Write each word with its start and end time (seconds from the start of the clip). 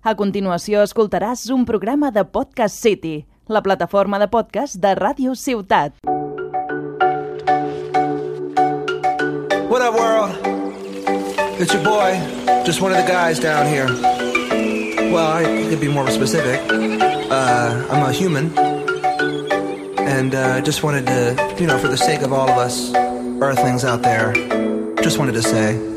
A 0.00 0.14
continuació 0.16 0.80
escoltaràs 0.80 1.42
un 1.52 1.66
programa 1.68 2.08
de 2.10 2.22
Podcast 2.24 2.72
City, 2.80 3.26
la 3.52 3.60
plataforma 3.60 4.18
de 4.18 4.30
podcast 4.32 4.78
de 4.80 4.94
Ràdio 4.96 5.34
Ciutat. 5.36 5.92
What 9.68 9.82
up, 9.82 9.92
world? 10.00 10.32
It's 11.60 11.74
your 11.74 11.84
boy, 11.84 12.16
just 12.64 12.80
one 12.80 12.92
of 12.92 12.96
the 12.96 13.06
guys 13.06 13.38
down 13.38 13.66
here. 13.66 13.88
Well, 15.12 15.26
I 15.36 15.44
could 15.68 15.80
be 15.82 15.88
more 15.88 16.10
specific. 16.10 16.60
Uh, 16.70 17.84
I'm 17.90 18.02
a 18.02 18.10
human. 18.10 18.56
And 20.08 20.34
uh, 20.34 20.62
just 20.62 20.82
wanted 20.82 21.04
to, 21.08 21.56
you 21.60 21.66
know, 21.66 21.76
for 21.76 21.88
the 21.88 21.98
sake 21.98 22.22
of 22.22 22.32
all 22.32 22.48
of 22.48 22.56
us 22.56 22.90
earthlings 23.42 23.84
out 23.84 24.00
there, 24.00 24.32
just 25.02 25.18
wanted 25.18 25.34
to 25.34 25.42
say. 25.42 25.89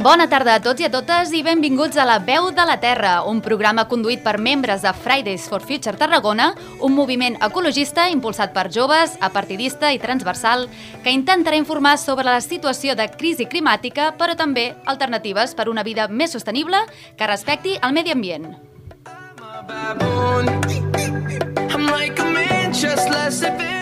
Bona 0.00 0.24
tarda 0.32 0.54
a 0.56 0.60
tots 0.64 0.80
i 0.80 0.86
a 0.86 0.88
totes 0.88 1.28
i 1.36 1.42
benvinguts 1.44 1.98
a 2.00 2.06
La 2.08 2.14
Veu 2.24 2.46
de 2.56 2.64
la 2.64 2.78
Terra, 2.80 3.18
un 3.28 3.42
programa 3.44 3.84
conduït 3.84 4.22
per 4.24 4.38
membres 4.40 4.80
de 4.80 4.92
Fridays 4.96 5.44
for 5.52 5.60
Future 5.60 6.00
Tarragona, 6.00 6.54
un 6.80 6.94
moviment 6.96 7.36
ecologista 7.44 8.06
impulsat 8.08 8.54
per 8.54 8.70
joves, 8.72 9.18
apartidista 9.20 9.90
i 9.92 10.00
transversal, 10.00 10.64
que 11.04 11.12
intentarà 11.12 11.58
informar 11.60 11.98
sobre 12.00 12.24
la 12.30 12.40
situació 12.40 12.96
de 12.96 13.10
crisi 13.12 13.44
climàtica, 13.44 14.14
però 14.16 14.38
també 14.40 14.70
alternatives 14.86 15.52
per 15.52 15.68
una 15.68 15.84
vida 15.84 16.08
més 16.08 16.32
sostenible 16.32 16.80
que 17.18 17.28
respecti 17.28 17.76
el 17.82 17.92
medi 17.92 18.16
ambient. 18.16 18.54
baboon. 19.68 20.46
I'm 21.70 21.86
like 21.86 22.18
a 22.18 22.24
man, 22.24 22.72
just 22.72 23.08
less 23.10 23.42
advanced 23.42 23.79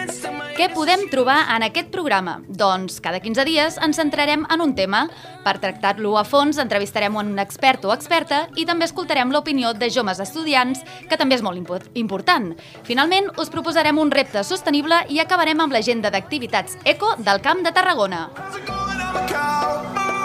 Què 0.58 0.66
podem 0.74 1.04
trobar 1.06 1.36
en 1.54 1.62
aquest 1.62 1.92
programa? 1.94 2.40
Doncs 2.50 2.96
cada 3.04 3.20
15 3.22 3.44
dies 3.46 3.76
ens 3.84 4.00
centrarem 4.00 4.42
en 4.50 4.64
un 4.64 4.72
tema. 4.74 5.04
Per 5.44 5.54
tractar-lo 5.62 6.16
a 6.18 6.24
fons 6.26 6.58
entrevistarem 6.58 7.14
un 7.20 7.30
expert 7.38 7.86
o 7.86 7.92
experta 7.94 8.40
i 8.58 8.66
també 8.66 8.88
escoltarem 8.88 9.30
l'opinió 9.30 9.70
de 9.78 9.90
joves 9.94 10.18
estudiants, 10.24 10.82
que 11.08 11.16
també 11.20 11.38
és 11.38 11.46
molt 11.46 11.62
impo- 11.62 11.78
important. 11.94 12.50
Finalment, 12.82 13.30
us 13.38 13.54
proposarem 13.54 14.02
un 14.02 14.10
repte 14.10 14.42
sostenible 14.42 15.04
i 15.14 15.22
acabarem 15.22 15.62
amb 15.62 15.72
l'agenda 15.78 16.10
d'activitats 16.10 16.76
eco 16.84 17.14
del 17.22 17.40
Camp 17.40 17.62
de 17.62 17.72
Tarragona. 17.72 18.26
How's 18.34 18.58
it 18.58 18.66
going? 18.66 18.98
I'm 18.98 19.16
a 19.16 19.26
cow. 19.30 20.17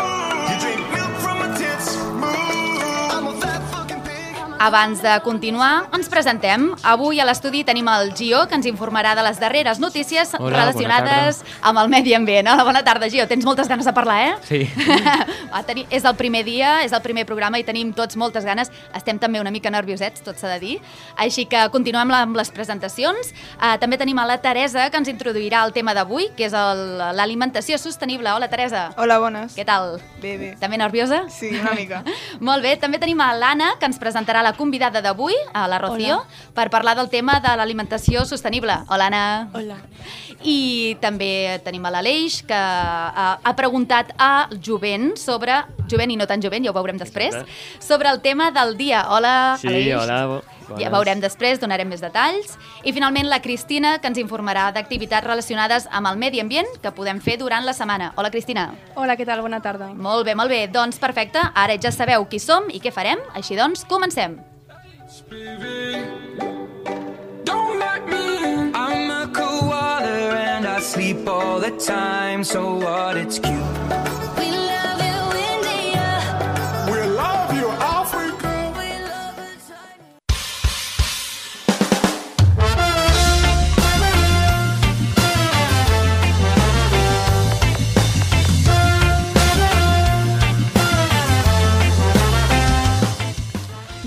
Abans 4.63 5.01
de 5.03 5.11
continuar, 5.25 5.89
ens 5.91 6.07
presentem. 6.07 6.69
Avui 6.87 7.17
a 7.19 7.25
l'estudi 7.27 7.65
tenim 7.67 7.89
el 7.91 8.13
Gio, 8.15 8.45
que 8.47 8.55
ens 8.55 8.67
informarà 8.69 9.11
de 9.11 9.23
les 9.25 9.35
darreres 9.41 9.81
notícies 9.83 10.29
Hola, 10.37 10.53
relacionades 10.53 11.41
amb 11.59 11.81
el 11.81 11.89
medi 11.91 12.13
ambient. 12.15 12.47
Hola, 12.47 12.63
bona 12.63 12.79
tarda, 12.87 13.09
Gio. 13.11 13.25
Tens 13.27 13.43
moltes 13.43 13.67
ganes 13.67 13.83
de 13.83 13.91
parlar, 13.91 14.21
eh? 14.23 14.37
Sí. 14.47 14.61
Va 15.51 15.65
tenir, 15.67 15.83
és 15.91 16.07
el 16.07 16.15
primer 16.15 16.45
dia, 16.47 16.77
és 16.85 16.95
el 16.95 17.01
primer 17.03 17.25
programa 17.27 17.59
i 17.59 17.65
tenim 17.67 17.91
tots 17.91 18.15
moltes 18.15 18.47
ganes. 18.47 18.71
Estem 18.95 19.19
també 19.19 19.41
una 19.43 19.51
mica 19.51 19.67
nerviosets, 19.67 20.23
tot 20.23 20.39
s'ha 20.39 20.53
de 20.53 20.61
dir. 20.63 20.77
Així 21.19 21.43
que 21.43 21.65
continuem 21.75 22.15
amb 22.15 22.39
les 22.39 22.53
presentacions. 22.55 23.33
Uh, 23.57 23.75
també 23.83 23.99
tenim 23.99 24.23
a 24.23 24.25
la 24.31 24.39
Teresa, 24.39 24.87
que 24.87 25.03
ens 25.03 25.11
introduirà 25.11 25.65
el 25.67 25.75
tema 25.75 25.91
d'avui, 25.91 26.29
que 26.37 26.47
és 26.47 26.55
l'alimentació 26.55 27.75
sostenible. 27.83 28.31
Hola, 28.31 28.47
Teresa. 28.47 28.85
Hola, 28.95 29.19
bones. 29.19 29.59
Què 29.59 29.67
tal? 29.67 29.97
Bé, 30.23 30.37
bé. 30.39 30.53
També 30.63 30.79
nerviosa? 30.79 31.25
Sí, 31.27 31.51
una 31.59 31.75
mica. 31.75 31.99
Molt 32.39 32.63
bé, 32.63 32.77
també 32.79 33.03
tenim 33.03 33.19
a 33.19 33.33
l'Anna, 33.35 33.73
que 33.75 33.91
ens 33.91 33.99
presentarà 33.99 34.39
la 34.39 34.52
convidada 34.53 35.01
d'avui, 35.01 35.33
a 35.53 35.67
la 35.67 35.77
Rocío, 35.79 36.23
per 36.53 36.69
parlar 36.69 36.95
del 36.95 37.09
tema 37.09 37.39
de 37.39 37.55
l'alimentació 37.57 38.25
sostenible. 38.25 38.73
Hola, 38.89 39.07
Anna. 39.07 39.49
Hola. 39.53 39.77
I 40.43 40.97
també 40.99 41.59
tenim 41.63 41.85
a 41.85 41.91
l'Aleix, 41.91 42.41
que 42.43 42.53
ha, 42.57 43.39
ha 43.43 43.53
preguntat 43.55 44.11
a 44.17 44.49
Jovent 44.61 45.13
sobre, 45.17 45.61
Jovent 45.89 46.11
i 46.11 46.17
no 46.19 46.27
tan 46.27 46.41
Jovent, 46.43 46.65
ja 46.65 46.71
ho 46.71 46.75
veurem 46.75 46.97
després, 46.99 47.35
sobre 47.79 48.09
el 48.09 48.19
tema 48.21 48.51
del 48.51 48.75
dia. 48.77 49.05
Hola, 49.09 49.55
Sí, 49.61 49.67
Aleix. 49.67 49.95
hola, 50.01 50.25
bo- 50.27 50.43
Ja 50.63 50.75
bones. 50.89 50.91
veurem 50.91 51.19
després, 51.19 51.59
donarem 51.59 51.87
més 51.89 51.99
detalls. 52.01 52.57
I 52.83 52.93
finalment 52.93 53.27
la 53.29 53.41
Cristina, 53.41 53.99
que 53.99 54.07
ens 54.07 54.17
informarà 54.17 54.71
d'activitats 54.73 55.27
relacionades 55.27 55.87
amb 55.91 56.07
el 56.07 56.17
medi 56.17 56.39
ambient 56.39 56.67
que 56.81 56.91
podem 56.91 57.19
fer 57.21 57.37
durant 57.37 57.65
la 57.65 57.73
setmana. 57.73 58.13
Hola, 58.15 58.31
Cristina. 58.31 58.73
Hola, 58.95 59.15
què 59.17 59.25
tal? 59.25 59.41
Bona 59.41 59.59
tarda. 59.61 59.89
Molt 59.93 60.25
bé, 60.25 60.35
molt 60.35 60.49
bé. 60.49 60.67
Doncs 60.67 60.99
perfecte, 60.99 61.39
ara 61.53 61.75
ja 61.77 61.91
sabeu 61.91 62.25
qui 62.29 62.39
som 62.39 62.69
i 62.71 62.79
què 62.79 62.91
farem, 62.91 63.19
així 63.35 63.55
doncs 63.59 63.83
comencem. 63.85 64.39
Don't 67.43 67.79
let 67.79 68.07
me 68.07 68.43
in. 68.53 68.75
I'm 68.75 69.09
a 69.09 69.31
koala 69.33 70.35
and 70.35 70.67
I 70.67 70.79
sleep 70.79 71.27
all 71.27 71.59
the 71.59 71.71
time. 71.71 72.43
So 72.43 72.75
what? 72.75 73.17
It's 73.17 73.39
cute. 73.39 74.12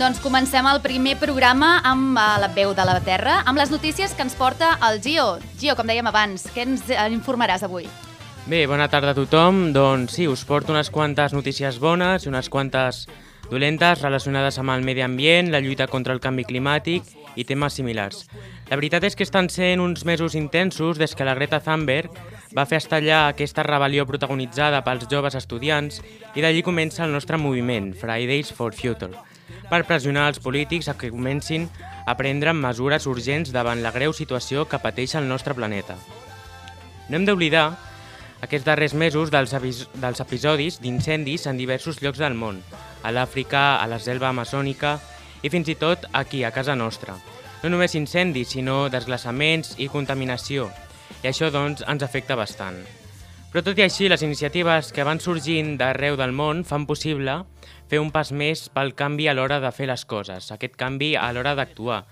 Doncs 0.07 0.21
comencem 0.23 0.63
el 0.71 0.77
primer 0.85 1.17
programa 1.19 1.81
amb 1.83 2.15
eh, 2.15 2.25
la 2.39 2.47
veu 2.55 2.71
de 2.79 2.85
la 2.87 3.01
Terra, 3.03 3.41
amb 3.43 3.59
les 3.59 3.73
notícies 3.75 4.13
que 4.15 4.23
ens 4.23 4.37
porta 4.39 4.69
el 4.87 5.01
Gio. 5.03 5.41
Gio, 5.59 5.75
com 5.75 5.89
dèiem 5.91 6.07
abans, 6.07 6.45
què 6.55 6.63
ens 6.63 6.85
eh, 6.95 7.09
informaràs 7.11 7.65
avui? 7.67 7.89
Bé, 8.47 8.61
bona 8.71 8.87
tarda 8.87 9.11
a 9.11 9.19
tothom. 9.19 9.73
Doncs 9.75 10.15
sí, 10.15 10.29
us 10.31 10.47
porto 10.47 10.71
unes 10.71 10.93
quantes 10.95 11.35
notícies 11.35 11.83
bones 11.83 12.23
i 12.23 12.31
unes 12.31 12.47
quantes 12.47 13.03
dolentes 13.51 14.07
relacionades 14.07 14.63
amb 14.63 14.77
el 14.77 14.87
medi 14.87 15.03
ambient, 15.03 15.51
la 15.51 15.59
lluita 15.59 15.91
contra 15.91 16.15
el 16.15 16.23
canvi 16.23 16.47
climàtic 16.47 17.11
i 17.35 17.43
temes 17.43 17.75
similars. 17.75 18.29
La 18.71 18.79
veritat 18.79 19.11
és 19.11 19.19
que 19.19 19.27
estan 19.27 19.51
sent 19.51 19.83
uns 19.83 20.07
mesos 20.07 20.39
intensos 20.39 21.03
des 21.03 21.19
que 21.19 21.27
la 21.27 21.35
Greta 21.35 21.59
Thunberg 21.59 22.15
va 22.55 22.71
fer 22.71 22.79
estallar 22.79 23.25
aquesta 23.27 23.67
rebel·lió 23.67 24.07
protagonitzada 24.07 24.87
pels 24.87 25.11
joves 25.11 25.35
estudiants 25.35 25.99
i 26.39 26.47
d'allí 26.47 26.63
comença 26.63 27.03
el 27.03 27.11
nostre 27.11 27.43
moviment, 27.43 27.91
Fridays 27.91 28.55
for 28.55 28.71
Future, 28.71 29.11
per 29.71 29.85
pressionar 29.89 30.29
els 30.31 30.41
polítics 30.43 30.89
a 30.89 30.97
que 30.99 31.11
comencin 31.11 31.69
a 32.07 32.15
prendre 32.19 32.55
mesures 32.55 33.07
urgents 33.11 33.53
davant 33.55 33.83
la 33.83 33.93
greu 33.95 34.15
situació 34.15 34.67
que 34.71 34.81
pateix 34.83 35.17
el 35.19 35.29
nostre 35.29 35.55
planeta. 35.55 35.97
No 37.09 37.19
hem 37.19 37.27
d'oblidar 37.27 37.67
aquests 38.43 38.67
darrers 38.67 38.95
mesos 38.95 39.31
dels, 39.33 39.55
dels 39.95 40.21
episodis 40.23 40.81
d'incendis 40.83 41.47
en 41.47 41.57
diversos 41.59 42.03
llocs 42.03 42.21
del 42.23 42.35
món, 42.35 42.61
a 43.03 43.13
l'Àfrica, 43.15 43.79
a 43.81 43.87
la 43.89 44.01
selva 44.03 44.29
amazònica 44.31 44.99
i 45.43 45.51
fins 45.53 45.71
i 45.73 45.79
tot 45.79 46.07
aquí, 46.13 46.45
a 46.45 46.53
casa 46.53 46.77
nostra. 46.77 47.17
No 47.63 47.71
només 47.73 47.97
incendis, 47.97 48.53
sinó 48.53 48.87
desglaçaments 48.93 49.75
i 49.83 49.89
contaminació, 49.89 50.69
i 51.23 51.31
això 51.31 51.51
doncs 51.51 51.83
ens 51.89 52.05
afecta 52.05 52.37
bastant. 52.39 52.83
Però 53.51 53.63
tot 53.65 53.79
i 53.79 53.87
així, 53.87 54.11
les 54.11 54.23
iniciatives 54.27 54.91
que 54.93 55.05
van 55.07 55.23
sorgint 55.23 55.77
d'arreu 55.81 56.19
del 56.19 56.35
món 56.37 56.65
fan 56.69 56.85
possible 56.87 57.39
fer 57.91 58.01
un 58.03 58.11
pas 58.15 58.33
més 58.33 58.67
pel 58.75 58.95
canvi 58.99 59.29
a 59.29 59.35
l'hora 59.35 59.61
de 59.63 59.71
fer 59.75 59.89
les 59.91 60.05
coses, 60.05 60.51
aquest 60.53 60.77
canvi 60.79 61.15
a 61.17 61.31
l'hora 61.33 61.55
d'actuar. 61.59 62.03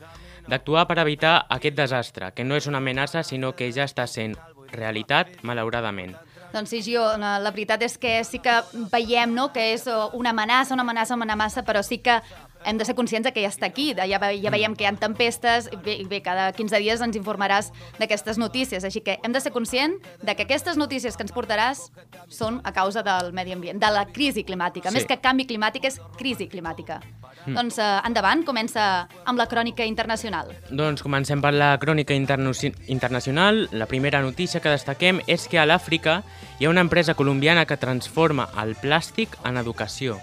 D'actuar 0.48 0.84
per 0.86 0.98
evitar 1.00 1.46
aquest 1.48 1.76
desastre, 1.76 2.30
que 2.36 2.44
no 2.44 2.56
és 2.56 2.68
una 2.68 2.78
amenaça, 2.82 3.22
sinó 3.24 3.54
que 3.56 3.70
ja 3.72 3.88
està 3.88 4.06
sent 4.06 4.36
realitat, 4.74 5.40
malauradament. 5.42 6.14
Doncs 6.54 6.70
sí, 6.70 6.82
Gio, 6.86 7.02
la 7.18 7.50
veritat 7.50 7.82
és 7.82 7.96
que 7.98 8.20
sí 8.22 8.38
que 8.38 8.60
veiem 8.92 9.32
no, 9.34 9.48
que 9.54 9.72
és 9.72 9.88
una 10.14 10.30
amenaça, 10.30 10.74
una 10.76 10.84
amenaça, 10.86 11.16
una 11.16 11.26
amenaça, 11.32 11.64
però 11.66 11.82
sí 11.82 11.98
que 11.98 12.20
hem 12.64 12.78
de 12.78 12.84
ser 12.84 12.94
conscients 12.94 13.24
de 13.24 13.32
que 13.32 13.42
ja 13.42 13.48
està 13.48 13.66
aquí, 13.66 13.92
de- 13.94 14.06
ja, 14.08 14.18
ve- 14.18 14.40
ja 14.42 14.50
veiem 14.50 14.74
que 14.74 14.84
hi 14.84 14.86
ha 14.86 14.92
tempestes, 14.96 15.68
i 15.72 15.76
bé, 15.76 15.94
i 16.00 16.04
bé, 16.04 16.22
cada 16.22 16.52
15 16.52 16.78
dies 16.78 17.00
ens 17.00 17.16
informaràs 17.16 17.72
d'aquestes 17.98 18.38
notícies, 18.38 18.84
així 18.84 19.00
que 19.00 19.18
hem 19.22 19.32
de 19.32 19.40
ser 19.40 19.52
conscients 19.52 20.00
de 20.22 20.34
que 20.34 20.42
aquestes 20.44 20.76
notícies 20.76 21.16
que 21.16 21.22
ens 21.22 21.32
portaràs 21.32 21.90
són 22.28 22.60
a 22.64 22.72
causa 22.72 23.02
del 23.02 23.32
medi 23.32 23.52
ambient, 23.52 23.78
de 23.80 23.90
la 23.90 24.06
crisi 24.06 24.44
climàtica. 24.44 24.90
Sí. 24.90 24.94
Més 24.96 25.06
que 25.06 25.20
canvi 25.20 25.46
climàtic 25.46 25.84
és 25.84 26.00
crisi 26.18 26.48
climàtica. 26.48 27.00
Doncs 27.46 27.76
eh, 27.78 28.00
endavant, 28.06 28.42
comença 28.44 29.06
amb 29.26 29.36
la 29.38 29.46
crònica 29.46 29.84
internacional. 29.84 30.48
Doncs 30.70 31.02
comencem 31.02 31.42
per 31.42 31.52
la 31.52 31.76
crònica 31.78 32.14
interno- 32.14 32.54
internacional. 32.88 33.68
La 33.72 33.86
primera 33.86 34.22
notícia 34.22 34.60
que 34.60 34.70
destaquem 34.72 35.20
és 35.26 35.46
que 35.48 35.58
a 35.58 35.66
l'Àfrica 35.66 36.22
hi 36.58 36.64
ha 36.64 36.70
una 36.70 36.80
empresa 36.80 37.14
colombiana 37.14 37.66
que 37.66 37.76
transforma 37.76 38.48
el 38.62 38.74
plàstic 38.76 39.36
en 39.44 39.58
educació. 39.58 40.18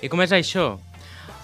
I 0.00 0.08
com 0.08 0.22
és 0.22 0.32
això? 0.32 0.78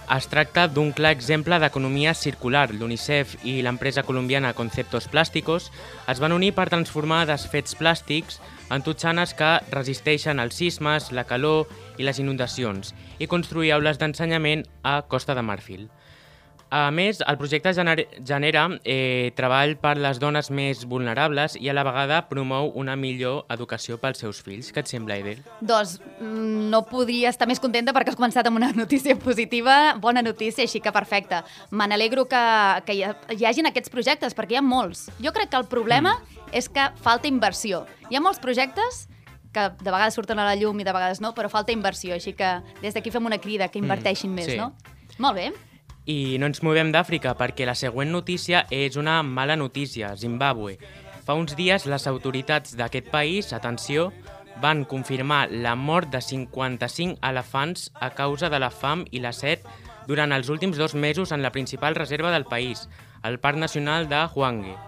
Es 0.08 0.24
tracta 0.24 0.62
d'un 0.72 0.94
clar 0.96 1.10
exemple 1.12 1.58
d'economia 1.60 2.14
circular. 2.16 2.70
L'UNICEF 2.72 3.34
i 3.44 3.58
l'empresa 3.60 4.06
colombiana 4.08 4.54
Conceptos 4.56 5.04
Plásticos 5.12 5.66
es 6.08 6.22
van 6.24 6.32
unir 6.32 6.54
per 6.56 6.70
transformar 6.72 7.26
desfets 7.28 7.76
plàstics 7.76 8.40
en 8.72 8.86
totxanes 8.86 9.36
que 9.36 9.50
resisteixen 9.74 10.40
els 10.40 10.56
sismes, 10.56 11.10
la 11.12 11.26
calor 11.28 11.68
i 12.00 12.08
les 12.08 12.22
inundacions 12.24 12.94
i 13.20 13.28
construir 13.28 13.74
aules 13.76 14.00
d'ensenyament 14.00 14.64
a 14.80 15.02
Costa 15.12 15.36
de 15.36 15.44
Marfil. 15.44 15.90
A 16.70 16.90
més, 16.92 17.22
el 17.24 17.38
projecte 17.40 17.72
gener 17.72 18.02
genera 18.28 18.66
eh, 18.84 19.32
treball 19.36 19.76
per 19.80 19.94
les 19.96 20.18
dones 20.20 20.50
més 20.52 20.82
vulnerables 20.88 21.56
i 21.56 21.70
a 21.70 21.74
la 21.76 21.84
vegada 21.86 22.20
promou 22.28 22.68
una 22.76 22.96
millor 22.96 23.46
educació 23.54 23.96
pels 24.02 24.20
seus 24.20 24.42
fills. 24.44 24.68
Què 24.74 24.82
et 24.84 24.90
sembla, 24.90 25.16
Edel? 25.16 25.40
Doncs 25.64 25.96
mm, 26.20 26.68
no 26.72 26.82
podria 26.90 27.32
estar 27.32 27.48
més 27.48 27.62
contenta 27.62 27.94
perquè 27.96 28.12
has 28.12 28.18
començat 28.20 28.48
amb 28.50 28.60
una 28.60 28.70
notícia 28.82 29.16
positiva, 29.16 29.96
bona 30.00 30.20
notícia, 30.22 30.66
així 30.68 30.82
que 30.84 30.92
perfecte. 30.92 31.40
Me 31.70 31.88
n'alegro 31.88 32.26
que, 32.28 32.42
que 32.84 32.98
hi, 32.98 33.04
ha, 33.06 33.14
hi 33.32 33.46
hagin 33.48 33.70
aquests 33.70 33.92
projectes, 33.94 34.36
perquè 34.36 34.58
hi 34.58 34.60
ha 34.60 34.64
molts. 34.64 35.06
Jo 35.24 35.32
crec 35.32 35.54
que 35.54 35.60
el 35.62 35.68
problema 35.70 36.18
mm. 36.18 36.50
és 36.60 36.68
que 36.68 36.90
falta 37.00 37.30
inversió. 37.32 37.86
Hi 38.10 38.20
ha 38.20 38.24
molts 38.24 38.42
projectes 38.44 39.06
que 39.56 39.70
de 39.80 39.88
vegades 39.88 40.14
surten 40.18 40.38
a 40.38 40.44
la 40.44 40.58
llum 40.60 40.76
i 40.80 40.84
de 40.84 40.92
vegades 40.92 41.22
no, 41.24 41.32
però 41.32 41.48
falta 41.48 41.72
inversió, 41.72 42.12
així 42.12 42.34
que 42.36 42.58
des 42.82 42.92
d'aquí 42.92 43.10
fem 43.14 43.24
una 43.24 43.40
crida 43.40 43.70
que 43.72 43.80
inverteixin 43.80 44.30
Mm, 44.30 44.34
més, 44.36 44.52
sí. 44.52 44.58
no? 44.60 44.74
Molt 45.18 45.40
bé. 45.40 45.48
I 46.08 46.38
no 46.40 46.48
ens 46.48 46.62
movem 46.64 46.88
d'Àfrica 46.88 47.34
perquè 47.36 47.66
la 47.68 47.74
següent 47.76 48.08
notícia 48.08 48.62
és 48.72 48.94
una 48.96 49.18
mala 49.20 49.58
notícia, 49.60 50.14
Zimbabue. 50.16 50.78
Fa 51.26 51.36
uns 51.36 51.52
dies 51.52 51.84
les 51.84 52.06
autoritats 52.08 52.72
d'aquest 52.80 53.10
país, 53.12 53.52
atenció, 53.52 54.06
van 54.62 54.86
confirmar 54.88 55.50
la 55.52 55.74
mort 55.76 56.08
de 56.08 56.22
55 56.24 57.20
elefants 57.28 57.90
a 58.00 58.08
causa 58.16 58.48
de 58.48 58.56
la 58.56 58.72
fam 58.72 59.04
i 59.12 59.20
la 59.20 59.34
set 59.36 59.68
durant 60.08 60.32
els 60.32 60.48
últims 60.48 60.80
dos 60.80 60.96
mesos 60.96 61.30
en 61.30 61.44
la 61.44 61.52
principal 61.52 61.94
reserva 61.94 62.32
del 62.32 62.48
país, 62.48 62.88
el 63.22 63.36
Parc 63.38 63.60
Nacional 63.60 64.08
de 64.08 64.24
Hwange. 64.32 64.78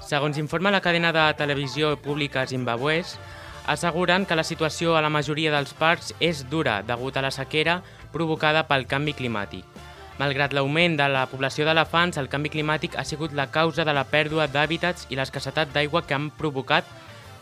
Segons 0.00 0.40
informa 0.40 0.72
la 0.72 0.80
cadena 0.80 1.12
de 1.12 1.28
televisió 1.36 1.98
pública 2.00 2.46
zimbabuès, 2.48 3.18
asseguren 3.66 4.24
que 4.24 4.40
la 4.40 4.48
situació 4.48 4.96
a 4.96 5.04
la 5.04 5.12
majoria 5.12 5.52
dels 5.52 5.76
parcs 5.76 6.14
és 6.20 6.46
dura 6.48 6.80
degut 6.80 7.18
a 7.20 7.28
la 7.28 7.36
sequera 7.36 7.82
provocada 8.16 8.64
pel 8.64 8.88
canvi 8.88 9.12
climàtic. 9.12 9.92
Malgrat 10.14 10.52
l'augment 10.54 10.94
de 10.94 11.06
la 11.10 11.24
població 11.26 11.64
d'elefants, 11.66 12.20
el 12.20 12.28
canvi 12.30 12.52
climàtic 12.54 12.94
ha 12.94 13.02
sigut 13.04 13.32
la 13.34 13.48
causa 13.50 13.82
de 13.84 13.92
la 13.96 14.04
pèrdua 14.06 14.46
d'hàbitats 14.46 15.08
i 15.10 15.18
l'escassetat 15.18 15.72
d'aigua 15.74 16.04
que 16.06 16.14
han 16.14 16.30
provocat 16.30 16.86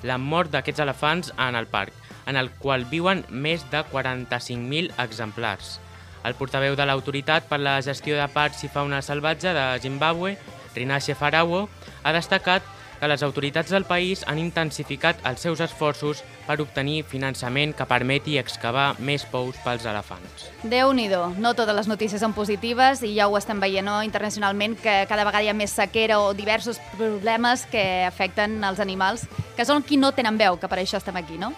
la 0.08 0.16
mort 0.18 0.50
d'aquests 0.50 0.80
elefants 0.80 1.32
en 1.36 1.58
el 1.58 1.68
parc, 1.68 1.92
en 2.26 2.36
el 2.40 2.48
qual 2.62 2.86
viuen 2.88 3.24
més 3.28 3.66
de 3.70 3.84
45.000 3.92 4.88
exemplars. 5.04 5.78
El 6.24 6.34
portaveu 6.38 6.76
de 6.78 6.86
l'autoritat 6.86 7.48
per 7.50 7.58
la 7.60 7.80
gestió 7.84 8.16
de 8.16 8.28
parcs 8.32 8.64
i 8.64 8.70
fauna 8.72 9.02
salvatge 9.02 9.52
de 9.52 9.66
Zimbabue, 9.82 10.38
Rinashe 10.74 11.14
Farawo, 11.18 11.66
ha 12.02 12.12
destacat 12.16 12.62
que 12.62 12.81
les 13.08 13.22
autoritats 13.22 13.70
del 13.70 13.84
país 13.84 14.22
han 14.30 14.38
intensificat 14.38 15.18
els 15.26 15.42
seus 15.42 15.60
esforços 15.64 16.22
per 16.46 16.60
obtenir 16.62 17.02
finançament 17.08 17.74
que 17.74 17.86
permeti 17.90 18.36
excavar 18.38 18.92
més 18.98 19.24
pous 19.26 19.58
pels 19.64 19.86
elefants. 19.86 20.50
déu 20.62 20.92
nhi 20.92 21.08
no 21.38 21.54
totes 21.54 21.74
les 21.74 21.88
notícies 21.88 22.20
són 22.20 22.32
positives 22.32 23.02
i 23.02 23.14
ja 23.16 23.26
ho 23.28 23.36
estem 23.36 23.60
veient 23.60 23.86
no? 23.86 24.02
internacionalment 24.02 24.76
que 24.76 25.06
cada 25.08 25.24
vegada 25.24 25.42
hi 25.42 25.48
ha 25.48 25.54
més 25.54 25.72
sequera 25.74 26.20
o 26.20 26.32
diversos 26.34 26.78
problemes 26.96 27.66
que 27.66 28.04
afecten 28.06 28.62
els 28.64 28.78
animals, 28.80 29.26
que 29.56 29.64
són 29.64 29.82
qui 29.82 29.96
no 29.96 30.12
tenen 30.12 30.38
veu, 30.38 30.58
que 30.58 30.68
per 30.68 30.78
això 30.78 30.96
estem 30.96 31.16
aquí, 31.16 31.38
no? 31.38 31.52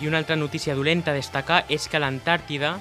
I 0.00 0.08
una 0.08 0.18
altra 0.18 0.36
notícia 0.36 0.74
dolenta 0.74 1.10
a 1.10 1.14
destacar 1.14 1.64
és 1.68 1.88
que 1.88 1.96
a 1.96 2.00
l'Antàrtida 2.00 2.78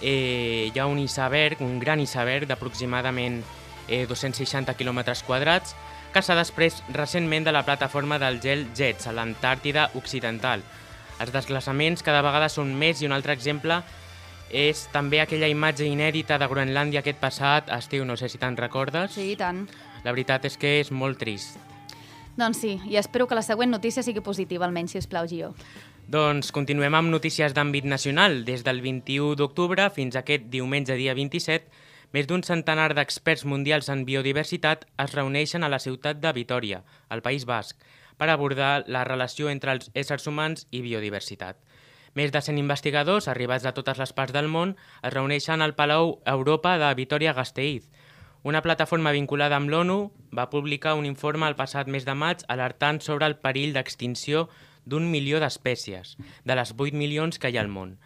eh, 0.00 0.70
hi 0.72 0.78
ha 0.78 0.86
un 0.86 0.98
iceberg, 0.98 1.60
un 1.60 1.78
gran 1.80 2.00
iceberg 2.00 2.46
d'aproximadament 2.46 3.42
eh, 3.88 4.06
260 4.06 4.74
quilòmetres 4.74 5.22
quadrats 5.26 5.74
que 6.12 6.22
s'ha 6.22 6.36
després 6.38 6.82
recentment 6.94 7.44
de 7.46 7.52
la 7.52 7.64
plataforma 7.66 8.18
del 8.22 8.40
gel 8.40 8.66
Jets 8.76 9.06
a 9.06 9.14
l'Antàrtida 9.16 9.90
Occidental. 9.94 10.64
Els 11.20 11.32
desglaçaments 11.32 12.04
cada 12.04 12.22
vegada 12.24 12.48
són 12.52 12.74
més 12.76 13.00
i 13.00 13.08
un 13.08 13.14
altre 13.16 13.32
exemple 13.36 13.80
és 14.50 14.86
també 14.92 15.20
aquella 15.20 15.48
imatge 15.50 15.86
inèdita 15.88 16.38
de 16.38 16.46
Groenlàndia 16.46 17.00
aquest 17.02 17.18
passat 17.18 17.70
estiu, 17.74 18.04
no 18.04 18.16
sé 18.16 18.28
si 18.28 18.38
te'n 18.38 18.56
recordes. 18.56 19.16
Sí, 19.16 19.32
i 19.32 19.36
tant. 19.36 19.64
La 20.04 20.12
veritat 20.12 20.44
és 20.46 20.56
que 20.56 20.78
és 20.80 20.92
molt 20.92 21.18
trist. 21.18 21.58
Doncs 22.36 22.60
sí, 22.60 22.76
i 22.86 22.98
espero 23.00 23.26
que 23.26 23.34
la 23.34 23.42
següent 23.42 23.72
notícia 23.72 24.04
sigui 24.04 24.20
positiva, 24.20 24.66
almenys, 24.66 24.92
si 24.92 25.00
us 25.00 25.08
plau, 25.08 25.26
Gio. 25.26 25.54
Doncs 26.06 26.52
continuem 26.54 26.94
amb 26.94 27.10
notícies 27.10 27.54
d'àmbit 27.56 27.88
nacional. 27.88 28.44
Des 28.46 28.62
del 28.62 28.82
21 28.84 29.34
d'octubre 29.40 29.88
fins 29.90 30.14
aquest 30.14 30.44
diumenge 30.52 30.94
dia 30.94 31.16
27, 31.18 31.66
més 32.14 32.26
d'un 32.26 32.42
centenar 32.46 32.92
d'experts 32.94 33.44
mundials 33.44 33.88
en 33.92 34.04
biodiversitat 34.08 34.86
es 35.02 35.14
reuneixen 35.14 35.64
a 35.64 35.70
la 35.72 35.80
ciutat 35.82 36.20
de 36.22 36.32
Vitoria, 36.32 36.82
al 37.08 37.22
País 37.22 37.46
Basc, 37.46 37.76
per 38.16 38.28
abordar 38.30 38.84
la 38.86 39.04
relació 39.04 39.50
entre 39.50 39.72
els 39.72 39.90
éssers 39.94 40.26
humans 40.26 40.66
i 40.70 40.82
biodiversitat. 40.84 41.58
Més 42.16 42.32
de 42.32 42.40
100 42.40 42.56
investigadors, 42.62 43.28
arribats 43.28 43.66
de 43.66 43.74
totes 43.76 43.98
les 44.00 44.12
parts 44.16 44.32
del 44.32 44.48
món, 44.48 44.72
es 45.04 45.12
reuneixen 45.12 45.60
al 45.60 45.74
Palau 45.76 46.16
Europa 46.24 46.78
de 46.80 46.94
Vitoria-Gasteiz. 46.96 47.90
Una 48.42 48.62
plataforma 48.64 49.12
vinculada 49.12 49.58
amb 49.58 49.68
l'ONU 49.68 49.98
va 50.32 50.48
publicar 50.48 50.94
un 50.96 51.04
informe 51.04 51.48
el 51.50 51.58
passat 51.58 51.90
mes 51.92 52.06
de 52.08 52.14
maig 52.14 52.46
alertant 52.48 53.02
sobre 53.04 53.28
el 53.28 53.36
perill 53.36 53.74
d'extinció 53.76 54.46
d'un 54.86 55.10
milió 55.10 55.42
d'espècies, 55.42 56.14
de 56.46 56.56
les 56.56 56.72
8 56.72 56.94
milions 56.96 57.40
que 57.42 57.50
hi 57.50 57.58
ha 57.58 57.64
al 57.66 57.72
món. 57.72 57.98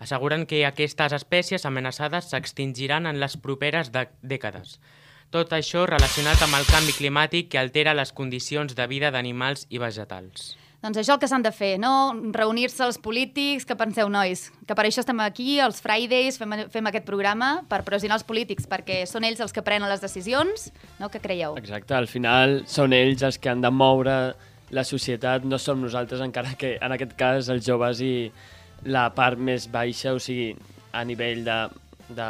Asseguren 0.00 0.46
que 0.46 0.64
aquestes 0.66 1.14
espècies 1.16 1.64
amenaçades 1.68 2.30
s'extingiran 2.32 3.06
en 3.06 3.20
les 3.22 3.36
properes 3.36 3.92
de 3.94 4.06
dècades. 4.22 4.78
Tot 5.34 5.50
això 5.56 5.86
relacionat 5.88 6.42
amb 6.44 6.54
el 6.58 6.68
canvi 6.70 6.94
climàtic 6.94 7.50
que 7.50 7.58
altera 7.58 7.96
les 7.96 8.12
condicions 8.14 8.76
de 8.78 8.86
vida 8.86 9.10
d'animals 9.10 9.66
i 9.70 9.82
vegetals. 9.82 10.54
Doncs 10.84 11.00
això 11.00 11.14
és 11.14 11.14
el 11.16 11.20
que 11.22 11.28
s'han 11.30 11.42
de 11.42 11.50
fer, 11.50 11.72
no? 11.82 12.14
Reunir-se 12.36 12.84
els 12.84 12.98
polítics, 13.02 13.64
que 13.66 13.74
penseu, 13.74 14.10
nois? 14.12 14.44
Que 14.68 14.76
per 14.78 14.84
això 14.86 15.02
estem 15.02 15.18
aquí, 15.24 15.56
els 15.58 15.80
Fridays, 15.82 16.36
fem, 16.38 16.52
fem 16.70 16.90
aquest 16.90 17.06
programa 17.08 17.64
per 17.66 17.80
pressionar 17.86 18.20
els 18.20 18.26
polítics, 18.28 18.68
perquè 18.70 19.00
són 19.08 19.26
ells 19.26 19.40
els 19.42 19.56
que 19.56 19.64
prenen 19.66 19.90
les 19.90 20.04
decisions, 20.04 20.68
no? 21.00 21.08
Què 21.10 21.22
creieu? 21.24 21.56
Exacte, 21.58 21.96
al 21.96 22.06
final 22.06 22.60
són 22.70 22.94
ells 22.94 23.24
els 23.26 23.40
que 23.40 23.50
han 23.50 23.64
de 23.64 23.72
moure 23.72 24.18
la 24.70 24.84
societat, 24.86 25.46
no 25.46 25.58
som 25.58 25.82
nosaltres, 25.82 26.22
encara 26.22 26.54
que 26.58 26.76
en 26.78 26.94
aquest 26.94 27.16
cas 27.18 27.50
els 27.50 27.66
joves 27.66 28.02
i 28.04 28.30
la 28.84 29.08
part 29.14 29.38
més 29.38 29.70
baixa, 29.72 30.12
o 30.14 30.20
sigui, 30.22 30.54
a 30.92 31.04
nivell 31.04 31.44
de, 31.44 31.56
de, 32.08 32.28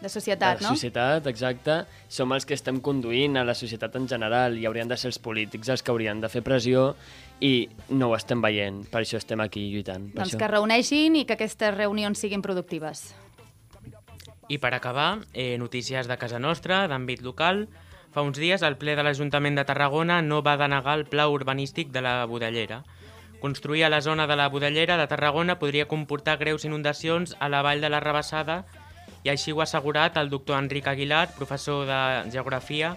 De 0.00 0.08
societat, 0.08 0.58
de 0.58 0.64
la 0.64 0.68
no? 0.68 0.74
societat, 0.76 1.26
exacte, 1.26 1.78
som 2.08 2.32
els 2.36 2.44
que 2.44 2.54
estem 2.54 2.80
conduint 2.84 3.38
a 3.40 3.44
la 3.44 3.54
societat 3.54 3.96
en 3.96 4.08
general 4.08 4.58
i 4.58 4.66
haurien 4.66 4.88
de 4.88 4.98
ser 5.00 5.08
els 5.08 5.18
polítics 5.18 5.70
els 5.72 5.82
que 5.82 5.90
haurien 5.90 6.20
de 6.20 6.28
fer 6.28 6.42
pressió 6.44 6.94
i 7.40 7.68
no 7.88 8.10
ho 8.10 8.16
estem 8.16 8.42
veient, 8.44 8.84
per 8.90 9.00
això 9.02 9.18
estem 9.18 9.40
aquí 9.40 9.70
lluitant. 9.72 10.10
Per 10.12 10.22
Doncs 10.22 10.34
això. 10.34 10.38
que 10.42 10.48
reuneixin 10.48 11.16
i 11.16 11.24
que 11.24 11.38
aquestes 11.38 11.74
reunions 11.74 12.18
siguin 12.20 12.42
productives. 12.42 13.14
I 14.48 14.58
per 14.60 14.74
acabar, 14.74 15.24
eh, 15.32 15.56
notícies 15.58 16.06
de 16.06 16.18
casa 16.20 16.38
nostra, 16.38 16.86
d'àmbit 16.86 17.22
local. 17.22 17.66
Fa 18.12 18.22
uns 18.22 18.38
dies 18.38 18.62
el 18.62 18.76
ple 18.76 18.94
de 18.94 19.02
l'Ajuntament 19.02 19.56
de 19.56 19.64
Tarragona 19.64 20.20
no 20.22 20.42
va 20.42 20.58
denegar 20.60 20.98
el 20.98 21.06
pla 21.06 21.26
urbanístic 21.32 21.90
de 21.90 22.02
la 22.04 22.26
Budellera. 22.26 22.84
Construir 23.44 23.84
a 23.84 23.90
la 23.90 24.00
zona 24.00 24.26
de 24.26 24.36
la 24.36 24.48
Budellera 24.48 24.96
de 24.96 25.06
Tarragona 25.06 25.58
podria 25.58 25.84
comportar 25.84 26.38
greus 26.40 26.64
inundacions 26.64 27.34
a 27.40 27.50
la 27.52 27.60
vall 27.60 27.82
de 27.84 27.90
la 27.92 27.98
Rebassada 28.00 28.62
i 29.20 29.28
així 29.28 29.52
ho 29.52 29.58
ha 29.60 29.66
assegurat 29.66 30.16
el 30.16 30.30
doctor 30.32 30.56
Enric 30.56 30.86
Aguilar, 30.88 31.34
professor 31.36 31.82
de 31.84 31.98
Geografia 32.32 32.94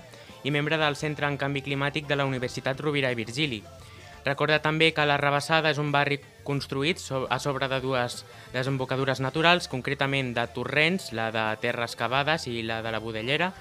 i 0.47 0.53
membre 0.55 0.77
del 0.79 0.95
Centre 0.95 1.27
en 1.27 1.35
Canvi 1.35 1.65
Climàtic 1.65 2.07
de 2.07 2.15
la 2.15 2.23
Universitat 2.23 2.79
Rovira 2.79 3.11
i 3.11 3.17
Virgili. 3.19 3.59
Recorda 4.23 4.61
també 4.63 4.93
que 4.95 5.03
la 5.03 5.17
Rebassada 5.19 5.67
és 5.75 5.81
un 5.83 5.91
barri 5.91 6.21
construït 6.47 7.03
a 7.27 7.39
sobre 7.43 7.67
de 7.67 7.81
dues 7.83 8.21
desembocadures 8.53 9.19
naturals, 9.19 9.67
concretament 9.67 10.31
de 10.31 10.45
torrents, 10.55 11.09
la 11.11 11.27
de 11.35 11.43
terres 11.59 11.99
cavades 11.99 12.47
i 12.47 12.61
la 12.63 12.79
de 12.87 12.95
la 12.95 13.03
Budellera, 13.03 13.51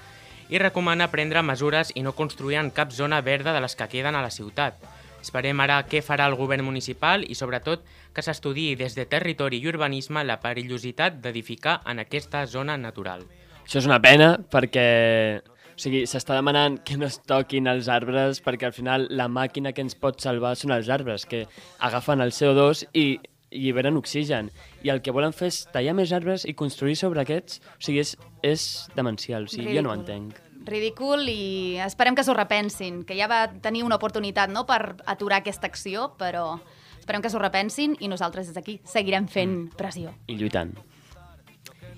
i 0.47 0.63
recomana 0.63 1.11
prendre 1.11 1.43
mesures 1.43 1.91
i 1.99 2.07
no 2.07 2.15
construir 2.15 2.61
en 2.63 2.71
cap 2.71 2.95
zona 2.95 3.19
verda 3.19 3.51
de 3.51 3.59
les 3.59 3.75
que 3.75 3.89
queden 3.91 4.15
a 4.15 4.23
la 4.23 4.31
ciutat. 4.31 4.79
Esperem 5.21 5.59
ara 5.63 5.81
què 5.89 6.03
farà 6.05 6.27
el 6.29 6.37
govern 6.39 6.65
municipal 6.65 7.25
i, 7.27 7.35
sobretot, 7.35 7.83
que 8.13 8.23
s'estudiï 8.23 8.77
des 8.79 8.95
de 8.95 9.07
territori 9.09 9.59
i 9.61 9.69
urbanisme 9.69 10.23
la 10.23 10.39
perillositat 10.41 11.21
d'edificar 11.23 11.81
en 11.85 11.99
aquesta 12.03 12.45
zona 12.47 12.77
natural. 12.77 13.25
Això 13.65 13.81
és 13.81 13.87
una 13.89 14.01
pena 14.01 14.37
perquè 14.51 14.87
o 15.77 15.79
sigui, 15.81 16.07
s'està 16.09 16.33
demanant 16.33 16.79
que 16.81 16.95
no 16.97 17.05
es 17.05 17.19
toquin 17.29 17.69
els 17.69 17.85
arbres 17.93 18.39
perquè 18.41 18.65
al 18.65 18.73
final 18.73 19.05
la 19.13 19.27
màquina 19.29 19.75
que 19.77 19.83
ens 19.85 19.93
pot 19.93 20.17
salvar 20.23 20.55
són 20.57 20.73
els 20.73 20.89
arbres, 20.89 21.27
que 21.29 21.43
agafen 21.85 22.23
el 22.25 22.33
CO2 22.33 22.87
i 22.97 23.19
lliberen 23.51 23.99
oxigen. 23.99 24.49
I 24.81 24.89
el 24.95 25.03
que 25.05 25.13
volen 25.13 25.37
fer 25.37 25.51
és 25.53 25.61
tallar 25.73 25.93
més 25.99 26.15
arbres 26.17 26.47
i 26.49 26.57
construir 26.57 26.97
sobre 26.97 27.21
aquests. 27.21 27.61
O 27.77 27.85
sigui, 27.89 28.01
és, 28.01 28.17
és 28.41 28.67
demencial. 28.97 29.45
O 29.45 29.53
sigui, 29.53 29.77
jo 29.77 29.85
no 29.85 29.93
ho 29.93 29.99
entenc. 29.99 30.46
Ridícul 30.67 31.29
i 31.31 31.77
esperem 31.83 32.15
que 32.15 32.25
s'ho 32.27 32.35
repensin, 32.35 33.01
que 33.07 33.15
ja 33.17 33.29
va 33.31 33.47
tenir 33.63 33.85
una 33.87 33.97
oportunitat 33.97 34.51
no, 34.51 34.65
per 34.67 34.97
aturar 35.05 35.41
aquesta 35.41 35.69
acció, 35.71 36.11
però 36.19 36.59
esperem 36.99 37.23
que 37.23 37.31
s'ho 37.31 37.41
repensin 37.41 37.95
i 37.99 38.11
nosaltres 38.11 38.51
des 38.51 38.59
d'aquí 38.59 38.77
seguirem 38.85 39.29
fent 39.31 39.57
pressió. 39.79 40.13
I 40.27 40.37
lluitant. 40.37 40.75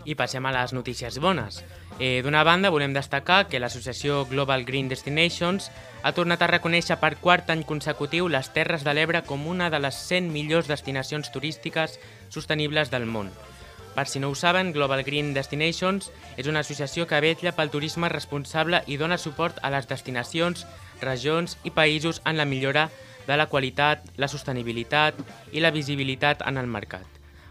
I 0.05 0.15
passem 0.15 0.45
a 0.45 0.53
les 0.55 0.71
notícies 0.73 1.19
bones. 1.19 1.63
Eh, 1.99 2.21
D'una 2.23 2.45
banda, 2.47 2.71
volem 2.71 2.93
destacar 2.95 3.49
que 3.49 3.59
l'associació 3.59 4.23
Global 4.29 4.63
Green 4.63 4.87
Destinations 4.87 5.67
ha 6.01 6.13
tornat 6.15 6.41
a 6.41 6.47
reconèixer 6.47 6.95
per 7.01 7.17
quart 7.19 7.49
any 7.51 7.65
consecutiu 7.67 8.29
les 8.31 8.53
Terres 8.55 8.85
de 8.87 8.93
l'Ebre 8.95 9.25
com 9.27 9.43
una 9.51 9.67
de 9.69 9.81
les 9.83 9.99
100 10.07 10.31
millors 10.31 10.71
destinacions 10.71 11.33
turístiques 11.33 11.99
sostenibles 12.29 12.93
del 12.93 13.05
món. 13.05 13.33
Per 13.99 14.07
si 14.07 14.21
no 14.21 14.29
ho 14.29 14.35
saben, 14.35 14.71
Global 14.71 15.03
Green 15.03 15.33
Destinations 15.33 16.05
és 16.39 16.47
una 16.47 16.61
associació 16.63 17.03
que 17.03 17.17
vetlla 17.19 17.51
pel 17.51 17.67
turisme 17.67 18.07
responsable 18.07 18.79
i 18.87 18.95
dona 18.95 19.17
suport 19.19 19.57
a 19.59 19.67
les 19.73 19.89
destinacions, 19.89 20.61
regions 21.01 21.57
i 21.67 21.73
països 21.75 22.21
en 22.23 22.39
la 22.39 22.45
millora 22.47 22.85
de 23.27 23.35
la 23.35 23.49
qualitat, 23.51 24.07
la 24.15 24.31
sostenibilitat 24.31 25.19
i 25.51 25.59
la 25.59 25.73
visibilitat 25.75 26.47
en 26.47 26.55
el 26.63 26.71
mercat. 26.71 27.03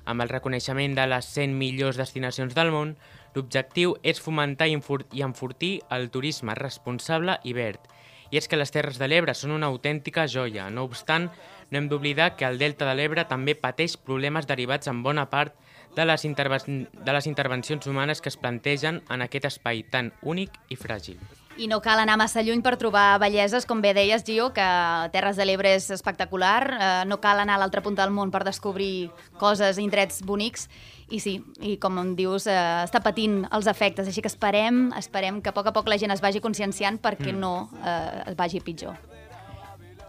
Amb 0.09 0.25
el 0.25 0.33
reconeixement 0.33 0.97
de 0.97 1.05
les 1.12 1.28
100 1.37 1.52
millors 1.52 2.00
destinacions 2.00 2.57
del 2.57 2.73
món, 2.73 2.97
l'objectiu 3.37 3.99
és 4.00 4.17
fomentar 4.25 4.73
i 4.73 4.81
enfor- 4.81 5.05
i 5.12 5.21
enfortir 5.21 5.83
el 5.93 6.09
turisme 6.09 6.57
responsable 6.57 7.37
i 7.45 7.52
verd. 7.52 7.85
I 8.33 8.40
és 8.40 8.49
que 8.49 8.57
les 8.57 8.73
Terres 8.73 8.97
de 8.97 9.05
l'Ebre 9.05 9.37
són 9.37 9.52
una 9.52 9.69
autèntica 9.69 10.25
joia. 10.26 10.71
No 10.71 10.88
obstant, 10.88 11.28
no 11.69 11.76
hem 11.76 11.93
d'oblidar 11.93 12.37
que 12.37 12.49
el 12.49 12.57
Delta 12.57 12.88
de 12.88 12.97
l'Ebre 12.97 13.28
també 13.28 13.52
pateix 13.55 13.99
problemes 14.00 14.49
derivats 14.49 14.88
en 14.88 15.02
bona 15.02 15.28
part 15.28 15.52
de 15.52 15.68
les, 16.05 16.25
interven 16.25 16.88
de 16.93 17.12
les 17.12 17.26
intervencions 17.26 17.87
humanes 17.87 18.21
que 18.21 18.28
es 18.28 18.37
plantegen 18.37 19.02
en 19.11 19.23
aquest 19.25 19.49
espai 19.49 19.83
tan 19.90 20.12
únic 20.23 20.55
i 20.69 20.76
fràgil. 20.76 21.19
I 21.59 21.67
no 21.67 21.81
cal 21.83 21.99
anar 21.99 22.14
massa 22.21 22.45
lluny 22.47 22.61
per 22.62 22.76
trobar 22.78 23.19
belleses, 23.19 23.64
com 23.67 23.81
bé 23.83 23.90
deies, 23.97 24.23
Gio, 24.23 24.52
que 24.55 24.67
Terres 25.11 25.40
de 25.40 25.47
l'Ebre 25.49 25.73
és 25.75 25.88
espectacular. 25.90 26.61
Eh, 26.71 26.90
no 27.11 27.19
cal 27.19 27.43
anar 27.43 27.57
a 27.57 27.62
l'altra 27.64 27.83
punta 27.83 28.05
del 28.05 28.14
món 28.14 28.31
per 28.31 28.45
descobrir 28.47 29.11
coses, 29.40 29.81
indrets 29.83 30.23
bonics. 30.23 30.69
I 31.11 31.19
sí, 31.19 31.35
i 31.64 31.75
com 31.83 31.99
em 31.99 32.14
dius, 32.14 32.47
eh, 32.47 32.55
està 32.85 33.02
patint 33.02 33.40
els 33.50 33.67
efectes, 33.67 34.07
així 34.07 34.23
que 34.23 34.31
esperem, 34.31 34.93
esperem 35.00 35.43
que 35.43 35.50
a 35.50 35.57
poc 35.57 35.67
a 35.67 35.75
poc 35.75 35.90
la 35.90 35.99
gent 35.99 36.14
es 36.14 36.23
vagi 36.23 36.38
conscienciant 36.45 37.00
perquè 37.02 37.33
mm. 37.33 37.40
no 37.43 37.55
eh, 37.83 38.31
es 38.31 38.38
vagi 38.38 38.62
pitjor. 38.62 38.95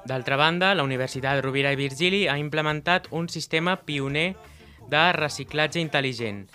D'altra 0.06 0.38
banda, 0.38 0.76
la 0.76 0.86
Universitat 0.86 1.42
Rovira 1.42 1.74
i 1.74 1.78
Virgili 1.80 2.28
ha 2.28 2.38
implementat 2.38 3.10
un 3.12 3.28
sistema 3.30 3.76
pioner 3.86 4.36
de 4.90 5.12
reciclatge 5.14 5.80
intel·ligent. 5.82 6.48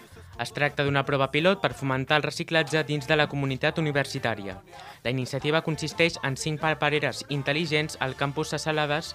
Es 0.43 0.51
tracta 0.51 0.83
d'una 0.83 1.05
prova 1.07 1.29
pilot 1.31 1.61
per 1.63 1.77
fomentar 1.79 2.19
el 2.19 2.27
reciclatge 2.27 2.83
dins 2.89 3.07
de 3.07 3.17
la 3.17 3.29
comunitat 3.31 3.79
universitària. 3.79 4.57
La 5.05 5.13
iniciativa 5.15 5.63
consisteix 5.63 6.19
en 6.27 6.35
cinc 6.37 6.61
papereres 6.61 7.23
intel·ligents 7.31 7.97
al 8.01 8.17
campus 8.19 8.51
de 8.51 8.59
Salades 8.59 9.13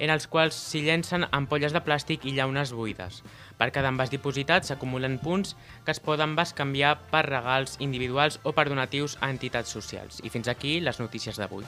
en 0.00 0.10
els 0.14 0.26
quals 0.30 0.56
s'hi 0.56 0.80
llencen 0.86 1.26
ampolles 1.36 1.74
de 1.76 1.82
plàstic 1.84 2.24
i 2.24 2.32
llaunes 2.36 2.72
buides. 2.72 3.20
Per 3.58 3.68
cada 3.74 3.90
envàs 3.92 4.12
dipositat 4.12 4.64
s'acumulen 4.64 5.18
punts 5.20 5.56
que 5.84 5.92
es 5.92 6.00
poden 6.00 6.36
canviar 6.54 6.96
per 7.10 7.26
regals 7.26 7.76
individuals 7.80 8.40
o 8.44 8.52
per 8.52 8.68
donatius 8.68 9.18
a 9.20 9.28
entitats 9.28 9.68
socials. 9.70 10.20
I 10.24 10.30
fins 10.30 10.48
aquí 10.48 10.80
les 10.80 11.00
notícies 11.00 11.36
d'avui. 11.36 11.64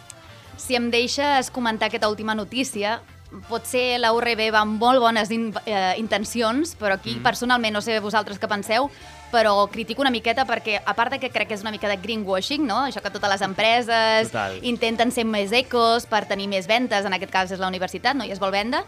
Si 0.56 0.76
em 0.76 0.90
deixes 0.90 1.50
comentar 1.50 1.88
aquesta 1.88 2.08
última 2.08 2.34
notícia, 2.34 3.02
potser 3.48 3.98
la 4.00 4.12
URB 4.12 4.48
va 4.52 4.62
amb 4.66 4.80
molt 4.80 5.00
bones 5.00 5.30
in, 5.32 5.50
eh, 5.64 5.94
intencions, 6.00 6.76
però 6.78 6.98
aquí 6.98 7.16
mm. 7.16 7.24
personalment, 7.24 7.74
no 7.74 7.82
sé 7.84 7.98
vosaltres 8.04 8.40
què 8.40 8.48
penseu, 8.50 8.90
però 9.32 9.54
critico 9.72 10.04
una 10.04 10.12
miqueta 10.12 10.44
perquè, 10.44 10.76
a 10.84 10.94
part 10.94 11.14
de 11.14 11.18
que 11.22 11.30
crec 11.32 11.48
que 11.48 11.56
és 11.56 11.64
una 11.64 11.72
mica 11.72 11.88
de 11.88 11.96
greenwashing, 12.02 12.66
no? 12.68 12.82
això 12.84 13.00
que 13.00 13.10
totes 13.10 13.32
les 13.32 13.44
empreses 13.46 14.28
Total. 14.28 14.58
intenten 14.68 15.10
ser 15.10 15.24
més 15.24 15.54
ecos 15.56 16.04
per 16.06 16.26
tenir 16.28 16.50
més 16.52 16.68
ventes, 16.68 17.08
en 17.08 17.16
aquest 17.16 17.32
cas 17.32 17.54
és 17.56 17.62
la 17.62 17.72
universitat, 17.72 18.18
no? 18.18 18.28
i 18.28 18.34
es 18.34 18.42
vol 18.42 18.52
vendre, 18.52 18.84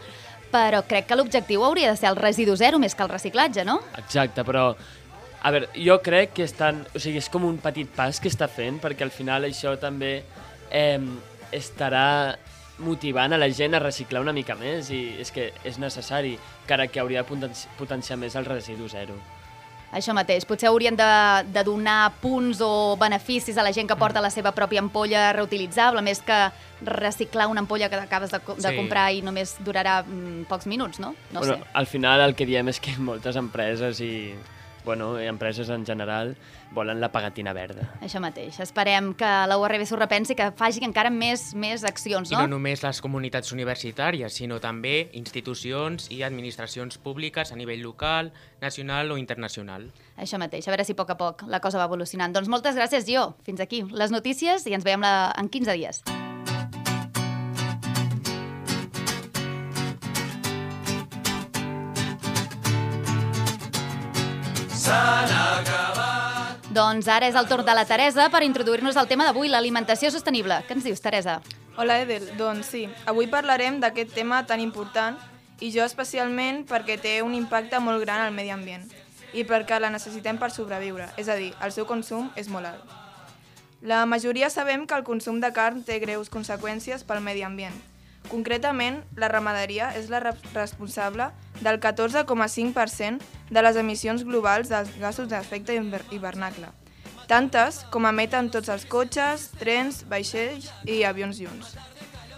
però 0.53 0.83
crec 0.87 1.09
que 1.09 1.17
l'objectiu 1.17 1.65
hauria 1.65 1.89
de 1.91 1.97
ser 1.99 2.11
el 2.11 2.19
residu 2.21 2.55
zero 2.55 2.79
més 2.79 2.95
que 2.95 3.03
el 3.03 3.11
reciclatge, 3.11 3.65
no? 3.65 3.81
Exacte, 3.97 4.45
però... 4.47 4.69
A 5.45 5.51
veure, 5.53 5.67
jo 5.77 5.99
crec 6.01 6.31
que 6.39 6.45
estan... 6.47 6.79
O 6.97 6.99
sigui, 7.01 7.19
és 7.21 7.27
com 7.29 7.43
un 7.45 7.59
petit 7.61 7.89
pas 7.93 8.17
que 8.17 8.31
està 8.31 8.47
fent, 8.49 8.79
perquè 8.81 9.05
al 9.05 9.11
final 9.13 9.45
això 9.45 9.75
també 9.77 10.15
eh, 10.73 10.97
estarà 11.53 12.33
motivant 12.79 13.33
a 13.33 13.37
la 13.37 13.47
gent 13.49 13.73
a 13.75 13.79
reciclar 13.79 14.21
una 14.21 14.33
mica 14.33 14.55
més 14.59 14.89
i 14.91 15.15
és 15.21 15.31
que 15.31 15.51
és 15.63 15.77
necessari, 15.79 16.37
encara 16.63 16.87
que 16.87 16.99
hauria 16.99 17.23
de 17.23 17.29
potenci- 17.29 17.67
potenciar 17.79 18.17
més 18.19 18.35
el 18.35 18.45
residu 18.45 18.89
zero. 18.91 19.15
Això 19.95 20.11
mateix, 20.11 20.43
potser 20.43 20.67
haurien 20.67 20.95
de, 20.97 21.05
de 21.55 21.61
donar 21.63 22.09
punts 22.19 22.59
o 22.59 22.97
beneficis 22.99 23.55
a 23.57 23.63
la 23.63 23.71
gent 23.71 23.87
que 23.87 23.95
porta 23.95 24.19
la 24.19 24.31
seva 24.33 24.51
pròpia 24.51 24.81
ampolla 24.83 25.29
reutilitzable, 25.31 26.01
més 26.03 26.19
que 26.25 26.35
reciclar 26.83 27.47
una 27.47 27.61
ampolla 27.63 27.87
que 27.87 27.95
acabes 28.01 28.31
de, 28.33 28.39
de 28.57 28.69
Sí. 28.71 28.75
comprar 28.75 29.05
i 29.13 29.21
només 29.23 29.55
durarà 29.63 30.01
mm, 30.03 30.49
pocs 30.49 30.67
minuts, 30.67 30.99
no? 30.99 31.13
No 31.31 31.39
bueno, 31.39 31.61
sé. 31.61 31.69
Al 31.73 31.87
final 31.87 32.19
el 32.25 32.35
que 32.35 32.45
diem 32.49 32.67
és 32.73 32.81
que 32.83 32.97
moltes 32.97 33.37
empreses 33.39 34.01
i 34.03 34.33
bueno, 34.85 35.19
empreses 35.19 35.69
en 35.69 35.85
general 35.85 36.35
volen 36.71 37.01
la 37.01 37.11
pagatina 37.11 37.53
verda. 37.53 37.87
Això 38.05 38.21
mateix. 38.23 38.59
Esperem 38.63 39.13
que 39.17 39.29
la 39.49 39.57
URB 39.59 39.85
s'ho 39.87 39.99
repensi 39.99 40.35
i 40.35 40.39
que 40.39 40.51
faci 40.55 40.83
encara 40.85 41.11
més, 41.11 41.49
més 41.55 41.83
accions, 41.87 42.31
I 42.31 42.37
no? 42.37 42.45
no 42.45 42.55
només 42.55 42.83
les 42.85 43.01
comunitats 43.03 43.51
universitàries, 43.55 44.37
sinó 44.39 44.59
també 44.63 45.09
institucions 45.17 46.09
i 46.13 46.21
administracions 46.23 46.99
públiques 47.01 47.51
a 47.51 47.59
nivell 47.59 47.83
local, 47.83 48.31
nacional 48.61 49.11
o 49.11 49.17
internacional. 49.21 49.89
Això 50.15 50.39
mateix, 50.41 50.67
a 50.67 50.75
veure 50.75 50.87
si 50.87 50.95
a 50.95 50.99
poc 50.99 51.15
a 51.15 51.19
poc 51.19 51.47
la 51.51 51.59
cosa 51.63 51.81
va 51.81 51.89
evolucionant. 51.89 52.35
Doncs 52.35 52.51
moltes 52.51 52.77
gràcies, 52.77 53.07
Gio. 53.07 53.33
Fins 53.47 53.63
aquí 53.63 53.83
les 53.91 54.13
notícies 54.13 54.67
i 54.67 54.77
ens 54.77 54.87
veiem 54.87 55.03
la... 55.03 55.33
en 55.39 55.51
15 55.51 55.75
dies. 55.75 56.05
Doncs 66.75 67.07
ara 67.07 67.25
és 67.25 67.35
el 67.39 67.47
torn 67.49 67.65
de 67.65 67.73
la 67.73 67.85
Teresa 67.89 68.27
per 68.29 68.43
introduir-nos 68.45 68.97
al 68.99 69.07
tema 69.07 69.25
d'avui, 69.25 69.47
l'alimentació 69.49 70.11
sostenible. 70.13 70.59
Què 70.67 70.75
ens 70.75 70.85
dius, 70.85 71.01
Teresa? 71.01 71.39
Hola 71.77 71.97
Edel, 72.03 72.27
doncs 72.37 72.69
sí, 72.73 72.83
avui 73.09 73.25
parlarem 73.31 73.79
d'aquest 73.81 74.13
tema 74.13 74.43
tan 74.45 74.61
important 74.61 75.17
i 75.63 75.71
jo 75.73 75.81
especialment 75.87 76.65
perquè 76.69 76.99
té 77.01 77.15
un 77.25 77.33
impacte 77.33 77.79
molt 77.79 78.03
gran 78.03 78.21
al 78.27 78.35
medi 78.35 78.53
ambient 78.53 78.85
i 79.33 79.43
perquè 79.47 79.79
la 79.81 79.89
necessitem 79.89 80.37
per 80.37 80.51
sobreviure, 80.53 81.09
és 81.17 81.27
a 81.27 81.35
dir, 81.39 81.53
el 81.65 81.73
seu 81.73 81.87
consum 81.89 82.29
és 82.35 82.47
molt 82.51 82.69
alt. 82.69 82.85
La 83.81 84.05
majoria 84.05 84.49
sabem 84.49 84.85
que 84.85 84.95
el 84.95 85.03
consum 85.03 85.41
de 85.41 85.51
carn 85.53 85.81
té 85.83 85.99
greus 85.99 86.29
conseqüències 86.29 87.03
pel 87.03 87.25
medi 87.25 87.43
ambient. 87.43 87.75
Concretament, 88.29 89.03
la 89.15 89.27
ramaderia 89.31 89.91
és 89.97 90.09
la 90.09 90.19
re- 90.19 90.33
responsable 90.53 91.29
del 91.61 91.79
14,5% 91.79 93.21
de 93.49 93.61
les 93.61 93.77
emissions 93.77 94.25
globals 94.25 94.69
dels 94.69 94.91
gasos 94.99 95.29
d'efecte 95.29 95.75
hiver- 95.77 96.03
hivernacle, 96.11 96.71
tantes 97.27 97.83
com 97.93 98.05
emeten 98.09 98.49
tots 98.51 98.69
els 98.69 98.85
cotxes, 98.89 99.51
trens, 99.59 100.03
vaixells 100.09 100.71
i 100.85 101.03
avions 101.03 101.37
junts. 101.39 101.75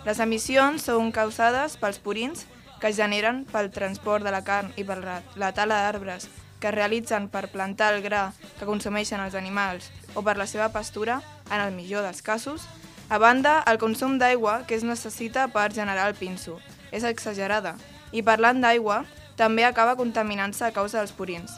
Les 0.05 0.19
emissions 0.23 0.83
són 0.87 1.11
causades 1.11 1.77
pels 1.77 1.99
purins 1.99 2.45
que 2.79 2.91
es 2.91 2.95
generen 2.99 3.45
pel 3.49 3.71
transport 3.73 4.23
de 4.23 4.31
la 4.31 4.43
carn 4.45 4.69
i 4.77 4.83
per 4.85 4.99
la 5.01 5.51
tala 5.51 5.81
d'arbres 5.87 6.27
que 6.59 6.69
es 6.69 6.73
realitzen 6.75 7.27
per 7.29 7.49
plantar 7.51 7.93
el 7.93 8.01
gra 8.01 8.31
que 8.57 8.65
consumeixen 8.65 9.21
els 9.21 9.35
animals 9.35 9.91
o 10.15 10.23
per 10.25 10.37
la 10.37 10.47
seva 10.49 10.69
pastura, 10.73 11.21
en 11.51 11.61
el 11.61 11.73
millor 11.75 12.01
dels 12.03 12.23
casos. 12.25 12.63
A 13.09 13.17
banda, 13.17 13.63
el 13.71 13.77
consum 13.79 14.17
d'aigua 14.19 14.65
que 14.67 14.75
es 14.75 14.83
necessita 14.83 15.45
per 15.47 15.69
generar 15.71 16.09
el 16.09 16.15
pinso 16.19 16.57
és 16.91 17.05
exagerada 17.07 17.77
i 18.11 18.19
parlant 18.19 18.59
d'aigua, 18.59 19.05
també 19.39 19.63
acaba 19.63 19.95
contaminant-se 19.95 20.65
a 20.67 20.73
causa 20.75 20.99
dels 20.99 21.13
purins. 21.15 21.53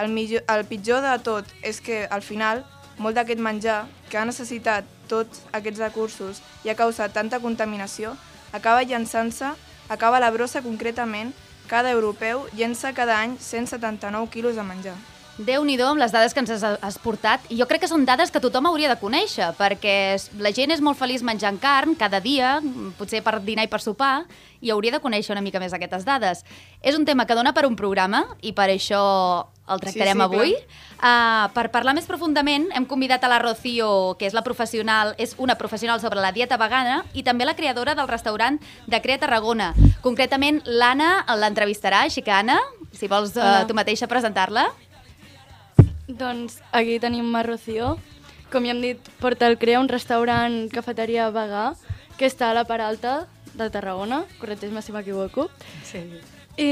El, 0.00 0.08
millor, 0.08 0.40
el 0.48 0.64
pitjor 0.64 1.02
de 1.04 1.12
tot 1.24 1.50
és 1.60 1.82
que, 1.84 2.06
al 2.08 2.24
final, 2.24 2.62
molt 2.96 3.16
d'aquest 3.18 3.42
menjar, 3.44 3.82
que 4.08 4.16
ha 4.16 4.24
necessitat 4.24 4.88
tots 5.10 5.42
aquests 5.52 5.82
recursos 5.84 6.40
i 6.64 6.72
ha 6.72 6.78
causat 6.78 7.12
tanta 7.12 7.42
contaminació, 7.44 8.14
acaba 8.56 8.86
llançant-se, 8.88 9.52
acaba 9.92 10.22
la 10.22 10.30
brossa 10.32 10.64
concretament, 10.64 11.34
cada 11.68 11.92
europeu 11.92 12.46
llença 12.56 12.94
cada 12.96 13.20
any 13.20 13.36
179 13.36 14.32
quilos 14.32 14.56
de 14.56 14.64
menjar. 14.64 14.96
Déu-n'hi-do 15.36 15.84
amb 15.90 16.00
les 16.00 16.12
dades 16.14 16.32
que 16.32 16.40
ens 16.40 16.52
has, 16.64 16.96
portat. 17.04 17.44
Jo 17.52 17.66
crec 17.68 17.82
que 17.84 17.90
són 17.90 18.06
dades 18.08 18.32
que 18.32 18.40
tothom 18.40 18.70
hauria 18.70 18.88
de 18.88 18.96
conèixer, 18.96 19.50
perquè 19.58 20.16
la 20.40 20.52
gent 20.56 20.72
és 20.72 20.80
molt 20.80 20.96
feliç 20.96 21.20
menjant 21.26 21.58
carn 21.60 21.92
cada 21.98 22.22
dia, 22.24 22.56
potser 22.96 23.20
per 23.24 23.38
dinar 23.44 23.66
i 23.66 23.70
per 23.72 23.82
sopar, 23.84 24.24
i 24.64 24.72
hauria 24.72 24.94
de 24.96 25.02
conèixer 25.04 25.34
una 25.34 25.44
mica 25.44 25.60
més 25.60 25.74
aquestes 25.76 26.06
dades. 26.08 26.40
És 26.80 26.96
un 26.96 27.04
tema 27.04 27.26
que 27.28 27.36
dona 27.36 27.52
per 27.52 27.66
un 27.68 27.76
programa, 27.76 28.24
i 28.40 28.54
per 28.56 28.70
això 28.72 29.02
el 29.68 29.82
tractarem 29.82 30.16
Sí, 30.16 30.22
sí, 30.22 30.24
avui. 30.24 30.54
Uh, 30.96 31.52
per 31.52 31.66
parlar 31.74 31.92
més 31.92 32.08
profundament, 32.08 32.70
hem 32.72 32.86
convidat 32.88 33.24
a 33.26 33.30
la 33.30 33.40
Rocío, 33.42 34.16
que 34.16 34.24
és 34.30 34.32
la 34.32 34.44
professional, 34.46 35.12
és 35.20 35.34
una 35.36 35.58
professional 35.60 36.00
sobre 36.00 36.22
la 36.22 36.32
dieta 36.32 36.56
vegana, 36.56 37.02
i 37.12 37.26
també 37.26 37.44
la 37.44 37.56
creadora 37.58 37.94
del 37.98 38.08
restaurant 38.08 38.56
de 38.86 39.02
Crea 39.04 39.20
Tarragona. 39.20 39.74
Concretament, 40.00 40.62
l'Anna 40.64 41.26
l'entrevistarà, 41.36 42.06
així 42.06 42.24
que 42.24 42.32
Anna, 42.32 42.56
si 42.96 43.10
vols 43.12 43.36
uh, 43.36 43.66
tu 43.68 43.76
mateixa 43.76 44.08
presentar-la. 44.08 44.70
Doncs 46.06 46.60
aquí 46.70 47.00
tenim 47.02 47.34
a 47.34 47.42
Rocío. 47.42 47.96
Com 48.52 48.62
ja 48.62 48.70
hem 48.70 48.82
dit, 48.82 49.08
porta 49.18 49.48
el 49.50 49.58
Crea, 49.58 49.80
un 49.82 49.88
restaurant 49.90 50.68
cafeteria 50.70 51.30
vegà 51.34 51.72
que 52.16 52.28
està 52.30 52.50
a 52.50 52.54
la 52.54 52.64
part 52.64 52.84
alta 52.84 53.14
de 53.56 53.66
Tarragona, 53.74 54.22
corregeix-me 54.38 54.82
si 54.82 54.94
m'equivoco. 54.94 55.48
Sí. 55.84 56.04
I, 56.56 56.68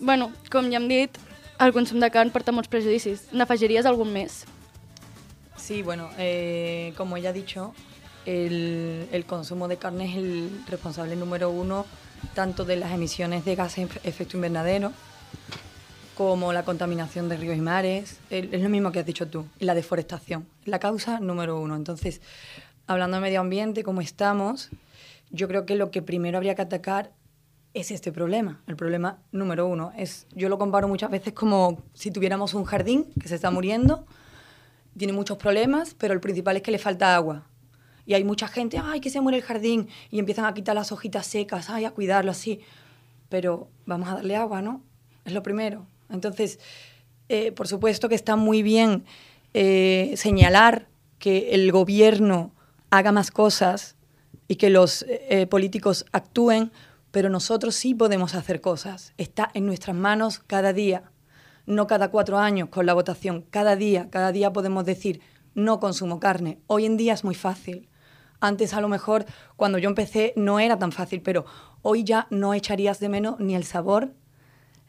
bueno, 0.00 0.30
com 0.50 0.70
ja 0.72 0.80
hem 0.80 0.88
dit, 0.88 1.18
el 1.60 1.74
consum 1.76 2.00
de 2.00 2.08
carn 2.10 2.32
porta 2.32 2.54
molts 2.56 2.72
prejudicis. 2.72 3.28
N'afegiries 3.36 3.86
algun 3.86 4.14
més? 4.14 4.46
Sí, 5.60 5.82
bueno, 5.82 6.08
eh, 6.16 6.94
como 6.96 7.18
ya 7.18 7.30
he 7.30 7.32
dicho, 7.34 7.74
el, 8.24 9.08
el 9.12 9.26
consumo 9.26 9.68
de 9.68 9.76
carne 9.76 10.06
es 10.10 10.16
el 10.16 10.50
responsable 10.68 11.16
número 11.16 11.50
uno 11.50 11.84
tanto 12.34 12.64
de 12.64 12.76
las 12.76 12.92
emisiones 12.92 13.44
de 13.44 13.56
gases 13.56 13.88
efecto 14.04 14.36
invernadero 14.36 14.92
como 16.20 16.52
la 16.52 16.64
contaminación 16.64 17.30
de 17.30 17.38
ríos 17.38 17.56
y 17.56 17.62
mares, 17.62 18.18
es 18.28 18.60
lo 18.60 18.68
mismo 18.68 18.92
que 18.92 18.98
has 18.98 19.06
dicho 19.06 19.28
tú, 19.28 19.46
la 19.58 19.74
deforestación, 19.74 20.46
la 20.66 20.78
causa 20.78 21.18
número 21.18 21.58
uno. 21.58 21.76
Entonces, 21.76 22.20
hablando 22.86 23.16
de 23.16 23.22
medio 23.22 23.40
ambiente, 23.40 23.82
como 23.82 24.02
estamos, 24.02 24.68
yo 25.30 25.48
creo 25.48 25.64
que 25.64 25.76
lo 25.76 25.90
que 25.90 26.02
primero 26.02 26.36
habría 26.36 26.54
que 26.54 26.60
atacar 26.60 27.10
es 27.72 27.90
este 27.90 28.12
problema. 28.12 28.60
El 28.66 28.76
problema 28.76 29.16
número 29.32 29.66
uno 29.66 29.94
es, 29.96 30.26
yo 30.34 30.50
lo 30.50 30.58
comparo 30.58 30.88
muchas 30.88 31.10
veces 31.10 31.32
como 31.32 31.82
si 31.94 32.10
tuviéramos 32.10 32.52
un 32.52 32.64
jardín 32.64 33.06
que 33.18 33.26
se 33.26 33.36
está 33.36 33.50
muriendo, 33.50 34.04
tiene 34.98 35.14
muchos 35.14 35.38
problemas, 35.38 35.94
pero 35.94 36.12
el 36.12 36.20
principal 36.20 36.54
es 36.54 36.62
que 36.62 36.70
le 36.70 36.78
falta 36.78 37.16
agua. 37.16 37.46
Y 38.04 38.12
hay 38.12 38.24
mucha 38.24 38.46
gente, 38.46 38.76
ay, 38.76 39.00
que 39.00 39.08
se 39.08 39.22
muere 39.22 39.38
el 39.38 39.42
jardín, 39.42 39.88
y 40.10 40.18
empiezan 40.18 40.44
a 40.44 40.52
quitar 40.52 40.74
las 40.74 40.92
hojitas 40.92 41.26
secas, 41.26 41.70
ay, 41.70 41.86
a 41.86 41.92
cuidarlo 41.92 42.30
así. 42.30 42.60
Pero 43.30 43.68
vamos 43.86 44.10
a 44.10 44.16
darle 44.16 44.36
agua, 44.36 44.60
¿no? 44.60 44.82
Es 45.24 45.32
lo 45.32 45.42
primero. 45.42 45.86
Entonces, 46.10 46.58
eh, 47.28 47.52
por 47.52 47.68
supuesto 47.68 48.08
que 48.08 48.14
está 48.14 48.36
muy 48.36 48.62
bien 48.62 49.04
eh, 49.54 50.14
señalar 50.16 50.88
que 51.18 51.50
el 51.54 51.70
gobierno 51.70 52.52
haga 52.90 53.12
más 53.12 53.30
cosas 53.30 53.96
y 54.48 54.56
que 54.56 54.70
los 54.70 55.04
eh, 55.08 55.46
políticos 55.46 56.06
actúen, 56.12 56.72
pero 57.10 57.28
nosotros 57.28 57.74
sí 57.74 57.94
podemos 57.94 58.34
hacer 58.34 58.60
cosas. 58.60 59.12
Está 59.16 59.50
en 59.54 59.66
nuestras 59.66 59.96
manos 59.96 60.40
cada 60.40 60.72
día, 60.72 61.04
no 61.66 61.86
cada 61.86 62.10
cuatro 62.10 62.38
años 62.38 62.68
con 62.68 62.86
la 62.86 62.94
votación, 62.94 63.44
cada 63.50 63.76
día, 63.76 64.08
cada 64.10 64.32
día 64.32 64.52
podemos 64.52 64.84
decir, 64.84 65.20
no 65.54 65.78
consumo 65.80 66.20
carne. 66.20 66.58
Hoy 66.66 66.86
en 66.86 66.96
día 66.96 67.12
es 67.12 67.24
muy 67.24 67.34
fácil. 67.34 67.88
Antes 68.40 68.72
a 68.74 68.80
lo 68.80 68.88
mejor 68.88 69.26
cuando 69.56 69.78
yo 69.78 69.88
empecé 69.88 70.32
no 70.36 70.58
era 70.58 70.78
tan 70.78 70.92
fácil, 70.92 71.22
pero 71.22 71.44
hoy 71.82 72.04
ya 72.04 72.26
no 72.30 72.54
echarías 72.54 72.98
de 72.98 73.08
menos 73.08 73.38
ni 73.38 73.54
el 73.54 73.64
sabor, 73.64 74.14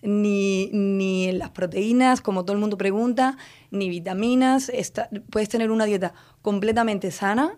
ni, 0.01 0.70
ni 0.74 1.31
las 1.31 1.51
proteínas, 1.51 2.22
como 2.22 2.43
todo 2.43 2.53
el 2.53 2.60
mundo 2.60 2.77
pregunta, 2.77 3.38
ni 3.72 3.89
vitaminas. 3.89 4.70
Está- 4.70 5.10
puedes 5.29 5.50
tener 5.50 5.72
una 5.72 5.86
dieta 5.86 6.13
completamente 6.41 7.12
sana, 7.12 7.58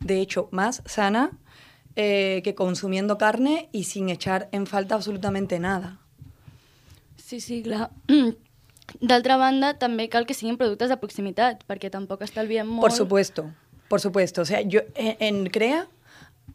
de 0.00 0.20
hecho 0.20 0.48
más 0.52 0.82
sana, 0.86 1.30
eh, 1.96 2.40
que 2.44 2.54
consumiendo 2.54 3.18
carne 3.18 3.68
y 3.72 3.84
sin 3.84 4.08
echar 4.08 4.48
en 4.52 4.66
falta 4.66 4.94
absolutamente 4.94 5.58
nada. 5.58 5.98
Sí, 7.16 7.40
sí, 7.40 7.62
clar. 7.62 7.90
D'altra 9.00 9.36
banda, 9.36 9.74
també 9.76 10.08
cal 10.08 10.24
que 10.24 10.32
siguin 10.32 10.56
productes 10.56 10.88
de 10.88 10.96
proximitat, 10.96 11.60
perquè 11.68 11.90
tampoc 11.92 12.22
estalviem 12.24 12.64
molt. 12.66 12.80
Por 12.86 12.92
supuesto, 12.96 13.50
por 13.90 14.00
supuesto. 14.00 14.40
O 14.42 14.44
sea, 14.46 14.62
yo 14.62 14.80
en, 14.94 15.16
en 15.20 15.46
CREA 15.52 15.86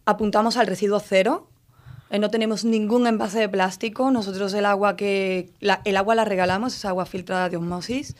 apuntamos 0.06 0.58
al 0.58 0.65
residuo 0.65 1.00
cero. 1.00 1.50
Eh, 2.13 2.20
no 2.20 2.29
tenemos 2.29 2.63
ningún 2.63 3.08
envase 3.08 3.39
de 3.39 3.50
plástico. 3.50 4.12
Nosotros 4.12 4.53
el 4.53 4.67
agua 4.67 4.96
que 4.96 5.50
la, 5.60 5.82
el 5.84 5.98
agua 5.98 6.13
la 6.13 6.25
regalamos, 6.25 6.75
es 6.75 6.86
agua 6.86 7.08
filtrada 7.08 7.50
de 7.50 7.58
osmosis. 7.58 8.15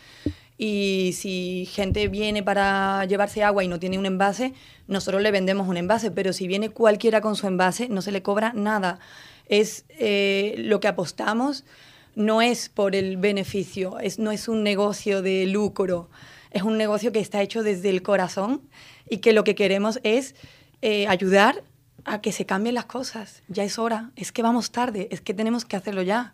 Y 0.57 1.12
si 1.13 1.69
gente 1.71 2.07
viene 2.07 2.41
para 2.41 3.05
llevarse 3.05 3.43
agua 3.43 3.63
y 3.63 3.67
no 3.67 3.79
tiene 3.79 4.00
un 4.00 4.07
envase, 4.07 4.55
nosotros 4.88 5.21
le 5.21 5.29
vendemos 5.29 5.67
un 5.67 5.77
envase. 5.77 6.09
Pero 6.09 6.33
si 6.33 6.47
viene 6.47 6.69
cualquiera 6.69 7.21
con 7.21 7.35
su 7.35 7.45
envase, 7.45 7.88
no 7.88 8.01
se 8.01 8.12
le 8.12 8.23
cobra 8.23 8.51
nada. 8.53 8.97
Es 9.45 9.85
eh, 9.89 10.55
lo 10.57 10.79
que 10.79 10.88
apostamos 10.88 11.63
no 12.15 12.41
es 12.41 12.69
por 12.69 12.95
el 12.95 13.17
beneficio, 13.17 14.00
es, 14.00 14.17
no 14.17 14.31
es 14.31 14.47
un 14.47 14.63
negocio 14.63 15.21
de 15.21 15.45
lucro, 15.45 16.09
es 16.50 16.63
un 16.63 16.77
negocio 16.79 17.12
que 17.12 17.19
está 17.19 17.43
hecho 17.43 17.62
desde 17.62 17.91
el 17.91 18.01
corazón 18.01 18.62
y 19.07 19.17
que 19.17 19.33
lo 19.33 19.43
que 19.43 19.53
queremos 19.53 20.00
es 20.03 20.33
eh, 20.81 21.07
ayudar 21.07 21.63
a 22.05 22.22
que 22.22 22.31
se 22.31 22.45
cambien 22.45 22.75
las 22.75 22.86
cosas. 22.86 23.41
Ya 23.48 23.63
es 23.63 23.77
hora, 23.79 24.12
es 24.15 24.31
que 24.31 24.41
vamos 24.41 24.72
tarde, 24.72 25.07
es 25.12 25.22
que 25.22 25.33
tenemos 25.33 25.65
que 25.65 25.75
hacerlo 25.75 26.01
ya. 26.01 26.33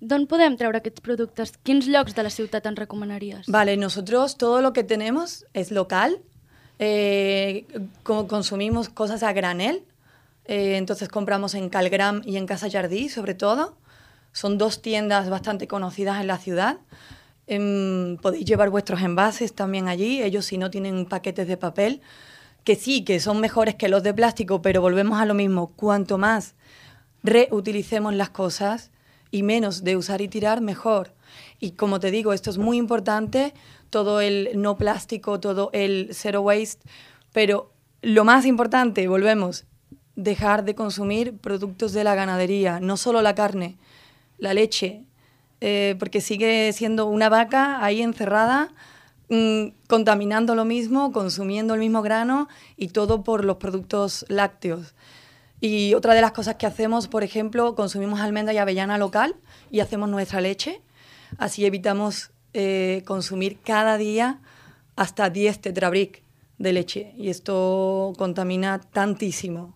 D'on 0.00 0.24
podem 0.26 0.56
treure 0.56 0.78
aquests 0.80 1.02
productes? 1.04 1.52
Quins 1.62 1.84
llocs 1.86 2.14
de 2.16 2.22
la 2.24 2.30
ciutat 2.32 2.64
ens 2.66 2.78
recomanaries? 2.78 3.46
Vale, 3.48 3.76
nosotros 3.76 4.38
todo 4.38 4.62
lo 4.62 4.72
que 4.72 4.82
tenemos 4.82 5.44
es 5.52 5.70
local, 5.70 6.22
eh, 6.78 7.66
co- 8.02 8.26
consumimos 8.26 8.88
cosas 8.88 9.22
a 9.22 9.32
granel, 9.34 9.84
eh, 10.46 10.76
entonces 10.78 11.08
compramos 11.08 11.54
en 11.54 11.68
Calgram 11.68 12.22
y 12.24 12.38
en 12.38 12.46
Casa 12.46 12.70
Jardí 12.70 13.10
sobre 13.10 13.34
todo. 13.34 13.76
Son 14.32 14.56
dos 14.56 14.80
tiendas 14.80 15.28
bastante 15.28 15.66
conocidas 15.66 16.20
en 16.20 16.28
la 16.28 16.38
ciudad. 16.38 16.78
Em, 17.46 18.16
podéis 18.16 18.44
llevar 18.46 18.70
vuestros 18.70 19.02
envases 19.02 19.52
también 19.54 19.88
allí, 19.88 20.22
ellos 20.22 20.46
si 20.46 20.56
no 20.56 20.70
tienen 20.70 21.04
paquetes 21.04 21.46
de 21.48 21.56
papel, 21.58 22.00
que 22.64 22.76
sí, 22.76 23.04
que 23.04 23.20
son 23.20 23.40
mejores 23.40 23.74
que 23.74 23.88
los 23.88 24.02
de 24.02 24.14
plástico, 24.14 24.62
pero 24.62 24.80
volvemos 24.80 25.20
a 25.20 25.26
lo 25.26 25.34
mismo, 25.34 25.72
cuanto 25.76 26.18
más 26.18 26.54
reutilicemos 27.22 28.14
las 28.14 28.30
cosas 28.30 28.90
y 29.30 29.42
menos 29.42 29.84
de 29.84 29.96
usar 29.96 30.20
y 30.20 30.28
tirar, 30.28 30.60
mejor. 30.60 31.12
Y 31.58 31.72
como 31.72 32.00
te 32.00 32.10
digo, 32.10 32.32
esto 32.32 32.50
es 32.50 32.58
muy 32.58 32.78
importante, 32.78 33.54
todo 33.90 34.20
el 34.20 34.50
no 34.54 34.76
plástico, 34.76 35.40
todo 35.40 35.70
el 35.72 36.10
zero 36.12 36.42
waste, 36.42 36.80
pero 37.32 37.72
lo 38.02 38.24
más 38.24 38.46
importante, 38.46 39.06
volvemos, 39.08 39.66
dejar 40.16 40.64
de 40.64 40.74
consumir 40.74 41.36
productos 41.36 41.92
de 41.92 42.04
la 42.04 42.14
ganadería, 42.14 42.80
no 42.80 42.96
solo 42.96 43.22
la 43.22 43.34
carne, 43.34 43.76
la 44.38 44.54
leche, 44.54 45.04
eh, 45.60 45.96
porque 45.98 46.20
sigue 46.20 46.72
siendo 46.72 47.06
una 47.06 47.28
vaca 47.28 47.84
ahí 47.84 48.00
encerrada, 48.00 48.72
mm, 49.30 49.86
contaminando 49.86 50.54
lo 50.54 50.64
mismo, 50.64 51.12
consumiendo 51.12 51.74
el 51.74 51.80
mismo 51.80 52.02
grano 52.02 52.48
y 52.76 52.88
todo 52.88 53.22
por 53.24 53.44
los 53.44 53.56
productos 53.56 54.26
lácteos. 54.28 54.94
Y 55.60 55.94
otra 55.94 56.14
de 56.14 56.20
las 56.20 56.32
cosas 56.32 56.56
que 56.56 56.66
hacemos, 56.66 57.08
por 57.08 57.22
ejemplo, 57.22 57.74
consumimos 57.74 58.20
almendra 58.20 58.52
y 58.54 58.58
avellana 58.58 58.98
local 58.98 59.36
y 59.70 59.80
hacemos 59.80 60.08
nuestra 60.08 60.40
leche. 60.40 60.80
Así 61.38 61.64
evitamos 61.64 62.30
eh, 62.54 63.02
consumir 63.06 63.58
cada 63.62 63.96
día 63.96 64.40
hasta 64.96 65.30
10 65.30 65.60
tetrabric 65.60 66.22
de 66.58 66.72
leche. 66.72 67.12
Y 67.16 67.28
esto 67.28 68.12
contamina 68.16 68.80
tantísimo. 68.80 69.74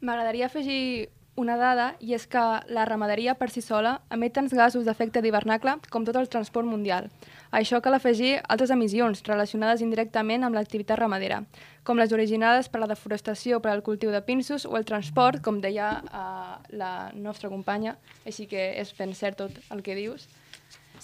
M'agradaria 0.00 0.46
afegir 0.46 1.10
una 1.34 1.56
dada, 1.56 1.94
i 1.98 2.14
és 2.14 2.26
que 2.30 2.42
la 2.70 2.84
ramaderia 2.86 3.34
per 3.38 3.48
si 3.50 3.62
sola 3.64 3.96
emet 4.14 4.34
tants 4.36 4.52
gasos 4.54 4.84
d'efecte 4.86 5.22
d'hivernacle 5.24 5.78
com 5.90 6.04
tot 6.06 6.18
el 6.20 6.28
transport 6.30 6.68
mundial. 6.68 7.08
Això 7.54 7.78
cal 7.78 7.94
afegir 7.94 8.40
altres 8.50 8.72
emissions 8.74 9.20
relacionades 9.28 9.82
indirectament 9.84 10.42
amb 10.42 10.56
l'activitat 10.58 10.98
ramadera, 10.98 11.44
com 11.86 12.00
les 12.00 12.10
originades 12.16 12.66
per 12.68 12.80
la 12.82 12.88
deforestació 12.90 13.60
per 13.62 13.70
al 13.70 13.84
cultiu 13.86 14.10
de 14.10 14.22
pinsos 14.26 14.64
o 14.66 14.74
el 14.74 14.86
transport, 14.88 15.38
com 15.44 15.60
deia 15.62 15.90
eh, 16.02 16.54
la 16.74 16.94
nostra 17.14 17.52
companya, 17.52 17.94
així 18.26 18.48
que 18.50 18.72
és 18.80 18.90
ben 18.98 19.14
cert 19.14 19.38
tot 19.38 19.60
el 19.70 19.84
que 19.86 19.94
dius. 19.94 20.26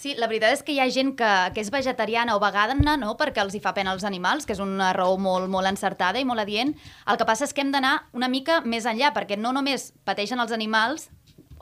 Sí, 0.01 0.15
la 0.17 0.25
veritat 0.25 0.55
és 0.55 0.63
que 0.65 0.73
hi 0.73 0.79
ha 0.81 0.89
gent 0.89 1.11
que, 1.15 1.29
que 1.55 1.61
és 1.61 1.69
vegetariana 1.71 2.35
o 2.35 2.39
vegana, 2.41 2.95
no?, 2.97 3.13
perquè 3.19 3.43
els 3.43 3.55
hi 3.55 3.61
fa 3.63 3.75
pena 3.77 3.91
als 3.93 4.03
animals, 4.07 4.47
que 4.47 4.55
és 4.55 4.61
una 4.63 4.91
raó 4.97 5.17
molt, 5.21 5.47
molt 5.51 5.69
encertada 5.69 6.19
i 6.19 6.25
molt 6.25 6.41
adient. 6.41 6.73
El 7.05 7.19
que 7.19 7.27
passa 7.29 7.45
és 7.45 7.53
que 7.53 7.61
hem 7.61 7.71
d'anar 7.71 8.09
una 8.17 8.27
mica 8.31 8.59
més 8.65 8.87
enllà, 8.89 9.11
perquè 9.13 9.37
no 9.37 9.53
només 9.53 9.91
pateixen 10.07 10.41
els 10.41 10.55
animals, 10.55 11.11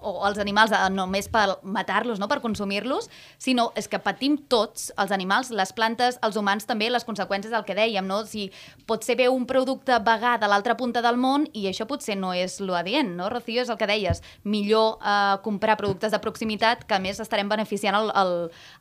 o 0.01 0.25
els 0.27 0.37
animals 0.39 0.71
eh, 0.71 0.79
només 0.93 1.27
per 1.31 1.57
matar-los, 1.63 2.19
no 2.19 2.27
per 2.27 2.39
consumir-los, 2.43 3.09
sinó 3.37 3.71
és 3.79 3.87
que 3.87 3.99
patim 3.99 4.37
tots, 4.49 4.91
els 4.97 5.11
animals, 5.11 5.49
les 5.51 5.73
plantes, 5.73 6.19
els 6.23 6.35
humans 6.39 6.65
també, 6.69 6.89
les 6.89 7.05
conseqüències 7.05 7.51
del 7.51 7.65
que 7.67 7.75
dèiem, 7.77 8.05
no? 8.07 8.21
Si 8.25 8.49
pot 8.85 9.03
ser 9.03 9.15
bé 9.19 9.27
un 9.29 9.45
producte 9.49 9.97
vegà 10.05 10.37
de 10.39 10.47
l'altra 10.47 10.77
punta 10.77 11.01
del 11.01 11.17
món 11.17 11.47
i 11.53 11.67
això 11.69 11.87
potser 11.89 12.15
no 12.17 12.33
és 12.33 12.59
lo 12.59 12.75
adient, 12.75 13.15
no, 13.17 13.29
Rocío? 13.29 13.61
És 13.61 13.69
el 13.69 13.77
que 13.77 13.87
deies. 13.89 14.23
Millor 14.43 14.97
eh, 15.03 15.37
comprar 15.43 15.77
productes 15.77 16.11
de 16.11 16.19
proximitat 16.23 16.85
que 16.85 16.95
a 16.95 16.99
més 17.03 17.19
estarem 17.19 17.49
beneficiant 17.49 17.95
el, 17.99 18.09
el, 18.15 18.33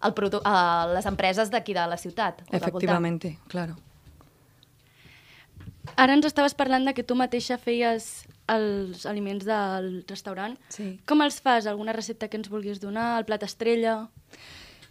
el 0.05 0.15
produ- 0.15 0.43
eh, 0.45 0.95
les 0.95 1.07
empreses 1.07 1.51
d'aquí 1.51 1.75
de 1.75 1.87
la 1.87 1.97
ciutat. 1.97 2.41
o 2.43 2.45
del 2.45 2.61
voltant. 2.61 2.69
Efectivamente, 2.69 3.39
claro. 3.49 3.77
Ara 5.97 6.13
ens 6.15 6.27
estaves 6.29 6.55
parlant 6.55 6.85
de 6.87 6.93
que 6.95 7.03
tu 7.03 7.17
mateixa 7.19 7.57
feies 7.59 8.27
els 8.49 9.05
aliments 9.07 9.45
del 9.45 10.05
restaurant. 10.09 10.57
Sí. 10.69 10.99
Com 11.07 11.21
els 11.23 11.41
fas? 11.41 11.67
Alguna 11.67 11.93
recepta 11.93 12.29
que 12.29 12.37
ens 12.41 12.49
vulguis 12.49 12.81
donar? 12.81 13.19
El 13.19 13.25
plat 13.27 13.43
estrella? 13.43 14.09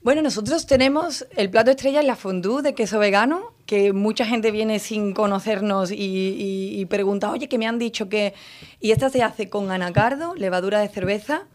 Bueno, 0.03 0.21
nosotros 0.21 0.67
tenemos 0.67 1.25
el 1.35 1.49
plato 1.49 1.71
estrella 1.71 1.99
en 2.01 2.07
la 2.07 2.15
fondue 2.15 2.61
de 2.61 2.75
queso 2.75 2.99
vegano, 2.99 3.53
que 3.65 3.91
mucha 3.93 4.25
gente 4.25 4.51
viene 4.51 4.77
sin 4.79 5.13
conocernos 5.13 5.91
y, 5.91 5.95
y- 5.95 6.79
y 6.79 6.85
pregunta, 6.85 7.31
oye, 7.31 7.49
que 7.49 7.57
me 7.57 7.67
han 7.67 7.79
dicho 7.79 8.07
que... 8.07 8.33
Y 8.79 8.91
esta 8.91 9.09
se 9.09 9.23
hace 9.23 9.49
con 9.49 9.71
anacardo, 9.71 10.35
levadura 10.35 10.79
de 10.79 10.87
cerveza 10.87 11.47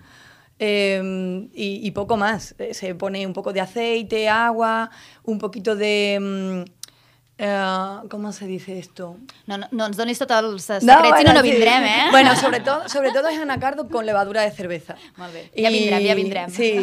eh, 0.58 1.48
y, 1.54 1.86
y 1.86 1.90
poco 1.92 2.16
más. 2.16 2.54
Eh, 2.58 2.74
Se 2.74 2.94
pone 2.94 3.26
un 3.26 3.32
poco 3.32 3.52
de 3.52 3.60
aceite, 3.60 4.28
agua, 4.28 4.90
un 5.24 5.38
poquito 5.38 5.76
de... 5.76 6.64
eh, 7.38 7.96
¿Cómo 8.10 8.32
se 8.32 8.46
dice 8.46 8.78
esto? 8.78 9.16
No, 9.46 9.58
no, 9.58 9.66
no 9.72 9.86
ens 9.86 9.96
donis 9.96 10.18
tots 10.20 10.36
els 10.38 10.68
secrets, 10.68 11.18
si 11.18 11.24
no, 11.24 11.32
no 11.32 11.42
sí. 11.42 11.50
vindrem, 11.50 11.84
eh? 11.84 12.10
Bueno, 12.10 12.36
sobre 12.36 12.60
todo, 12.60 12.88
sobre 12.88 13.10
todo 13.10 13.28
es 13.28 13.38
anacardo 13.38 13.88
con 13.88 14.06
levadura 14.06 14.42
de 14.42 14.50
cerveza. 14.50 14.96
Molt 15.16 15.32
bé. 15.34 15.50
Ja 15.56 15.70
vindrem, 15.70 16.06
ja 16.06 16.14
vindrem. 16.14 16.50
Sí. 16.50 16.74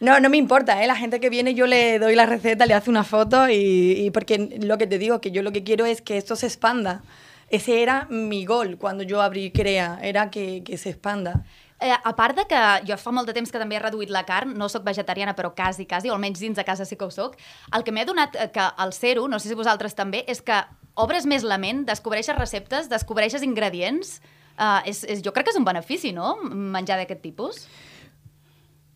No, 0.00 0.18
no 0.20 0.28
me 0.28 0.36
importa, 0.36 0.82
¿eh? 0.82 0.86
La 0.86 0.96
gente 0.96 1.20
que 1.20 1.30
viene 1.30 1.54
yo 1.54 1.66
le 1.66 1.98
doy 1.98 2.16
la 2.16 2.26
receta, 2.26 2.66
le 2.66 2.74
hace 2.74 2.90
una 2.90 3.04
foto 3.04 3.48
y, 3.48 4.04
y 4.04 4.10
porque 4.10 4.58
lo 4.60 4.76
que 4.76 4.86
te 4.86 4.98
digo, 4.98 5.20
que 5.20 5.30
yo 5.30 5.42
lo 5.42 5.52
que 5.52 5.62
quiero 5.62 5.86
es 5.86 6.02
que 6.02 6.16
esto 6.16 6.36
se 6.36 6.46
expanda. 6.46 7.02
Ese 7.48 7.82
era 7.82 8.06
mi 8.10 8.44
gol 8.44 8.78
cuando 8.78 9.04
yo 9.04 9.22
abrí 9.22 9.52
CREA, 9.52 10.00
era 10.02 10.30
que, 10.30 10.62
que 10.64 10.76
se 10.76 10.90
expanda. 10.90 11.44
Eh, 11.84 11.92
a 11.92 12.16
part 12.16 12.38
de 12.38 12.46
que 12.48 12.60
jo 12.88 12.96
fa 12.96 13.12
molt 13.12 13.28
de 13.28 13.34
temps 13.36 13.50
que 13.52 13.60
també 13.60 13.76
he 13.76 13.80
reduït 13.82 14.08
la 14.08 14.22
carn, 14.24 14.54
no 14.56 14.70
sóc 14.72 14.86
vegetariana, 14.86 15.34
però 15.36 15.50
quasi, 15.52 15.84
quasi, 15.84 16.08
o 16.08 16.14
almenys 16.14 16.40
dins 16.40 16.56
de 16.56 16.64
casa 16.64 16.86
sí 16.88 16.96
que 16.96 17.04
ho 17.04 17.10
sóc, 17.12 17.34
el 17.76 17.82
que 17.84 17.92
m'he 17.92 18.06
adonat 18.06 18.38
eh, 18.40 18.46
que 18.54 18.64
al 18.64 18.94
ser-ho, 18.96 19.26
no 19.28 19.36
sé 19.36 19.50
si 19.50 19.58
vosaltres 19.58 19.92
també, 19.98 20.22
és 20.24 20.40
que 20.40 20.62
obres 20.94 21.26
més 21.28 21.44
la 21.44 21.58
ment, 21.60 21.82
descobreixes 21.84 22.38
receptes, 22.38 22.88
descobreixes 22.88 23.44
ingredients, 23.44 24.14
eh, 24.56 24.88
és, 24.94 25.02
és, 25.04 25.20
jo 25.20 25.34
crec 25.36 25.50
que 25.50 25.52
és 25.52 25.60
un 25.60 25.66
benefici, 25.68 26.14
no?, 26.16 26.38
menjar 26.48 26.96
d'aquest 27.02 27.20
tipus. 27.20 27.66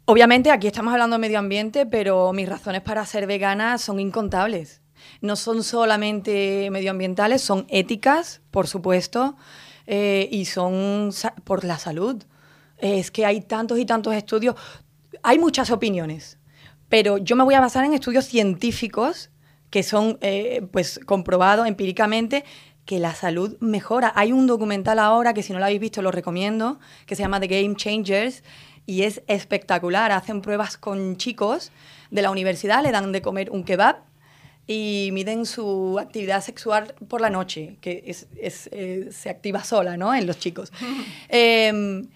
Obviamente 0.08 0.50
aquí 0.50 0.66
estamos 0.66 0.94
hablando 0.94 1.16
de 1.16 1.20
medio 1.20 1.38
ambiente, 1.38 1.84
pero 1.84 2.32
mis 2.32 2.48
razones 2.48 2.80
para 2.80 3.04
ser 3.04 3.26
vegana 3.26 3.76
son 3.76 4.00
incontables. 4.00 4.80
No 5.20 5.36
son 5.36 5.62
solamente 5.62 6.70
medioambientales, 6.70 7.42
son 7.42 7.66
éticas, 7.68 8.40
por 8.50 8.66
supuesto, 8.66 9.36
eh, 9.86 10.26
y 10.32 10.46
son 10.46 11.10
por 11.44 11.64
la 11.64 11.78
salud. 11.78 12.24
Es 12.78 13.10
que 13.10 13.26
hay 13.26 13.40
tantos 13.40 13.78
y 13.78 13.84
tantos 13.84 14.14
estudios, 14.14 14.54
hay 15.22 15.38
muchas 15.38 15.70
opiniones, 15.70 16.38
pero 16.88 17.18
yo 17.18 17.36
me 17.36 17.44
voy 17.44 17.54
a 17.54 17.60
basar 17.60 17.84
en 17.84 17.94
estudios 17.94 18.24
científicos 18.24 19.30
que 19.70 19.82
son 19.82 20.18
eh, 20.20 20.66
pues 20.72 21.00
comprobados 21.04 21.66
empíricamente 21.66 22.44
que 22.84 22.98
la 22.98 23.14
salud 23.14 23.56
mejora. 23.60 24.12
Hay 24.16 24.32
un 24.32 24.46
documental 24.46 24.98
ahora 24.98 25.34
que 25.34 25.42
si 25.42 25.52
no 25.52 25.58
lo 25.58 25.66
habéis 25.66 25.80
visto 25.80 26.00
lo 26.00 26.10
recomiendo, 26.10 26.78
que 27.06 27.16
se 27.16 27.22
llama 27.22 27.38
The 27.38 27.48
Game 27.48 27.76
Changers 27.76 28.42
y 28.86 29.02
es 29.02 29.22
espectacular. 29.26 30.10
Hacen 30.10 30.40
pruebas 30.40 30.78
con 30.78 31.18
chicos 31.18 31.70
de 32.10 32.22
la 32.22 32.30
universidad, 32.30 32.82
le 32.82 32.90
dan 32.90 33.12
de 33.12 33.20
comer 33.20 33.50
un 33.50 33.64
kebab 33.64 33.96
y 34.66 35.10
miden 35.12 35.44
su 35.44 35.98
actividad 35.98 36.42
sexual 36.42 36.94
por 37.08 37.20
la 37.20 37.28
noche, 37.28 37.76
que 37.82 38.04
es, 38.06 38.26
es, 38.40 38.68
eh, 38.72 39.08
se 39.10 39.28
activa 39.28 39.64
sola 39.64 39.98
¿no? 39.98 40.14
en 40.14 40.26
los 40.26 40.38
chicos. 40.38 40.72
Eh, 41.28 42.06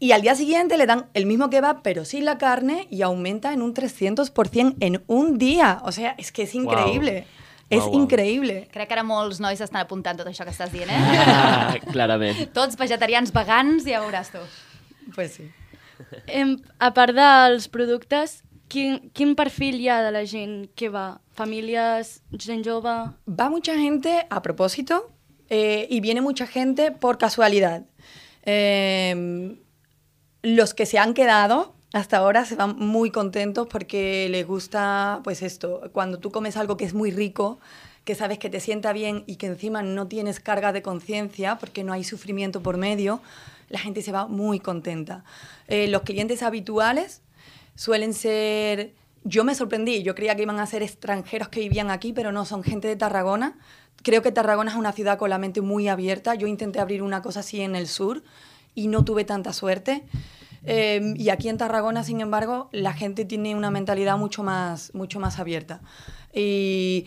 y 0.00 0.12
al 0.12 0.22
día 0.22 0.34
siguiente 0.34 0.76
le 0.78 0.86
dan 0.86 1.06
el 1.14 1.26
mismo 1.26 1.50
kebab, 1.50 1.82
pero 1.82 2.04
sin 2.04 2.24
la 2.24 2.38
carne, 2.38 2.86
y 2.90 3.02
aumenta 3.02 3.52
en 3.52 3.62
un 3.62 3.74
300% 3.74 4.76
en 4.80 5.02
un 5.06 5.38
día. 5.38 5.80
O 5.84 5.92
sea, 5.92 6.14
es 6.18 6.30
que 6.32 6.42
es 6.42 6.54
increíble. 6.54 7.26
Es 7.70 7.80
Guau, 7.80 7.90
guau. 7.90 8.02
increïble. 8.02 8.68
Crec 8.72 8.88
que 8.88 8.94
ara 8.96 9.02
molts 9.04 9.40
nois 9.44 9.60
estan 9.60 9.82
apuntant 9.82 10.16
tot 10.16 10.28
això 10.30 10.46
que 10.46 10.54
estàs 10.54 10.70
dient, 10.72 10.88
eh? 10.94 11.24
Ah, 11.28 11.74
clarament. 11.92 12.38
Tots 12.56 12.78
vegetarians 12.80 13.28
vegans, 13.34 13.84
ja 13.84 14.00
veuràs 14.00 14.30
tu. 14.32 14.40
Pues 15.14 15.34
sí. 15.36 15.50
Em, 16.26 16.54
a 16.78 16.94
part 16.96 17.12
dels 17.12 17.66
productes, 17.68 18.38
quin, 18.72 19.10
quin 19.12 19.34
perfil 19.36 19.76
hi 19.82 19.90
ha 19.92 19.98
de 20.06 20.14
la 20.14 20.24
gent 20.24 20.70
que 20.78 20.88
va? 20.88 21.20
Famílies, 21.36 22.22
gent 22.38 22.64
jove... 22.64 22.94
Va 23.28 23.50
mucha 23.50 23.74
gente 23.76 24.26
a 24.30 24.40
propósito 24.40 25.10
eh, 25.50 25.86
y 25.90 26.00
viene 26.00 26.22
mucha 26.22 26.46
gente 26.46 26.90
por 26.92 27.18
casualidad. 27.18 27.84
Eh, 28.44 29.58
los 30.42 30.74
que 30.74 30.86
se 30.86 30.98
han 30.98 31.14
quedado 31.14 31.74
hasta 31.92 32.18
ahora 32.18 32.44
se 32.44 32.54
van 32.54 32.76
muy 32.78 33.10
contentos 33.10 33.66
porque 33.66 34.28
les 34.28 34.46
gusta, 34.46 35.20
pues 35.24 35.42
esto, 35.42 35.90
cuando 35.92 36.18
tú 36.18 36.30
comes 36.30 36.56
algo 36.56 36.76
que 36.76 36.84
es 36.84 36.92
muy 36.92 37.10
rico, 37.10 37.58
que 38.04 38.14
sabes 38.14 38.38
que 38.38 38.50
te 38.50 38.60
sienta 38.60 38.92
bien 38.92 39.24
y 39.26 39.36
que 39.36 39.46
encima 39.46 39.82
no 39.82 40.06
tienes 40.06 40.40
carga 40.40 40.72
de 40.72 40.82
conciencia 40.82 41.56
porque 41.56 41.84
no 41.84 41.92
hay 41.92 42.04
sufrimiento 42.04 42.62
por 42.62 42.76
medio, 42.76 43.20
la 43.70 43.78
gente 43.78 44.02
se 44.02 44.12
va 44.12 44.26
muy 44.26 44.60
contenta. 44.60 45.24
Eh, 45.66 45.88
los 45.88 46.02
clientes 46.02 46.42
habituales 46.42 47.22
suelen 47.74 48.14
ser... 48.14 48.94
Yo 49.24 49.44
me 49.44 49.54
sorprendí, 49.54 50.02
yo 50.02 50.14
creía 50.14 50.36
que 50.36 50.42
iban 50.42 50.60
a 50.60 50.66
ser 50.66 50.82
extranjeros 50.82 51.48
que 51.48 51.60
vivían 51.60 51.90
aquí, 51.90 52.12
pero 52.12 52.32
no, 52.32 52.44
son 52.44 52.62
gente 52.62 52.88
de 52.88 52.96
Tarragona. 52.96 53.58
Creo 54.02 54.22
que 54.22 54.32
Tarragona 54.32 54.70
es 54.70 54.76
una 54.76 54.92
ciudad 54.92 55.18
con 55.18 55.28
la 55.28 55.38
mente 55.38 55.60
muy 55.60 55.88
abierta. 55.88 56.34
Yo 56.34 56.46
intenté 56.46 56.80
abrir 56.80 57.02
una 57.02 57.20
cosa 57.20 57.40
así 57.40 57.60
en 57.60 57.76
el 57.76 57.88
sur 57.88 58.22
y 58.74 58.88
no 58.88 59.04
tuve 59.04 59.24
tanta 59.24 59.52
suerte. 59.52 60.04
Eh, 60.64 61.14
y 61.16 61.30
aquí 61.30 61.48
en 61.48 61.56
Tarragona, 61.56 62.04
sin 62.04 62.20
embargo, 62.20 62.68
la 62.72 62.92
gente 62.92 63.24
tiene 63.24 63.54
una 63.54 63.70
mentalidad 63.70 64.18
mucho 64.18 64.42
más, 64.42 64.94
mucho 64.94 65.20
más 65.20 65.38
abierta. 65.38 65.80
Y 66.34 67.06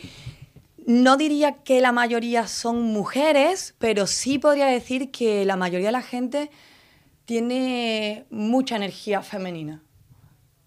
no 0.88 1.18
diría 1.18 1.58
que 1.64 1.80
la 1.80 1.92
mayoría 1.92 2.48
son 2.48 2.82
mujeres, 2.82 3.76
pero 3.78 4.08
sí 4.08 4.40
podría 4.40 4.66
decir 4.66 5.12
que 5.12 5.46
la 5.46 5.58
mayoría 5.58 5.90
de 5.90 5.92
la 5.92 6.02
gente 6.02 6.50
tiene 7.26 8.26
mucha 8.30 8.78
energía 8.78 9.22
femenina. 9.22 9.84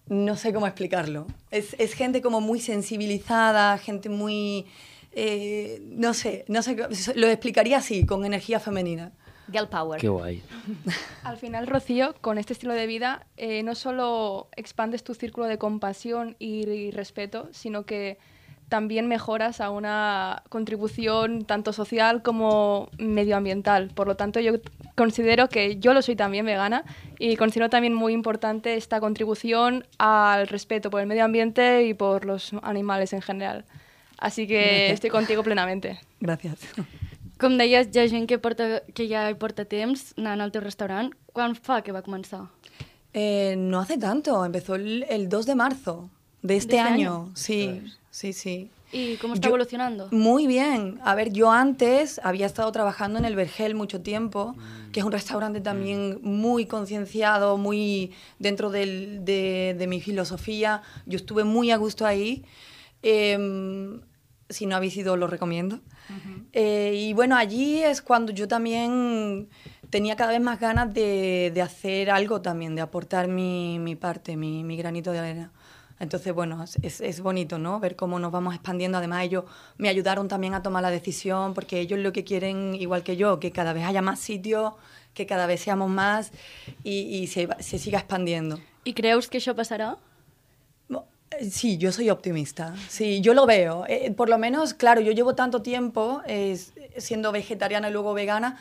No 0.07 0.37
sé 0.37 0.53
cómo 0.53 0.67
explicarlo. 0.67 1.27
Es, 1.51 1.75
es 1.79 1.93
gente 1.93 2.21
como 2.21 2.39
muy 2.39 2.59
sensibilizada, 2.59 3.77
gente 3.77 4.07
muy... 4.07 4.67
eh, 5.11 5.81
no 5.89 6.13
sé, 6.13 6.45
no 6.47 6.61
sé, 6.61 6.77
lo 7.15 7.27
explicaría 7.27 7.77
así, 7.77 8.05
con 8.05 8.25
energía 8.25 8.59
femenina. 8.59 9.11
Girl 9.51 9.67
power. 9.67 9.99
Qué 9.99 10.09
guay. 10.09 10.41
Al 11.23 11.37
final, 11.37 11.67
Rocío, 11.67 12.15
con 12.21 12.37
este 12.37 12.53
estilo 12.53 12.73
de 12.73 12.87
vida, 12.87 13.25
eh, 13.37 13.63
no 13.63 13.75
solo 13.75 14.49
expandes 14.55 15.03
tu 15.03 15.13
círculo 15.13 15.47
de 15.47 15.57
compasión 15.57 16.35
y, 16.39 16.67
y 16.67 16.91
respeto, 16.91 17.49
sino 17.51 17.85
que 17.85 18.17
también 18.69 19.07
mejoras 19.07 19.61
a 19.61 19.69
una 19.69 20.43
contribución 20.49 21.45
tanto 21.45 21.73
social 21.73 22.23
como 22.23 22.89
medioambiental. 22.97 23.89
Por 23.89 24.07
lo 24.07 24.15
tanto, 24.15 24.39
yo 24.39 24.53
considero 24.95 25.49
que 25.49 25.77
yo 25.77 25.93
lo 25.93 26.01
soy 26.01 26.15
también 26.15 26.45
vegana 26.45 26.83
y 27.19 27.35
considero 27.35 27.69
también 27.69 27.93
muy 27.93 28.13
importante 28.13 28.75
esta 28.75 28.99
contribución 28.99 29.85
al 29.97 30.47
respeto 30.47 30.89
por 30.89 31.01
el 31.01 31.07
medio 31.07 31.25
ambiente 31.25 31.83
y 31.83 31.93
por 31.93 32.25
los 32.25 32.53
animales 32.63 33.13
en 33.13 33.21
general. 33.21 33.65
Así 34.17 34.47
que 34.47 34.61
Gracias. 34.61 34.91
estoy 34.93 35.09
contigo 35.09 35.43
plenamente. 35.43 35.99
Gracias. 36.19 36.59
Com 37.41 37.57
deies, 37.59 37.89
hi 37.91 37.99
ha 37.99 38.07
gent 38.07 38.27
que, 38.29 38.37
porta, 38.39 38.81
que 38.95 39.07
ja 39.09 39.25
hi 39.29 39.35
porta 39.39 39.65
temps 39.67 40.13
anant 40.17 40.41
al 40.45 40.53
teu 40.55 40.61
restaurant. 40.63 41.11
Quan 41.35 41.55
fa 41.55 41.81
que 41.83 41.91
va 41.91 42.01
començar? 42.05 42.45
Eh, 43.13 43.55
no 43.57 43.79
hace 43.79 43.97
tanto, 43.97 44.43
empezó 44.45 44.75
el, 44.75 45.03
el 45.09 45.27
2 45.29 45.45
de 45.45 45.55
marzo 45.55 46.09
de 46.41 46.55
este, 46.57 46.75
¿De 46.75 46.81
este 46.81 46.93
año. 46.93 47.13
año? 47.25 47.31
Sí, 47.35 47.81
sí, 48.11 48.31
sí. 48.33 48.69
¿Y 48.93 49.17
cómo 49.17 49.33
está 49.33 49.47
Yo- 49.47 49.49
evolucionando? 49.49 50.07
Muy 50.11 50.47
bien. 50.47 50.99
A 51.03 51.15
ver, 51.15 51.33
yo 51.33 51.51
antes 51.51 52.21
había 52.23 52.45
estado 52.45 52.71
trabajando 52.71 53.19
en 53.19 53.25
el 53.25 53.35
Vergel 53.35 53.75
mucho 53.75 53.99
tiempo, 54.01 54.55
que 54.93 55.01
es 55.01 55.05
un 55.05 55.11
restaurante 55.11 55.59
también 55.59 56.19
muy 56.21 56.65
concienciado, 56.67 57.57
muy 57.57 58.13
dentro 58.39 58.69
del- 58.69 59.25
de, 59.25 59.75
de 59.77 59.87
mi 59.87 59.99
filosofía. 59.99 60.81
Yo 61.05 61.17
estuve 61.17 61.43
muy 61.43 61.71
a 61.71 61.77
gusto 61.77 62.05
ahí. 62.05 62.45
Em, 63.01 63.99
si 64.49 64.65
no 64.65 64.75
habéis 64.75 64.95
ido, 64.97 65.17
lo 65.17 65.27
recomiendo. 65.27 65.79
Eh, 66.53 66.93
y 66.95 67.13
bueno, 67.13 67.35
allí 67.35 67.81
es 67.83 68.01
cuando 68.01 68.31
yo 68.31 68.47
también 68.47 69.49
tenía 69.89 70.15
cada 70.15 70.31
vez 70.31 70.41
más 70.41 70.59
ganas 70.59 70.93
de, 70.93 71.51
de 71.53 71.61
hacer 71.61 72.09
algo 72.09 72.41
también, 72.41 72.75
de 72.75 72.81
aportar 72.81 73.27
mi, 73.27 73.79
mi 73.79 73.95
parte, 73.95 74.37
mi, 74.37 74.63
mi 74.63 74.77
granito 74.77 75.11
de 75.11 75.19
arena. 75.19 75.51
Entonces, 75.99 76.33
bueno, 76.33 76.63
es- 76.81 76.99
es, 77.01 77.21
bonito, 77.21 77.57
¿no? 77.57 77.79
Ver 77.79 77.95
cómo 77.95 78.19
nos 78.19 78.31
vamos 78.31 78.53
expandiendo. 78.53 78.97
Además, 78.97 79.23
ellos 79.23 79.45
me 79.77 79.87
ayudaron 79.89 80.27
también 80.27 80.53
a 80.53 80.61
tomar 80.61 80.83
la 80.83 80.91
decisión, 80.91 81.53
porque 81.53 81.79
ellos 81.79 81.99
lo 81.99 82.11
que 82.11 82.23
quieren, 82.23 82.75
igual 82.75 83.01
que 83.03 83.15
yo, 83.15 83.39
que 83.39 83.51
cada 83.51 83.71
vez 83.73 83.85
haya 83.85 84.01
más 84.01 84.19
sitios, 84.19 84.73
que 85.13 85.25
cada 85.25 85.47
vez 85.47 85.61
seamos 85.61 85.89
más 85.89 86.31
y, 86.83 86.99
y 87.17 87.27
se, 87.27 87.47
se 87.59 87.79
siga 87.79 87.99
expandiendo. 87.99 88.59
I 88.83 88.93
creus 88.93 89.27
que 89.27 89.39
això 89.39 89.55
passarà? 89.55 89.95
Eh, 91.39 91.49
Sí, 91.49 91.77
yo 91.77 91.91
soy 91.91 92.09
optimista. 92.09 92.73
Sí, 92.89 93.21
yo 93.21 93.33
lo 93.33 93.45
veo. 93.45 93.85
Eh, 93.87 94.11
por 94.11 94.29
lo 94.29 94.37
menos, 94.37 94.73
claro, 94.73 95.01
yo 95.01 95.11
llevo 95.11 95.35
tanto 95.35 95.61
tiempo 95.61 96.21
eh, 96.27 96.57
siendo 96.97 97.31
vegetariana 97.31 97.89
y 97.89 97.93
luego 97.93 98.13
vegana 98.13 98.57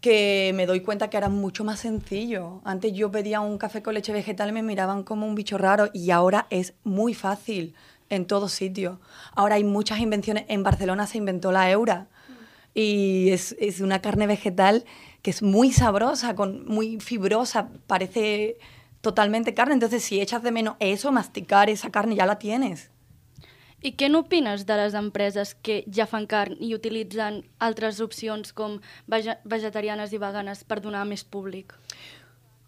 que 0.00 0.52
me 0.54 0.66
doy 0.66 0.80
cuenta 0.80 1.10
que 1.10 1.16
ahora 1.16 1.26
es 1.26 1.32
mucho 1.32 1.64
más 1.64 1.80
sencillo. 1.80 2.60
Antes 2.64 2.92
yo 2.92 3.10
pedía 3.10 3.40
un 3.40 3.58
café 3.58 3.82
con 3.82 3.94
leche 3.94 4.12
vegetal 4.12 4.50
y 4.50 4.52
me 4.52 4.62
miraban 4.62 5.02
como 5.02 5.26
un 5.26 5.34
bicho 5.34 5.58
raro 5.58 5.90
y 5.92 6.10
ahora 6.10 6.46
es 6.50 6.74
muy 6.84 7.14
fácil 7.14 7.74
en 8.08 8.26
todos 8.26 8.52
sitios. 8.52 8.98
Ahora 9.34 9.56
hay 9.56 9.64
muchas 9.64 9.98
invenciones. 9.98 10.44
En 10.48 10.62
Barcelona 10.62 11.06
se 11.06 11.18
inventó 11.18 11.50
la 11.50 11.70
eura 11.70 12.06
y 12.74 13.30
es, 13.30 13.56
es 13.58 13.80
una 13.80 14.00
carne 14.00 14.28
vegetal 14.28 14.84
que 15.22 15.30
es 15.30 15.42
muy 15.42 15.72
sabrosa, 15.72 16.36
con, 16.36 16.64
muy 16.66 17.00
fibrosa, 17.00 17.68
parece 17.88 18.58
totalmente 19.00 19.54
carne. 19.54 19.74
Entonces, 19.74 20.02
si 20.04 20.20
echas 20.20 20.42
de 20.42 20.50
menos 20.50 20.76
eso, 20.80 21.12
masticar 21.12 21.70
esa 21.70 21.90
carne, 21.90 22.16
ya 22.16 22.26
la 22.26 22.38
tienes. 22.38 22.90
I 23.78 23.92
què 23.94 24.08
n'opines 24.10 24.64
de 24.66 24.74
les 24.74 24.94
empreses 24.98 25.52
que 25.54 25.84
ja 25.94 26.08
fan 26.10 26.26
carn 26.26 26.56
i 26.58 26.72
utilitzen 26.74 27.44
altres 27.62 28.00
opcions 28.02 28.50
com 28.50 28.80
vege 29.06 29.36
vegetarianes 29.46 30.10
i 30.10 30.18
veganes 30.18 30.64
per 30.66 30.80
donar 30.82 31.04
més 31.06 31.22
públic? 31.22 31.76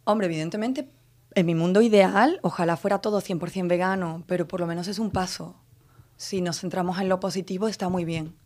Hombre, 0.04 0.28
evidentemente, 0.30 0.86
en 1.34 1.46
mi 1.46 1.56
mundo 1.56 1.82
ideal, 1.82 2.38
ojalá 2.42 2.76
fuera 2.76 3.00
todo 3.00 3.20
100% 3.20 3.66
vegano, 3.66 4.22
pero 4.28 4.46
por 4.46 4.60
lo 4.60 4.68
menos 4.68 4.86
es 4.86 5.00
un 5.00 5.10
paso. 5.10 5.56
Si 6.16 6.40
nos 6.40 6.60
centramos 6.60 7.00
en 7.00 7.08
lo 7.08 7.18
positivo, 7.18 7.66
está 7.66 7.88
muy 7.88 8.04
bien. 8.04 8.36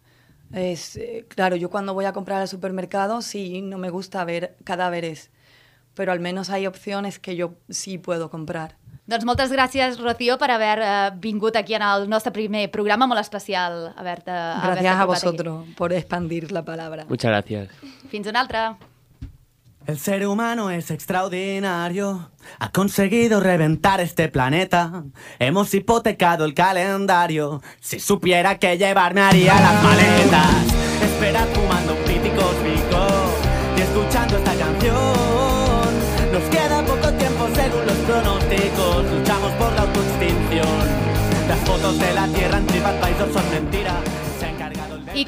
Es, 0.53 0.97
eh, 0.97 1.27
claro, 1.29 1.57
yo 1.57 1.69
cuando 1.69 1.93
voy 1.93 2.07
a 2.07 2.13
comprar 2.13 2.41
al 2.41 2.49
supermercado, 2.49 3.21
sí, 3.21 3.61
no 3.61 3.77
me 3.77 3.91
gusta 3.91 4.25
ver 4.25 4.57
cadáveres, 4.65 5.31
pero 5.95 6.13
al 6.13 6.21
menos 6.21 6.51
hay 6.51 6.67
opciones 6.67 7.19
que 7.19 7.37
yo 7.37 7.55
sí 7.69 7.99
puedo 7.99 8.31
comprar. 8.31 8.77
Doncs 9.05 9.27
moltes 9.29 9.51
gràcies, 9.53 9.99
Rocío, 10.01 10.39
per 10.41 10.49
haver 10.55 10.79
eh, 10.81 11.11
vingut 11.21 11.59
aquí 11.61 11.75
en 11.77 11.83
el 11.85 12.09
nostre 12.09 12.33
primer 12.33 12.71
programa 12.73 13.07
molt 13.07 13.21
especial. 13.21 13.93
Haver-te 13.97 14.33
haver 14.33 14.79
Gracias 14.81 14.97
a 14.97 15.05
vosotros 15.05 15.67
por 15.77 15.93
expandir 15.93 16.51
la 16.53 16.65
palabra. 16.65 17.05
Muchas 17.07 17.31
gracias. 17.31 17.69
Fins 18.09 18.27
una 18.27 18.41
altra. 18.41 18.79
El 19.87 19.99
ser 19.99 20.27
humano 20.27 20.71
es 20.71 20.91
extraordinario, 20.91 22.31
ha 22.59 22.71
conseguido 22.71 23.41
reventar 23.41 24.01
este 24.01 24.31
planeta. 24.31 25.05
Hemos 25.39 25.75
hipotecado 25.75 26.47
el 26.47 26.55
calendario. 26.55 27.61
Si 27.81 28.01
supiera 28.01 28.59
que 28.59 28.79
llevarme 28.79 29.21
haría 29.21 29.53
las 29.61 29.83
maletas. 29.83 30.94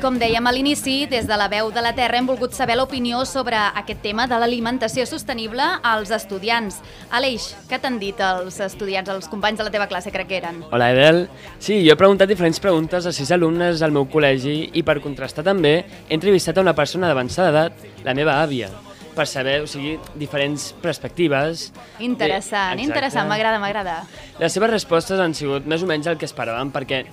Com 0.07 0.21
dèiem 0.23 0.47
a 0.47 0.53
l'inici, 0.55 1.09
des 1.11 1.25
de 1.27 1.35
la 1.35 1.49
veu 1.51 1.73
de 1.75 1.83
la 1.83 1.91
Terra 1.97 2.21
hem 2.21 2.29
volgut 2.29 2.53
saber 2.55 2.77
l'opinió 2.79 3.25
sobre 3.27 3.59
aquest 3.59 4.05
tema 4.05 4.29
de 4.31 4.37
l'alimentació 4.39 5.03
sostenible 5.11 5.65
als 5.83 6.13
estudiants. 6.15 6.77
Aleix, 7.11 7.49
què 7.67 7.81
t'han 7.83 7.97
dit 7.99 8.23
els 8.23 8.61
estudiants, 8.63 9.11
els 9.11 9.27
companys 9.27 9.59
de 9.59 9.67
la 9.67 9.75
teva 9.75 9.89
classe, 9.91 10.15
crec 10.15 10.31
que 10.31 10.39
eren? 10.39 10.63
Hola, 10.71 10.93
Edel. 10.95 11.25
Sí, 11.59 11.81
jo 11.83 11.97
he 11.97 11.99
preguntat 11.99 12.31
diferents 12.31 12.63
preguntes 12.63 13.11
a 13.11 13.17
sis 13.19 13.35
alumnes 13.35 13.83
del 13.83 13.99
meu 13.99 14.07
col·legi 14.07 14.57
i 14.79 14.87
per 14.87 15.01
contrastar 15.03 15.43
també 15.51 15.75
he 15.81 16.15
entrevistat 16.15 16.63
a 16.63 16.69
una 16.69 16.79
persona 16.79 17.11
d'avançada 17.11 17.51
edat, 17.51 17.87
la 18.07 18.15
meva 18.15 18.39
àvia, 18.47 18.71
per 19.19 19.27
saber, 19.27 19.59
o 19.67 19.67
sigui, 19.67 19.99
diferents 20.15 20.71
perspectives. 20.87 21.73
Interessant, 21.99 22.77
Exacte. 22.79 22.93
interessant, 22.93 23.27
m'agrada, 23.27 23.59
m'agrada. 23.59 24.05
Les 24.39 24.55
seves 24.55 24.71
respostes 24.71 25.19
han 25.19 25.35
sigut 25.35 25.67
més 25.67 25.83
o 25.83 25.91
menys 25.91 26.07
el 26.07 26.21
que 26.21 26.31
esperàvem, 26.31 26.71
perquè 26.71 27.09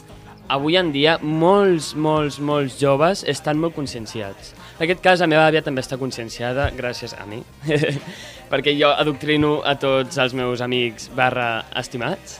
avui 0.48 0.78
en 0.78 0.92
dia 0.92 1.18
molts, 1.22 1.94
molts, 1.96 2.40
molts 2.40 2.76
joves 2.80 3.24
estan 3.28 3.60
molt 3.62 3.76
conscienciats. 3.76 4.54
En 4.78 4.86
aquest 4.86 5.04
cas, 5.04 5.22
la 5.22 5.30
meva 5.30 5.46
àvia 5.48 5.64
també 5.64 5.84
està 5.84 6.00
conscienciada, 6.02 6.70
gràcies 6.76 7.14
a 7.16 7.26
mi, 7.30 7.42
perquè 8.52 8.74
jo 8.80 8.92
adoctrino 8.92 9.60
a 9.64 9.78
tots 9.80 10.18
els 10.20 10.34
meus 10.34 10.62
amics 10.66 11.10
barra 11.16 11.64
estimats. 11.80 12.40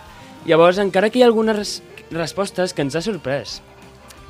Llavors, 0.50 0.82
encara 0.82 1.10
que 1.10 1.22
hi 1.22 1.24
ha 1.24 1.30
algunes 1.30 1.56
res 1.56 1.74
respostes 2.12 2.74
que 2.74 2.84
ens 2.84 2.96
ha 2.96 3.02
sorprès. 3.02 3.62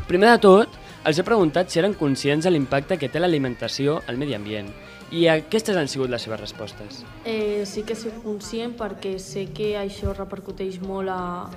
Primer 0.08 0.30
de 0.30 0.40
tot, 0.44 0.80
els 1.04 1.20
he 1.20 1.26
preguntat 1.28 1.72
si 1.72 1.82
eren 1.82 1.98
conscients 2.00 2.46
de 2.46 2.52
l'impacte 2.54 3.00
que 3.00 3.10
té 3.12 3.20
l'alimentació 3.20 4.02
al 4.08 4.20
medi 4.22 4.38
ambient. 4.38 4.70
I 5.14 5.28
aquestes 5.30 5.78
han 5.78 5.90
sigut 5.92 6.10
les 6.10 6.24
seves 6.26 6.40
respostes. 6.40 7.04
Eh, 7.26 7.66
sí 7.70 7.84
que 7.88 7.96
soc 7.96 8.22
conscient 8.24 8.78
perquè 8.80 9.18
sé 9.22 9.50
que 9.56 9.74
això 9.78 10.14
repercuteix 10.16 10.80
molt 10.82 11.12
a, 11.12 11.50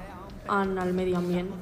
en 0.58 0.76
el 0.82 0.92
medi 0.96 1.14
ambient. 1.16 1.52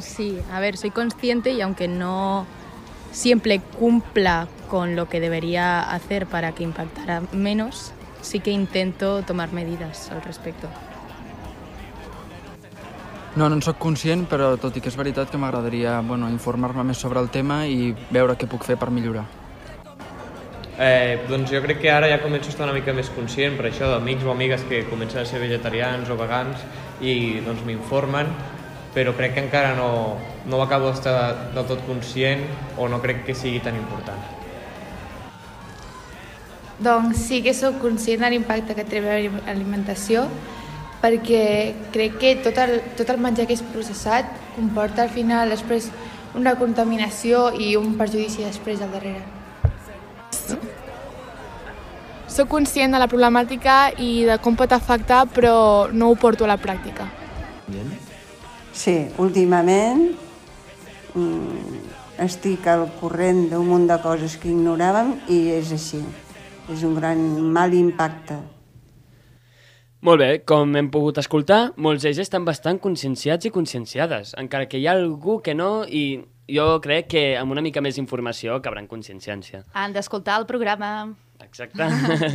Sí, 0.00 0.38
a 0.52 0.60
ver, 0.60 0.76
soy 0.76 0.90
consciente 0.90 1.52
y 1.52 1.60
aunque 1.60 1.88
no 1.88 2.46
siempre 3.12 3.60
cumpla 3.78 4.48
con 4.68 4.96
lo 4.96 5.08
que 5.08 5.20
debería 5.20 5.80
hacer 5.80 6.26
para 6.26 6.52
que 6.52 6.62
impactara 6.64 7.22
menos, 7.32 7.92
sí 8.22 8.40
que 8.40 8.50
intento 8.50 9.22
tomar 9.22 9.52
medidas 9.52 10.10
al 10.10 10.22
respecto. 10.22 10.68
No, 13.34 13.48
no 13.48 13.56
en 13.56 13.62
sóc 13.64 13.78
conscient, 13.80 14.26
però 14.28 14.50
tot 14.60 14.76
i 14.76 14.80
que 14.84 14.90
és 14.92 14.96
veritat 14.96 15.30
que 15.32 15.38
m'agradaria 15.40 15.94
bueno, 16.04 16.28
informar-me 16.28 16.84
més 16.84 17.00
sobre 17.00 17.20
el 17.20 17.30
tema 17.32 17.62
i 17.64 17.94
veure 18.12 18.36
què 18.36 18.44
puc 18.44 18.66
fer 18.68 18.76
per 18.76 18.90
millorar. 18.92 19.24
Eh, 20.76 21.24
doncs 21.28 21.52
jo 21.52 21.60
crec 21.64 21.80
que 21.80 21.90
ara 21.92 22.10
ja 22.10 22.18
començo 22.20 22.50
a 22.50 22.52
estar 22.52 22.66
una 22.66 22.76
mica 22.76 22.92
més 22.96 23.08
conscient 23.12 23.56
per 23.56 23.70
això 23.70 23.88
d'amics 23.88 24.24
o 24.28 24.32
amigues 24.32 24.64
que 24.68 24.82
comencen 24.88 25.22
a 25.22 25.24
ser 25.28 25.40
vegetarians 25.40 26.10
o 26.12 26.16
vegans 26.20 26.60
i 27.00 27.40
doncs 27.44 27.64
m'informen, 27.64 28.28
però 28.94 29.14
crec 29.16 29.34
que 29.34 29.44
encara 29.46 29.74
no, 29.74 30.18
no 30.46 30.58
ho 30.58 30.62
acabo 30.62 30.90
d'estar 30.90 31.52
del 31.54 31.66
tot 31.66 31.82
conscient 31.86 32.44
o 32.76 32.88
no 32.88 33.00
crec 33.00 33.24
que 33.26 33.34
sigui 33.34 33.60
tan 33.64 33.76
important. 33.76 34.20
Doncs 36.82 37.28
sí 37.28 37.42
que 37.42 37.54
sóc 37.54 37.78
conscient 37.80 38.24
de 38.24 38.32
l'impacte 38.32 38.74
que 38.74 38.84
té 38.84 39.00
l'alimentació 39.00 40.26
perquè 41.02 41.74
crec 41.94 42.18
que 42.18 42.34
tot 42.44 42.58
el, 42.62 42.80
tot 42.98 43.10
el 43.10 43.20
menjar 43.22 43.46
que 43.48 43.56
és 43.56 43.62
processat 43.74 44.28
comporta 44.56 45.02
al 45.02 45.10
final 45.10 45.50
després 45.50 45.90
una 46.38 46.54
contaminació 46.56 47.50
i 47.58 47.74
un 47.76 47.96
perjudici 47.98 48.44
després 48.44 48.82
al 48.82 48.92
darrere. 48.94 49.22
Soc 52.32 52.48
conscient 52.48 52.94
de 52.94 53.00
la 53.00 53.10
problemàtica 53.12 53.92
i 54.00 54.24
de 54.24 54.38
com 54.40 54.56
pot 54.56 54.72
afectar, 54.72 55.26
però 55.28 55.90
no 55.92 56.08
ho 56.08 56.16
porto 56.16 56.46
a 56.46 56.54
la 56.54 56.56
pràctica. 56.60 57.21
Sí, 58.72 58.94
últimament 59.20 60.06
mm, 61.14 61.82
estic 62.24 62.66
al 62.72 62.86
corrent 63.00 63.46
d'un 63.50 63.68
munt 63.68 63.86
de 63.90 63.98
coses 64.02 64.38
que 64.40 64.50
ignoràvem 64.50 65.14
i 65.28 65.44
és 65.58 65.72
així. 65.76 66.00
És 66.72 66.84
un 66.86 66.94
gran 66.96 67.20
mal 67.52 67.74
impacte. 67.74 68.38
Molt 70.02 70.18
bé, 70.18 70.30
com 70.46 70.72
hem 70.74 70.88
pogut 70.90 71.20
escoltar, 71.20 71.72
molts 71.76 72.02
d'ells 72.02 72.18
estan 72.24 72.46
bastant 72.46 72.80
conscienciats 72.82 73.46
i 73.46 73.52
conscienciades, 73.54 74.32
encara 74.40 74.66
que 74.66 74.80
hi 74.80 74.88
ha 74.88 74.96
algú 74.96 75.36
que 75.46 75.54
no 75.54 75.84
i 75.86 76.22
jo 76.50 76.64
crec 76.82 77.06
que 77.12 77.22
amb 77.38 77.54
una 77.54 77.62
mica 77.62 77.82
més 77.84 77.94
d'informació 77.94 78.58
cabran 78.64 78.88
conscienciència. 78.90 79.62
Han 79.78 79.94
d'escoltar 79.94 80.40
el 80.40 80.48
programa. 80.50 81.12
Exacte. 81.42 81.82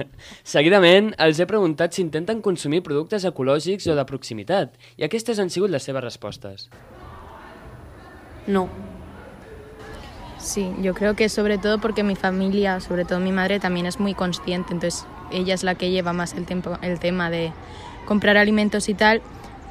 Seguidament, 0.44 1.14
els 1.24 1.40
he 1.40 1.48
preguntat 1.50 1.96
si 1.96 2.04
intenten 2.04 2.42
consumir 2.46 2.84
productes 2.86 3.26
ecològics 3.28 3.88
o 3.88 3.96
de 3.98 4.06
proximitat, 4.10 4.76
i 4.98 5.08
aquestes 5.08 5.40
han 5.40 5.52
sigut 5.54 5.72
les 5.74 5.88
seves 5.88 6.04
respostes. 6.04 6.68
No. 8.48 8.68
Sí, 10.38 10.72
yo 10.82 10.94
creo 10.94 11.16
que 11.16 11.30
sobre 11.30 11.58
todo 11.58 11.80
porque 11.80 12.04
mi 12.04 12.16
familia, 12.16 12.80
sobre 12.80 13.06
todo 13.06 13.20
mi 13.20 13.32
madre, 13.32 13.60
también 13.60 13.86
es 13.86 14.00
muy 14.00 14.14
consciente, 14.14 14.74
entonces 14.74 15.06
ella 15.32 15.54
es 15.54 15.64
la 15.64 15.76
que 15.76 15.90
lleva 15.90 16.14
más 16.14 16.34
el, 16.34 16.46
tiempo, 16.46 16.78
el 16.82 17.00
tema 17.00 17.30
de 17.30 17.52
comprar 18.06 18.38
alimentos 18.38 18.88
y 18.88 18.94
tal, 18.94 19.22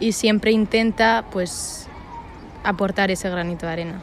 y 0.01 0.13
siempre 0.13 0.51
intenta 0.51 1.25
pues 1.31 1.89
aportar 2.65 3.11
ese 3.11 3.31
granito 3.31 3.67
de 3.67 3.73
arena. 3.73 4.03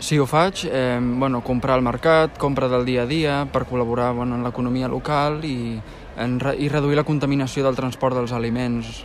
Sí, 0.00 0.16
ho 0.18 0.24
faig, 0.24 0.64
eh, 0.64 0.98
bueno, 0.98 1.42
comprar 1.44 1.76
al 1.76 1.82
mercat, 1.84 2.38
compra 2.40 2.68
del 2.72 2.86
dia 2.88 3.02
a 3.02 3.06
dia 3.06 3.34
per 3.52 3.66
col·laborar 3.68 4.14
bueno, 4.16 4.38
en 4.38 4.42
l'economia 4.42 4.88
local 4.88 5.42
i, 5.44 5.76
en, 6.16 6.38
i 6.56 6.70
reduir 6.72 6.96
la 6.96 7.04
contaminació 7.04 7.66
del 7.66 7.76
transport 7.76 8.16
dels 8.16 8.32
aliments. 8.32 9.02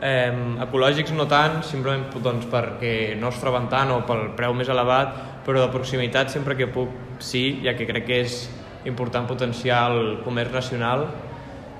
Eh, 0.00 0.32
ecològics 0.64 1.12
no 1.12 1.28
tant, 1.28 1.60
simplement 1.60 2.08
doncs, 2.24 2.48
perquè 2.48 3.18
no 3.20 3.28
es 3.28 3.40
troben 3.42 3.68
tant 3.68 3.92
o 3.92 4.00
pel 4.08 4.30
preu 4.38 4.56
més 4.56 4.72
elevat, 4.72 5.12
però 5.44 5.60
de 5.60 5.72
proximitat 5.76 6.32
sempre 6.32 6.56
que 6.56 6.70
puc 6.72 7.20
sí, 7.20 7.60
ja 7.66 7.76
que 7.76 7.84
crec 7.84 8.08
que 8.08 8.22
és 8.24 8.40
important 8.88 9.28
potenciar 9.28 9.90
el 9.92 10.22
comerç 10.24 10.56
nacional 10.56 11.04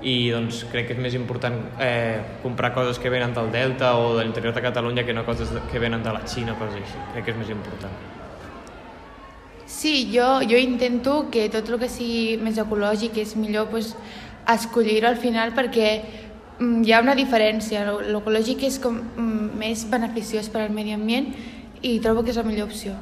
i 0.01 0.29
doncs 0.31 0.63
crec 0.71 0.87
que 0.87 0.95
és 0.95 1.01
més 1.01 1.15
important 1.17 1.57
eh, 1.83 2.21
comprar 2.43 2.71
coses 2.75 2.99
que 2.99 3.11
venen 3.11 3.33
del 3.35 3.51
Delta 3.51 3.95
o 3.99 4.13
de 4.15 4.23
l'interior 4.23 4.53
de 4.55 4.63
Catalunya 4.63 5.03
que 5.03 5.13
no 5.13 5.25
coses 5.25 5.51
que 5.71 5.79
venen 5.79 6.03
de 6.03 6.13
la 6.15 6.23
Xina, 6.27 6.55
coses 6.59 6.79
així. 6.79 7.03
Crec 7.13 7.27
que 7.27 7.35
és 7.35 7.41
més 7.41 7.51
important. 7.51 7.99
Sí, 9.69 10.09
jo, 10.13 10.39
jo 10.49 10.57
intento 10.57 11.27
que 11.31 11.49
tot 11.51 11.67
el 11.69 11.77
que 11.79 11.91
sigui 11.91 12.39
més 12.41 12.57
ecològic 12.57 13.19
és 13.21 13.35
millor 13.37 13.69
pues, 13.69 13.93
escollir-ho 14.49 15.11
al 15.11 15.19
final 15.21 15.53
perquè 15.55 15.91
mm, 16.57 16.81
hi 16.87 16.95
ha 16.95 17.03
una 17.03 17.15
diferència. 17.15 17.85
L'ecològic 18.07 18.65
és 18.71 18.79
com 18.81 18.97
mm, 18.97 19.53
més 19.59 19.85
beneficiós 19.91 20.49
per 20.49 20.65
al 20.65 20.75
medi 20.75 20.95
ambient 20.95 21.31
i 21.81 21.99
trobo 22.03 22.23
que 22.23 22.33
és 22.33 22.39
la 22.39 22.47
millor 22.47 22.71
opció. 22.71 22.95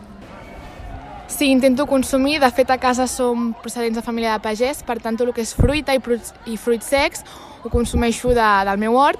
Sí, 1.27 1.51
intento 1.51 1.85
consumir. 1.85 2.39
De 2.39 2.49
fet, 2.51 2.69
a 2.71 2.77
casa 2.79 3.05
som 3.07 3.51
procedents 3.61 3.99
de 3.99 4.01
família 4.01 4.33
de 4.33 4.43
pagès, 4.43 4.79
per 4.83 4.97
tant, 5.03 5.17
tot 5.19 5.27
el 5.27 5.33
que 5.35 5.43
és 5.43 5.53
fruita 5.53 5.93
i 5.93 5.99
fruits, 5.99 6.33
i 6.47 6.55
fruits 6.57 6.87
secs 6.87 7.23
ho 7.63 7.69
consumeixo 7.69 8.31
de, 8.31 8.47
del 8.69 8.79
meu 8.79 8.95
hort 8.95 9.19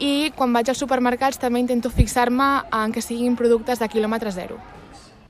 i 0.00 0.30
quan 0.36 0.54
vaig 0.54 0.70
als 0.70 0.80
supermercats 0.80 1.40
també 1.42 1.60
intento 1.60 1.90
fixar-me 1.90 2.62
en 2.72 2.94
que 2.94 3.02
siguin 3.04 3.36
productes 3.36 3.82
de 3.82 3.88
quilòmetre 3.90 4.32
zero. 4.32 4.60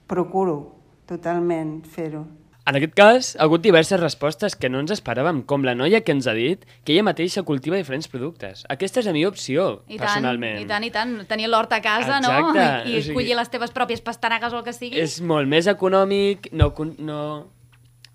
Procuro 0.07 0.61
totalment 1.09 1.81
fer-ho. 1.89 2.27
En 2.69 2.77
aquest 2.77 2.93
cas, 2.95 3.31
ha 3.39 3.45
hagut 3.49 3.63
diverses 3.65 3.99
respostes 3.99 4.55
que 4.55 4.69
no 4.71 4.79
ens 4.83 4.93
esperàvem, 4.95 5.41
com 5.49 5.65
la 5.65 5.73
noia 5.75 6.03
que 6.05 6.13
ens 6.13 6.27
ha 6.29 6.35
dit 6.37 6.67
que 6.85 6.93
ella 6.93 7.03
mateixa 7.09 7.43
cultiva 7.43 7.79
diferents 7.81 8.07
productes. 8.13 8.65
Aquesta 8.69 9.01
és 9.01 9.07
la 9.09 9.15
millor 9.17 9.33
opció, 9.33 9.83
I 9.89 9.97
tant, 9.97 10.05
personalment. 10.07 10.61
i 10.61 10.67
tant, 10.69 10.85
i 10.85 10.91
tant. 10.95 11.15
Tenir 11.27 11.49
l'hort 11.49 11.73
a 11.73 11.81
casa, 11.83 12.19
Exacte, 12.21 12.59
no? 12.61 12.75
I, 12.91 12.93
i 12.93 12.99
o 13.01 13.03
sigui- 13.07 13.17
collir 13.17 13.39
les 13.41 13.51
teves 13.51 13.73
pròpies 13.75 14.05
pastanagues 14.05 14.53
o 14.53 14.61
el 14.61 14.67
que 14.69 14.77
sigui. 14.77 15.01
És 15.01 15.21
molt 15.25 15.49
més 15.51 15.67
econòmic, 15.73 16.51
no, 16.53 16.69
no, 17.01 17.23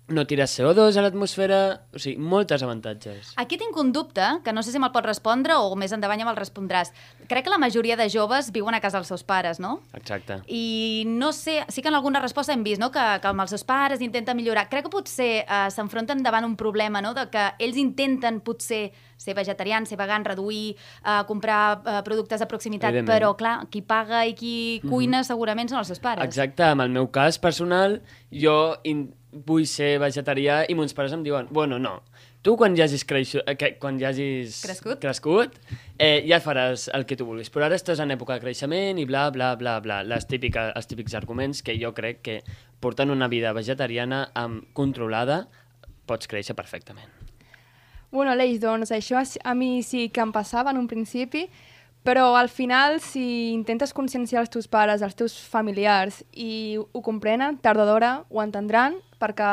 no 0.08 0.24
tires 0.30 0.54
CO2 0.56 0.94
a 0.96 1.02
l'atmosfera, 1.02 1.60
o 1.92 1.98
sigui, 1.98 2.16
moltes 2.22 2.62
avantatges. 2.62 3.32
Aquí 3.42 3.58
tinc 3.58 3.76
un 3.76 3.90
dubte, 3.92 4.22
que 4.46 4.52
no 4.54 4.62
sé 4.62 4.70
si 4.70 4.78
me'l 4.78 4.92
pot 4.94 5.04
respondre 5.04 5.58
o 5.58 5.74
més 5.74 5.90
endavant 5.92 6.22
ja 6.22 6.24
me'l 6.28 6.38
respondràs. 6.38 6.94
Crec 7.28 7.44
que 7.44 7.50
la 7.50 7.58
majoria 7.58 7.96
de 7.96 8.08
joves 8.10 8.52
viuen 8.52 8.74
a 8.74 8.80
casa 8.80 8.98
dels 8.98 9.08
seus 9.08 9.24
pares, 9.26 9.58
no? 9.60 9.80
Exacte. 9.94 10.40
I 10.46 11.04
no 11.06 11.32
sé, 11.32 11.64
sí 11.68 11.82
que 11.82 11.88
en 11.88 11.94
alguna 11.94 12.20
resposta 12.20 12.52
hem 12.52 12.62
vist 12.64 12.80
no? 12.80 12.90
que, 12.94 13.02
que 13.22 13.28
amb 13.28 13.40
els 13.44 13.50
seus 13.50 13.64
pares 13.64 14.00
intenten 14.00 14.36
millorar. 14.36 14.68
Crec 14.70 14.86
que 14.86 14.92
potser 14.92 15.30
eh, 15.42 15.66
s'enfronten 15.74 16.22
davant 16.22 16.44
un 16.46 16.56
problema, 16.56 17.02
no? 17.02 17.14
de 17.14 17.26
que 17.30 17.48
ells 17.58 17.76
intenten 17.76 18.40
potser 18.40 18.92
ser 19.16 19.34
vegetarians, 19.34 19.88
ser 19.88 19.98
vegans, 19.98 20.26
reduir, 20.26 20.76
eh, 21.04 21.20
comprar 21.26 21.82
eh, 21.84 22.00
productes 22.04 22.40
de 22.40 22.46
proximitat, 22.50 22.94
però 23.08 23.34
clar, 23.36 23.66
qui 23.70 23.82
paga 23.82 24.24
i 24.26 24.34
qui 24.34 24.80
Mhm. 24.82 24.90
cuina 24.90 25.24
segurament 25.24 25.68
són 25.68 25.78
els 25.78 25.88
seus 25.88 26.00
pares. 26.00 26.24
Exacte, 26.24 26.62
en 26.62 26.80
el 26.80 26.90
meu 26.90 27.10
cas 27.10 27.38
personal, 27.38 28.02
jo 28.30 28.76
in... 28.84 29.08
vull 29.36 29.66
ser 29.68 29.98
vegetarià 30.00 30.62
i 30.66 30.74
mons 30.74 30.94
pares 30.96 31.12
em 31.12 31.20
diuen, 31.22 31.48
bueno, 31.52 31.76
no, 31.78 31.98
tu 32.46 32.54
quan 32.58 32.76
ja 32.78 32.86
hagis, 32.86 33.02
creixu... 33.02 33.40
eh, 33.42 33.56
que, 33.58 33.72
quan 33.82 33.98
ja 33.98 34.12
hagis 34.12 34.60
Crescut. 34.62 35.00
crescut 35.02 35.56
eh, 35.98 36.22
ja 36.28 36.38
faràs 36.42 36.86
el 36.94 37.06
que 37.08 37.18
tu 37.18 37.26
vulguis, 37.26 37.50
però 37.50 37.66
ara 37.66 37.78
estàs 37.78 37.98
en 38.02 38.14
època 38.14 38.36
de 38.36 38.44
creixement 38.44 39.00
i 39.02 39.06
bla, 39.08 39.26
bla, 39.34 39.54
bla, 39.58 39.80
bla, 39.82 40.00
les 40.06 40.28
típica, 40.30 40.68
els 40.78 40.86
típics 40.86 41.16
arguments 41.18 41.64
que 41.66 41.74
jo 41.80 41.90
crec 41.96 42.22
que 42.22 42.40
portant 42.78 43.10
una 43.10 43.26
vida 43.32 43.50
vegetariana 43.56 44.28
amb, 44.38 44.68
controlada 44.78 45.46
pots 46.06 46.30
créixer 46.30 46.54
perfectament. 46.54 47.10
Bueno, 48.14 48.30
Aleix, 48.30 48.60
doncs 48.62 48.94
això 48.94 49.18
a 49.18 49.54
mi 49.58 49.82
sí 49.82 50.06
que 50.14 50.22
em 50.22 50.30
passava 50.32 50.70
en 50.70 50.78
un 50.78 50.86
principi, 50.86 51.48
però 52.06 52.36
al 52.38 52.48
final, 52.48 53.00
si 53.02 53.50
intentes 53.50 53.90
conscienciar 53.92 54.44
els 54.44 54.52
teus 54.54 54.70
pares, 54.70 55.02
els 55.02 55.18
teus 55.18 55.34
familiars, 55.50 56.22
i 56.30 56.78
ho 56.78 57.02
comprenen, 57.02 57.58
tard 57.58 57.82
o 57.82 57.86
d'hora 57.88 58.20
ho 58.30 58.42
entendran, 58.44 59.00
perquè, 59.18 59.50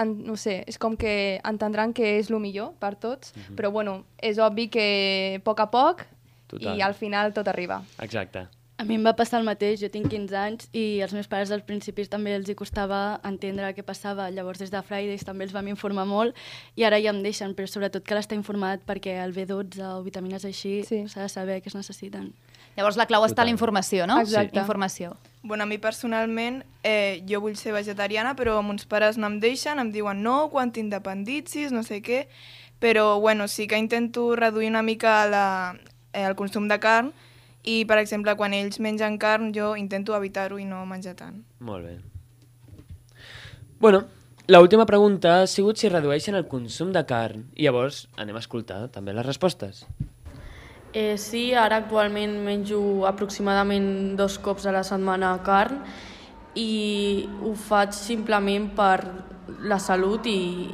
en, 0.00 0.14
no 0.26 0.36
sé, 0.36 0.64
és 0.66 0.78
com 0.78 0.96
que 0.96 1.40
entendran 1.44 1.92
que 1.96 2.16
és 2.18 2.30
el 2.30 2.40
millor 2.40 2.72
per 2.80 2.94
tots, 2.96 3.34
Mhm. 3.36 3.56
però 3.56 3.70
bueno, 3.70 4.04
és 4.18 4.38
obvi 4.38 4.68
que 4.68 5.36
a 5.36 5.44
poc 5.44 5.60
a 5.60 5.70
poc 5.70 6.06
Total. 6.48 6.76
i 6.76 6.82
al 6.82 6.94
final 6.94 7.32
tot 7.32 7.48
arriba. 7.48 7.82
Exacte. 8.00 8.48
A 8.80 8.84
mi 8.84 8.94
em 8.96 9.04
va 9.04 9.12
passar 9.12 9.38
el 9.40 9.44
mateix, 9.44 9.78
jo 9.82 9.90
tinc 9.92 10.08
15 10.08 10.32
anys 10.34 10.70
i 10.72 11.02
als 11.04 11.12
meus 11.12 11.28
pares 11.28 11.50
als 11.52 11.62
principis 11.68 12.08
també 12.08 12.32
els 12.34 12.48
hi 12.48 12.54
costava 12.56 13.20
entendre 13.28 13.74
què 13.76 13.82
passava, 13.84 14.30
llavors 14.30 14.58
des 14.58 14.70
de 14.72 14.80
Fridays 14.80 15.22
també 15.22 15.44
els 15.44 15.52
vam 15.52 15.68
informar 15.68 16.06
molt 16.08 16.34
i 16.76 16.84
ara 16.88 16.98
ja 16.98 17.10
em 17.10 17.22
deixen, 17.22 17.54
però 17.54 17.68
sobretot 17.68 18.02
cal 18.08 18.16
estar 18.16 18.38
informat 18.38 18.80
perquè 18.86 19.22
el 19.22 19.34
B12 19.34 19.84
o 19.84 20.02
vitamines 20.02 20.46
així 20.46 20.82
s'ha 20.82 21.08
sí. 21.08 21.20
de 21.20 21.28
saber 21.28 21.60
què 21.60 21.66
es 21.66 21.74
necessiten. 21.74 22.32
Llavors 22.76 22.96
la 22.96 23.06
clau 23.10 23.24
està 23.26 23.42
a 23.42 23.48
la 23.48 23.52
informació, 23.52 24.06
no? 24.06 24.20
Exacte. 24.20 24.58
Informació. 24.58 25.16
Bueno, 25.42 25.64
a 25.64 25.66
mi 25.66 25.78
personalment, 25.78 26.62
eh, 26.84 27.22
jo 27.28 27.40
vull 27.40 27.56
ser 27.56 27.72
vegetariana, 27.72 28.34
però 28.36 28.58
mons 28.62 28.84
pares 28.86 29.16
no 29.18 29.26
em 29.30 29.38
deixen, 29.40 29.80
em 29.80 29.90
diuen 29.92 30.22
no, 30.22 30.50
quan 30.52 30.72
t'independitzis, 30.72 31.72
no 31.72 31.82
sé 31.82 32.02
què, 32.04 32.26
però 32.80 33.20
bueno, 33.20 33.48
sí 33.48 33.66
que 33.66 33.78
intento 33.78 34.36
reduir 34.36 34.68
una 34.68 34.82
mica 34.82 35.26
la, 35.28 35.76
eh, 36.12 36.24
el 36.24 36.36
consum 36.36 36.68
de 36.68 36.78
carn 36.80 37.12
i, 37.62 37.84
per 37.84 37.98
exemple, 38.00 38.34
quan 38.36 38.54
ells 38.56 38.80
mengen 38.80 39.18
carn, 39.20 39.52
jo 39.56 39.74
intento 39.76 40.16
evitar-ho 40.16 40.58
i 40.58 40.64
no 40.64 40.84
menjar 40.88 41.16
tant. 41.16 41.42
Molt 41.58 41.84
bé. 41.84 41.98
Bueno, 43.80 44.04
l'última 44.48 44.86
pregunta 44.86 45.40
ha 45.40 45.46
sigut 45.46 45.80
si 45.80 45.88
redueixen 45.88 46.36
el 46.36 46.48
consum 46.48 46.92
de 46.92 47.04
carn. 47.08 47.46
I 47.56 47.68
llavors 47.68 48.06
anem 48.16 48.36
a 48.36 48.44
escoltar 48.44 48.86
també 48.92 49.16
les 49.16 49.24
respostes. 49.24 49.86
Eh, 50.92 51.14
sí, 51.18 51.54
ara 51.54 51.76
actualment 51.78 52.32
menjo 52.42 53.06
aproximadament 53.06 54.16
dos 54.18 54.40
cops 54.42 54.64
a 54.66 54.72
la 54.74 54.82
setmana 54.82 55.36
carn 55.46 55.84
i 56.58 57.28
ho 57.46 57.52
faig 57.54 57.94
simplement 57.94 58.66
per 58.74 58.96
la 59.70 59.78
salut 59.78 60.26
i, 60.26 60.66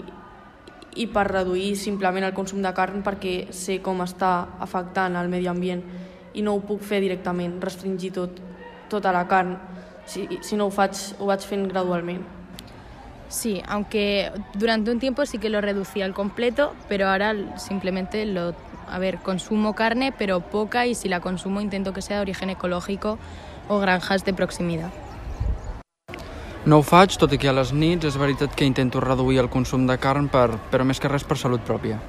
i 0.97 1.07
per 1.13 1.27
reduir 1.29 1.75
simplement 1.77 2.25
el 2.25 2.33
consum 2.33 2.65
de 2.65 2.73
carn 2.73 3.05
perquè 3.05 3.53
sé 3.53 3.83
com 3.85 4.01
està 4.01 4.33
afectant 4.65 5.21
el 5.21 5.29
medi 5.29 5.53
ambient 5.53 5.85
i 6.33 6.41
no 6.41 6.57
ho 6.57 6.65
puc 6.65 6.81
fer 6.81 7.03
directament, 7.05 7.61
restringir 7.61 8.15
tot, 8.17 8.41
tota 8.89 9.13
la 9.13 9.27
carn. 9.29 9.53
Si, 10.09 10.25
si 10.41 10.57
no 10.57 10.71
ho 10.71 10.73
faig, 10.73 10.97
ho 11.21 11.29
vaig 11.29 11.45
fent 11.45 11.69
gradualment. 11.69 12.25
Sí, 13.29 13.63
aunque 13.67 14.31
durante 14.55 14.91
un 14.91 14.99
tiempo 14.99 15.27
sí 15.27 15.39
que 15.39 15.51
lo 15.51 15.61
reducía 15.61 16.05
al 16.05 16.15
completo, 16.15 16.75
pero 16.89 17.09
ahora 17.09 17.35
simplemente 17.59 18.25
lo, 18.25 18.55
a 18.89 18.99
ver, 18.99 19.19
consumo 19.19 19.75
carne, 19.75 20.13
pero 20.17 20.41
poca 20.41 20.87
y 20.87 20.95
si 20.95 21.09
la 21.09 21.21
consumo 21.21 21.61
intento 21.61 21.93
que 21.93 22.03
sea 22.03 22.17
de 22.17 22.23
origen 22.23 22.51
ecológico 22.51 23.19
o 23.69 23.79
granjas 23.79 24.25
de 24.25 24.33
proximidad. 24.33 24.91
No 26.67 26.81
ho 26.81 26.83
faig, 26.83 27.15
tot 27.15 27.31
i 27.31 27.39
que 27.39 27.47
a 27.47 27.53
les 27.55 27.71
nits 27.71 28.09
és 28.09 28.17
veritat 28.19 28.55
que 28.59 28.67
intento 28.67 28.99
reduir 28.99 29.39
el 29.39 29.47
consum 29.47 29.85
de 29.87 29.95
carn, 30.03 30.27
per, 30.27 30.49
però 30.73 30.83
més 30.83 30.99
que 30.99 31.07
res 31.07 31.23
per 31.23 31.37
salut 31.39 31.63
pròpia. 31.63 32.01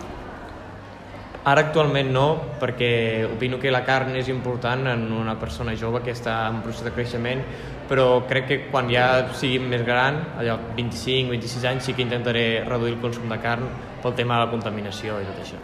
Ara 1.48 1.62
actualment 1.68 2.10
no, 2.12 2.24
perquè 2.60 2.90
opino 3.30 3.60
que 3.62 3.70
la 3.72 3.84
carn 3.86 4.18
és 4.18 4.32
important 4.34 4.90
en 4.90 5.06
una 5.14 5.38
persona 5.40 5.78
jove 5.78 6.02
que 6.04 6.12
està 6.12 6.40
en 6.50 6.64
procés 6.66 6.90
de 6.90 6.92
creixement, 6.96 7.46
però 7.88 8.28
crec 8.28 8.48
que 8.48 8.58
quan 8.72 8.90
ja 8.92 9.08
sigui 9.38 9.60
més 9.64 9.84
gran, 9.88 10.20
allò 10.40 10.58
25, 10.76 11.32
26 11.32 11.66
anys, 11.72 11.88
sí 11.88 11.96
que 11.96 12.04
intentaré 12.06 12.64
reduir 12.68 12.96
el 12.96 13.02
consum 13.02 13.30
de 13.32 13.40
carn 13.44 13.68
pel 14.04 14.16
tema 14.16 14.38
de 14.38 14.46
la 14.46 14.52
contaminació 14.52 15.22
i 15.22 15.28
tot 15.28 15.42
això. 15.44 15.60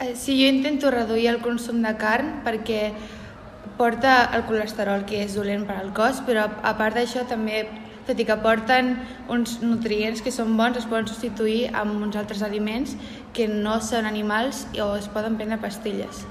Eh, 0.00 0.14
Sí, 0.14 0.38
jo 0.40 0.48
intento 0.48 0.90
reduir 0.90 1.28
el 1.28 1.40
consum 1.42 1.82
de 1.82 1.94
carn 1.98 2.40
perquè 2.44 2.92
porta 3.78 4.30
el 4.34 4.44
colesterol 4.46 5.04
que 5.06 5.22
és 5.24 5.34
dolent 5.38 5.66
per 5.66 5.76
al 5.78 5.92
cos, 5.94 6.22
però 6.26 6.48
a 6.62 6.74
part 6.78 6.98
d'això 6.98 7.24
també, 7.30 7.64
tot 8.06 8.18
i 8.18 8.26
que 8.26 8.36
porten 8.42 8.96
uns 9.28 9.58
nutrients 9.62 10.22
que 10.24 10.32
són 10.34 10.56
bons, 10.56 10.78
es 10.80 10.88
poden 10.88 11.06
substituir 11.06 11.68
amb 11.74 12.02
uns 12.02 12.16
altres 12.16 12.42
aliments 12.42 12.96
que 13.34 13.46
no 13.48 13.78
són 13.84 14.06
animals 14.06 14.66
o 14.82 14.94
es 14.96 15.10
poden 15.12 15.36
prendre 15.36 15.60
pastilles. 15.62 16.26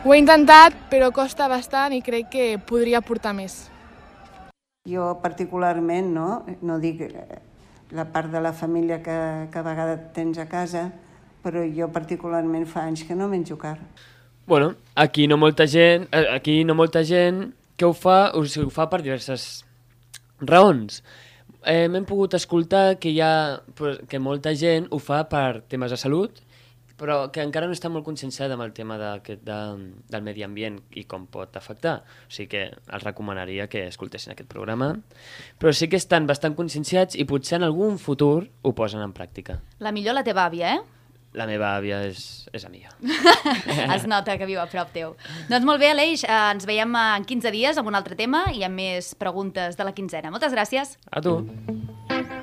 Ho 0.00 0.14
he 0.14 0.16
intentat, 0.16 0.72
però 0.88 1.10
costa 1.12 1.44
bastant 1.52 1.92
i 1.92 1.98
crec 2.00 2.30
que 2.32 2.44
podria 2.56 3.02
portar 3.04 3.34
més. 3.36 3.66
Jo 4.88 5.10
particularment, 5.20 6.08
no, 6.14 6.28
no 6.64 6.78
dic 6.80 7.02
eh, 7.04 7.40
la 7.92 8.06
part 8.08 8.32
de 8.32 8.40
la 8.40 8.54
família 8.56 9.02
que, 9.04 9.18
que 9.52 9.60
a 9.60 9.66
vegades 9.66 10.06
tens 10.16 10.40
a 10.40 10.46
casa, 10.48 10.86
però 11.44 11.66
jo 11.76 11.90
particularment 11.92 12.64
fa 12.64 12.86
anys 12.88 13.04
que 13.04 13.18
no 13.18 13.28
menjo 13.28 13.58
carn. 13.60 13.84
Bueno, 14.48 14.72
aquí 14.96 15.28
no 15.28 15.36
molta 15.36 15.68
gent, 15.68 16.08
eh, 16.16 16.24
aquí 16.32 16.62
no 16.64 16.74
molta 16.74 17.04
gent 17.04 17.50
que 17.76 17.84
ho 17.84 17.92
fa, 17.92 18.30
o 18.32 18.46
sigui, 18.48 18.70
ho 18.70 18.72
fa 18.72 18.88
per 18.88 19.02
diverses 19.04 19.66
raons. 20.40 21.02
Eh, 21.60 21.84
Hem 21.84 22.08
pogut 22.08 22.40
escoltar 22.40 22.96
que 22.96 23.12
hi 23.12 23.20
ha 23.20 23.60
pues, 23.76 24.00
que 24.08 24.18
molta 24.18 24.56
gent 24.56 24.88
ho 24.88 24.98
fa 24.98 25.26
per 25.28 25.60
temes 25.68 25.92
de 25.92 26.00
salut, 26.00 26.40
però 27.00 27.30
que 27.32 27.40
encara 27.40 27.64
no 27.66 27.72
està 27.72 27.88
molt 27.88 28.04
conscienciada 28.04 28.54
amb 28.58 28.66
el 28.66 28.74
tema 28.76 28.98
d'aquest- 29.00 29.40
de, 29.48 29.56
del 30.12 30.22
medi 30.26 30.44
ambient 30.44 30.76
i 31.00 31.06
com 31.08 31.24
pot 31.32 31.56
afectar. 31.56 32.02
O 32.28 32.30
sigui 32.30 32.48
que 32.52 32.62
els 32.76 33.06
recomanaria 33.06 33.66
que 33.72 33.86
escoltessin 33.88 34.34
aquest 34.36 34.50
programa. 34.52 34.92
Però 35.58 35.72
sí 35.72 35.88
que 35.88 35.96
estan 35.96 36.26
bastant 36.28 36.54
conscienciats 36.58 37.16
i 37.16 37.24
potser 37.24 37.56
en 37.56 37.64
algun 37.70 37.96
futur 37.98 38.50
ho 38.62 38.74
posen 38.76 39.00
en 39.00 39.14
pràctica. 39.16 39.62
La 39.80 39.92
millor 39.96 40.14
la 40.14 40.24
teva 40.26 40.44
àvia, 40.50 40.74
eh? 40.76 40.80
La 41.32 41.46
meva 41.46 41.76
àvia 41.78 42.00
és, 42.08 42.48
és 42.52 42.64
amiga. 42.66 42.90
es 43.94 44.04
nota 44.10 44.34
que 44.36 44.48
viu 44.50 44.58
a 44.58 44.66
prop 44.66 44.90
teu. 44.92 45.12
Doncs 45.48 45.64
molt 45.64 45.78
bé, 45.78 45.92
Aleix, 45.94 46.24
eh, 46.26 46.38
ens 46.56 46.66
veiem 46.66 46.90
en 46.98 47.24
15 47.24 47.52
dies 47.54 47.78
amb 47.78 47.86
un 47.88 47.94
altre 47.94 48.18
tema 48.18 48.48
i 48.52 48.64
amb 48.66 48.74
més 48.82 49.12
preguntes 49.14 49.78
de 49.78 49.86
la 49.86 49.94
quinzena. 49.94 50.32
Moltes 50.34 50.52
gràcies. 50.52 50.96
A 51.10 51.22
tu. 51.22 51.36
Com 52.10 52.39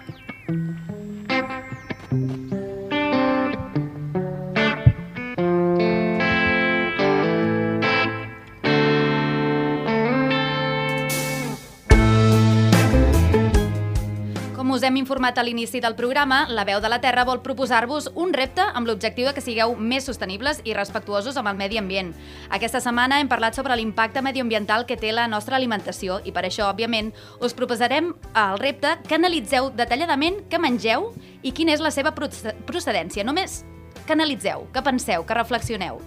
us 14.77 14.83
hem 14.85 14.97
informat 14.99 15.37
a 15.37 15.43
l'inici 15.43 15.79
del 15.81 15.95
programa, 15.97 16.45
la 16.53 16.63
Veu 16.63 16.77
de 16.79 16.89
la 16.89 16.99
Terra 17.01 17.23
vol 17.25 17.39
proposar-vos 17.41 18.11
un 18.13 18.29
repte 18.33 18.61
amb 18.61 18.85
l'objectiu 18.85 19.25
de 19.25 19.33
que 19.33 19.41
sigueu 19.41 19.73
més 19.73 20.05
sostenibles 20.05 20.59
i 20.69 20.75
respectuosos 20.77 21.37
amb 21.39 21.49
el 21.49 21.57
medi 21.57 21.79
ambient. 21.81 22.11
Aquesta 22.53 22.81
setmana 22.83 23.17
hem 23.17 23.29
parlat 23.31 23.57
sobre 23.57 23.75
l'impacte 23.75 24.21
medioambiental 24.21 24.85
que 24.85 24.99
té 25.01 25.09
la 25.15 25.25
nostra 25.27 25.57
alimentació 25.57 26.19
i 26.25 26.33
per 26.35 26.45
això, 26.45 26.69
òbviament, 26.69 27.09
us 27.41 27.57
proposarem 27.57 28.13
el 28.35 28.61
repte 28.61 28.93
que 29.07 29.17
analitzeu 29.17 29.71
detalladament 29.73 30.43
què 30.51 30.61
mengeu 30.61 31.09
i 31.41 31.51
quina 31.57 31.73
és 31.73 31.81
la 31.81 31.91
seva 31.91 32.13
proce- 32.13 32.53
procedència. 32.69 33.25
Només 33.25 33.63
que 34.05 34.13
analitzeu, 34.13 34.69
que 34.71 34.85
penseu, 34.85 35.25
que 35.25 35.33
reflexioneu. 35.35 35.97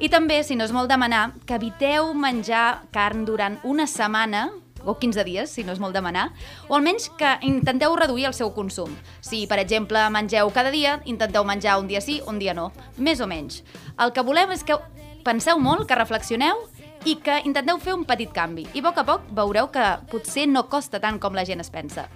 I 0.00 0.08
també, 0.08 0.40
si 0.42 0.56
no 0.56 0.64
és 0.64 0.72
molt 0.72 0.88
demanar, 0.88 1.34
que 1.44 1.60
eviteu 1.60 2.14
menjar 2.16 2.86
carn 2.90 3.26
durant 3.28 3.60
una 3.62 3.86
setmana 3.86 4.48
o 4.84 4.96
15 4.98 5.24
dies, 5.24 5.50
si 5.50 5.64
no 5.64 5.72
és 5.74 5.80
molt 5.82 5.96
demanar, 5.96 6.30
o 6.68 6.76
almenys 6.76 7.10
que 7.18 7.36
intenteu 7.42 7.96
reduir 7.96 8.28
el 8.30 8.36
seu 8.36 8.52
consum. 8.54 8.92
Si, 9.20 9.44
per 9.50 9.58
exemple, 9.62 10.02
mengeu 10.10 10.50
cada 10.54 10.72
dia, 10.74 11.00
intenteu 11.04 11.44
menjar 11.44 11.78
un 11.80 11.88
dia 11.88 12.00
sí, 12.04 12.20
un 12.26 12.38
dia 12.38 12.54
no, 12.54 12.70
més 12.96 13.20
o 13.20 13.28
menys. 13.30 13.62
El 13.98 14.12
que 14.12 14.24
volem 14.24 14.54
és 14.54 14.64
que 14.64 14.78
penseu 15.24 15.58
molt, 15.58 15.88
que 15.88 15.98
reflexioneu 15.98 16.66
i 17.04 17.18
que 17.20 17.40
intenteu 17.44 17.78
fer 17.80 17.94
un 17.96 18.04
petit 18.08 18.32
canvi. 18.32 18.66
I 18.72 18.80
a 18.80 18.88
poc 18.88 19.00
a 19.00 19.06
poc 19.08 19.28
veureu 19.36 19.68
que 19.72 19.84
potser 20.12 20.46
no 20.48 20.68
costa 20.72 21.00
tant 21.00 21.20
com 21.20 21.36
la 21.36 21.44
gent 21.44 21.60
es 21.64 21.72
pensa. 21.72 22.08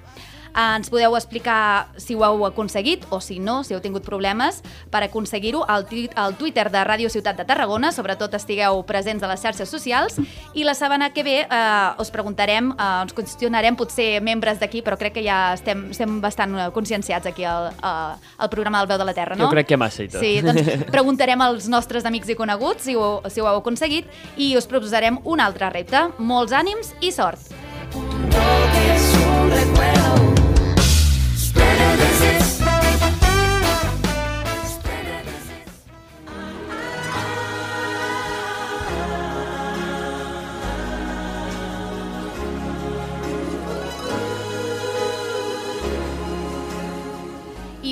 Eh, 0.55 0.77
ens 0.77 0.91
podeu 0.91 1.17
explicar 1.17 1.89
si 2.01 2.17
ho 2.17 2.25
heu 2.25 2.45
aconseguit 2.49 3.05
o 3.11 3.21
si 3.21 3.39
no, 3.39 3.63
si 3.65 3.75
heu 3.75 3.81
tingut 3.85 4.05
problemes 4.07 4.63
per 4.91 5.03
aconseguir-ho 5.07 5.65
al, 5.69 5.87
al 6.15 6.37
Twitter 6.39 6.69
de 6.73 6.85
Ràdio 6.85 7.11
Ciutat 7.13 7.39
de 7.39 7.47
Tarragona, 7.49 7.93
sobretot 7.93 8.35
estigueu 8.39 8.83
presents 8.89 9.23
a 9.23 9.31
les 9.31 9.43
xarxes 9.43 9.71
socials, 9.71 10.19
i 10.55 10.65
la 10.67 10.75
setmana 10.79 11.11
que 11.15 11.25
ve 11.27 11.37
eh, 11.45 12.01
us 12.01 12.13
preguntarem, 12.15 12.73
eh, 12.73 12.89
ens 13.03 13.15
qüestionarem 13.17 13.77
potser 13.79 14.23
membres 14.25 14.61
d'aquí, 14.63 14.83
però 14.87 14.99
crec 15.01 15.19
que 15.19 15.25
ja 15.27 15.55
estem, 15.55 15.89
estem 15.93 16.19
bastant 16.25 16.57
conscienciats 16.75 17.29
aquí 17.31 17.47
al, 17.49 17.71
al 17.83 18.51
programa 18.51 18.83
del 18.83 18.93
Veu 18.93 18.99
de 18.99 19.09
la 19.09 19.15
Terra, 19.17 19.37
no? 19.37 19.47
Jo 19.47 19.55
crec 19.55 19.73
que 19.73 19.81
massa 19.81 20.05
i 20.05 20.11
tot. 20.11 20.21
Sí, 20.23 20.39
doncs 20.45 20.89
preguntarem 20.95 21.41
als 21.45 21.69
nostres 21.71 22.09
amics 22.09 22.33
i 22.33 22.39
coneguts 22.39 22.89
si 22.89 22.97
ho, 22.97 23.19
si 23.29 23.43
ho 23.43 23.49
heu 23.49 23.63
aconseguit 23.63 24.09
i 24.37 24.55
us 24.59 24.69
proposarem 24.71 25.21
un 25.25 25.45
altre 25.45 25.71
repte. 25.75 26.09
Molts 26.19 26.57
ànims 26.57 26.95
i 27.05 27.13
sort! 27.15 27.68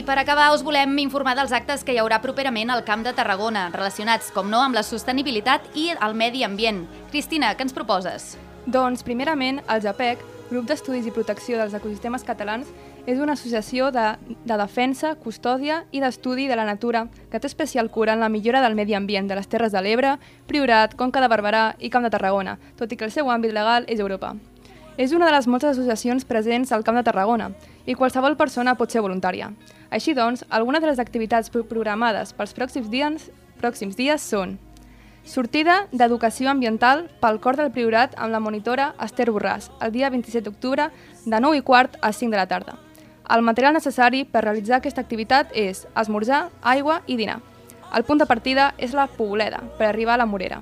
Per 0.06 0.20
acabar 0.20 0.52
us 0.54 0.62
volem 0.62 0.92
informar 1.02 1.34
dels 1.34 1.50
actes 1.50 1.82
que 1.82 1.90
hi 1.90 1.98
haurà 1.98 2.20
properament 2.22 2.70
al 2.70 2.84
Camp 2.86 3.02
de 3.02 3.10
Tarragona, 3.12 3.64
relacionats, 3.74 4.30
com 4.30 4.46
no, 4.46 4.60
amb 4.62 4.78
la 4.78 4.84
sostenibilitat 4.86 5.66
i 5.74 5.88
el 5.90 6.14
medi 6.14 6.44
ambient. 6.46 6.84
Cristina, 7.10 7.50
què 7.58 7.66
ens 7.66 7.74
proposes? 7.74 8.36
Doncs, 8.70 9.02
primerament, 9.02 9.58
el 9.66 9.82
JAPEC, 9.82 10.22
Grup 10.46 10.70
d'Estudis 10.70 11.08
i 11.10 11.14
Protecció 11.14 11.58
dels 11.58 11.74
Ecosistemes 11.74 12.22
Catalans, 12.22 12.70
és 13.02 13.18
una 13.18 13.34
associació 13.34 13.90
de, 13.90 14.12
de 14.46 14.62
defensa, 14.62 15.16
custòdia 15.18 15.82
i 15.90 15.98
d'estudi 16.02 16.46
de 16.46 16.54
la 16.54 16.70
natura 16.70 17.08
que 17.32 17.42
té 17.42 17.50
especial 17.50 17.90
cura 17.90 18.14
en 18.14 18.22
la 18.22 18.30
millora 18.30 18.62
del 18.62 18.78
medi 18.78 18.94
ambient 18.94 19.26
de 19.26 19.38
les 19.40 19.50
Terres 19.50 19.74
de 19.74 19.82
l'Ebre, 19.82 20.20
Priorat, 20.46 20.94
Conca 20.94 21.22
de 21.22 21.30
Barberà 21.34 21.72
i 21.82 21.90
Camp 21.90 22.06
de 22.06 22.14
Tarragona, 22.14 22.60
tot 22.78 22.94
i 22.94 22.98
que 22.98 23.10
el 23.10 23.14
seu 23.14 23.26
àmbit 23.34 23.54
legal 23.54 23.90
és 23.90 23.98
Europa. 23.98 24.36
És 24.96 25.12
una 25.12 25.26
de 25.26 25.32
les 25.32 25.46
moltes 25.46 25.74
associacions 25.76 26.24
presents 26.24 26.72
al 26.72 26.84
Camp 26.84 26.96
de 26.96 27.04
Tarragona 27.04 27.50
i 27.84 27.94
qualsevol 27.94 28.36
persona 28.36 28.74
pot 28.76 28.90
ser 28.90 29.02
voluntària. 29.04 29.50
Així 29.90 30.14
doncs, 30.16 30.44
algunes 30.48 30.80
de 30.80 30.88
les 30.88 30.98
activitats 31.02 31.50
pro- 31.52 31.64
programades 31.68 32.32
pels 32.32 32.54
pròxims 32.56 32.88
dies, 32.88 33.30
pròxims 33.60 33.96
dies 33.98 34.22
són 34.24 34.56
Sortida 35.26 35.88
d'Educació 35.92 36.48
Ambiental 36.52 37.08
pel 37.20 37.40
Cor 37.42 37.56
del 37.58 37.72
Priorat 37.74 38.14
amb 38.16 38.30
la 38.32 38.38
monitora 38.40 38.92
Esther 39.02 39.26
Borràs, 39.34 39.72
el 39.82 39.90
dia 39.92 40.08
27 40.08 40.44
d'octubre, 40.48 40.88
de 41.26 41.40
9 41.40 41.58
i 41.58 41.62
quart 41.66 41.98
a 42.00 42.12
5 42.12 42.30
de 42.30 42.36
la 42.38 42.46
tarda. 42.46 42.76
El 43.28 43.42
material 43.42 43.74
necessari 43.74 44.22
per 44.24 44.44
realitzar 44.44 44.76
aquesta 44.78 45.02
activitat 45.02 45.50
és 45.52 45.82
esmorzar, 45.98 46.44
aigua 46.62 47.00
i 47.10 47.16
dinar. 47.18 47.40
El 47.92 48.04
punt 48.06 48.22
de 48.22 48.26
partida 48.30 48.72
és 48.78 48.94
la 48.94 49.08
Poboleda, 49.08 49.64
per 49.78 49.88
arribar 49.90 50.14
a 50.14 50.22
la 50.22 50.26
Morera. 50.30 50.60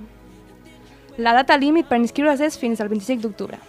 La 1.18 1.35
data 1.37 1.59
límit 1.61 1.87
per 1.87 2.01
inscriure's 2.01 2.41
és 2.41 2.57
fins 2.59 2.80
al 2.80 2.89
25 2.89 3.20
d'octubre. 3.20 3.61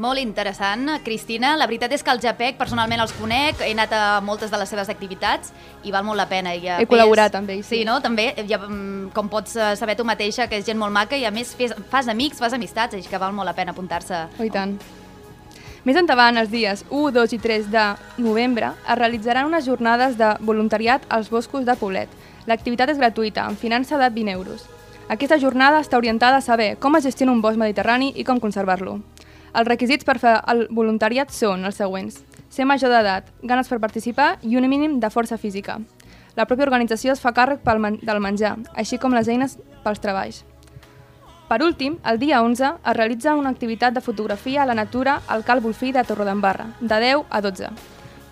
Molt 0.00 0.18
interessant, 0.18 0.86
Cristina. 1.04 1.50
La 1.60 1.66
veritat 1.66 1.92
és 1.92 2.02
que 2.02 2.10
el 2.10 2.20
JAPEC 2.22 2.56
personalment 2.56 3.02
els 3.04 3.12
conec, 3.12 3.60
he 3.60 3.72
anat 3.74 3.92
a 3.92 4.20
moltes 4.24 4.50
de 4.50 4.56
les 4.56 4.70
seves 4.72 4.88
activitats 4.88 5.52
i 5.84 5.92
val 5.92 6.04
molt 6.04 6.16
la 6.16 6.26
pena. 6.30 6.54
I 6.54 6.66
He 6.66 6.78
més- 6.78 6.88
col·laborat 6.88 7.34
amb 7.36 7.50
ells, 7.50 7.66
Sí, 7.66 7.84
no? 7.84 8.00
També, 8.00 8.34
ja, 8.48 8.56
mm, 8.58 9.10
com 9.12 9.28
pots 9.28 9.54
eh, 9.56 9.76
saber 9.76 9.94
tu 9.96 10.04
mateixa, 10.04 10.48
que 10.48 10.56
és 10.56 10.64
gent 10.64 10.78
molt 10.78 10.92
maca 10.92 11.16
i 11.16 11.24
a 11.26 11.30
més 11.30 11.54
fes, 11.54 11.74
fas 11.90 12.08
amics, 12.08 12.38
fas 12.38 12.54
amistats, 12.54 12.94
així 12.94 13.08
que 13.08 13.18
val 13.18 13.32
molt 13.32 13.46
la 13.46 13.52
pena 13.54 13.72
apuntar-se. 13.72 14.28
Oh, 14.38 14.44
i 14.44 14.50
tant. 14.50 14.78
Més 15.84 15.96
endavant, 15.96 16.38
els 16.38 16.48
dies 16.50 16.84
1, 16.88 17.10
2 17.12 17.32
i 17.34 17.38
3 17.38 17.70
de 17.70 17.94
novembre, 18.18 18.72
es 18.88 18.96
realitzaran 18.98 19.46
unes 19.46 19.64
jornades 19.66 20.16
de 20.16 20.36
voluntariat 20.40 21.02
als 21.10 21.28
boscos 21.28 21.66
de 21.66 21.74
Poblet. 21.74 22.08
L'activitat 22.46 22.88
és 22.88 22.98
gratuïta, 22.98 23.44
amb 23.44 23.58
finança 23.58 23.98
de 23.98 24.08
20 24.08 24.30
euros. 24.30 24.64
Aquesta 25.08 25.38
jornada 25.38 25.80
està 25.80 25.98
orientada 25.98 26.36
a 26.36 26.40
saber 26.40 26.76
com 26.78 26.94
es 26.96 27.04
gestiona 27.04 27.32
un 27.32 27.42
bosc 27.42 27.58
mediterrani 27.58 28.12
i 28.16 28.24
com 28.24 28.38
conservar-lo. 28.40 29.00
Els 29.52 29.68
requisits 29.68 30.06
per 30.08 30.16
fer 30.16 30.38
el 30.48 30.62
voluntariat 30.72 31.32
són 31.34 31.66
els 31.68 31.76
següents. 31.76 32.22
Ser 32.48 32.64
major 32.64 32.88
d'edat, 32.88 33.26
ganes 33.44 33.68
per 33.68 33.80
participar 33.80 34.38
i 34.40 34.56
un 34.56 34.64
mínim 34.68 34.98
de 35.00 35.10
força 35.12 35.36
física. 35.36 35.76
La 36.36 36.46
pròpia 36.48 36.64
organització 36.64 37.12
es 37.12 37.20
fa 37.20 37.34
càrrec 37.36 37.60
pel 37.60 37.80
men 37.84 37.98
del 38.00 38.20
menjar, 38.24 38.54
així 38.72 38.96
com 38.96 39.12
les 39.12 39.28
eines 39.28 39.58
pels 39.84 40.00
treballs. 40.00 40.40
Per 41.50 41.58
últim, 41.60 41.98
el 42.08 42.16
dia 42.16 42.40
11 42.40 42.70
es 42.80 42.96
realitza 42.96 43.36
una 43.36 43.50
activitat 43.52 43.92
de 43.92 44.00
fotografia 44.00 44.62
a 44.62 44.66
la 44.66 44.78
natura 44.78 45.20
al 45.28 45.44
Cal 45.44 45.60
Bolfí 45.60 45.92
de 45.92 46.04
Torredembarra, 46.08 46.70
de 46.80 47.00
10 47.04 47.26
a 47.28 47.42
12. 47.44 47.68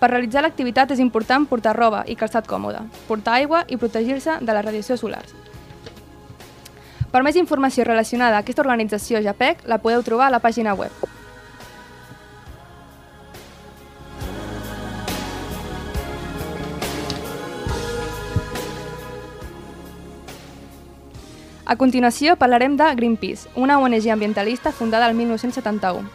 Per 0.01 0.09
realitzar 0.09 0.41
l'activitat 0.41 0.89
és 0.89 1.03
important 1.05 1.45
portar 1.45 1.75
roba 1.77 2.01
i 2.09 2.17
calçat 2.17 2.49
còmode, 2.49 2.81
portar 3.05 3.37
aigua 3.37 3.61
i 3.69 3.77
protegir-se 3.77 4.39
de 4.41 4.57
la 4.57 4.65
radiació 4.65 4.97
solar. 4.97 5.21
Per 7.11 7.23
més 7.27 7.35
informació 7.35 7.83
relacionada 7.83 8.37
a 8.37 8.43
aquesta 8.45 8.63
organització 8.63 9.19
JAPEC 9.19 9.65
la 9.67 9.81
podeu 9.83 10.03
trobar 10.03 10.29
a 10.29 10.31
la 10.31 10.39
pàgina 10.39 10.71
web. 10.79 10.91
A 21.71 21.75
continuació 21.79 22.35
parlarem 22.35 22.75
de 22.75 22.87
Greenpeace, 22.95 23.49
una 23.55 23.77
ONG 23.79 24.09
ambientalista 24.11 24.71
fundada 24.71 25.07
el 25.07 25.15
1971. 25.15 26.07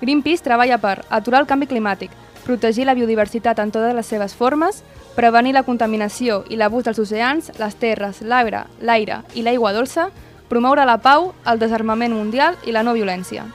Greenpeace 0.00 0.42
treballa 0.42 0.78
per 0.78 1.04
aturar 1.10 1.40
el 1.42 1.48
canvi 1.50 1.66
climàtic, 1.66 2.10
protegir 2.44 2.86
la 2.86 2.94
biodiversitat 2.94 3.58
en 3.58 3.70
totes 3.70 3.94
les 3.94 4.06
seves 4.06 4.34
formes, 4.34 4.82
prevenir 5.14 5.54
la 5.54 5.64
contaminació 5.66 6.44
i 6.48 6.58
l'abús 6.58 6.86
dels 6.86 6.98
oceans, 7.02 7.50
les 7.58 7.74
terres, 7.82 8.22
l'aire, 8.22 8.64
l'aire 8.80 9.22
i 9.34 9.42
l'aigua 9.42 9.74
dolça, 9.74 10.08
promoure 10.50 10.84
la 10.84 10.98
pau, 10.98 11.30
el 11.46 11.62
desarmament 11.62 12.12
mundial 12.12 12.58
i 12.66 12.74
la 12.74 12.82
no 12.82 12.96
violència. 12.98 13.46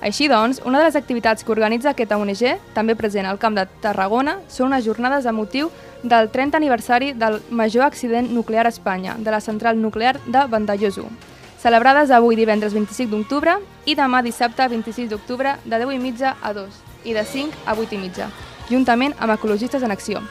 Així 0.00 0.28
doncs, 0.30 0.60
una 0.64 0.78
de 0.78 0.86
les 0.86 0.96
activitats 0.96 1.42
que 1.42 1.50
organitza 1.50 1.90
aquesta 1.90 2.16
ONG, 2.16 2.44
també 2.74 2.94
present 2.94 3.26
al 3.26 3.40
Camp 3.42 3.56
de 3.58 3.66
Tarragona, 3.82 4.38
són 4.46 4.70
unes 4.70 4.86
jornades 4.86 5.26
a 5.26 5.34
motiu 5.34 5.72
del 6.04 6.30
30 6.30 6.56
aniversari 6.56 7.12
del 7.18 7.40
major 7.50 7.82
accident 7.82 8.30
nuclear 8.30 8.66
a 8.66 8.70
Espanya, 8.70 9.16
de 9.18 9.34
la 9.34 9.42
central 9.42 9.82
nuclear 9.82 10.20
de 10.26 10.46
Vandellós 10.46 11.02
1, 11.02 11.10
celebrades 11.58 12.12
avui 12.14 12.38
divendres 12.38 12.72
25 12.72 13.10
d'octubre 13.10 13.58
i 13.84 13.96
demà 13.98 14.22
dissabte 14.22 14.68
26 14.70 15.10
d'octubre 15.10 15.56
de 15.64 15.78
10 15.82 15.96
i 15.96 15.98
mitja 15.98 16.36
a 16.40 16.54
2 16.54 16.84
i 17.04 17.14
de 17.14 17.24
5 17.24 17.66
a 17.66 17.74
8 17.74 17.96
i 17.98 18.04
mitja, 18.06 18.30
juntament 18.70 19.16
amb 19.18 19.34
Ecologistes 19.34 19.82
en 19.82 19.90
Acció. 19.90 20.22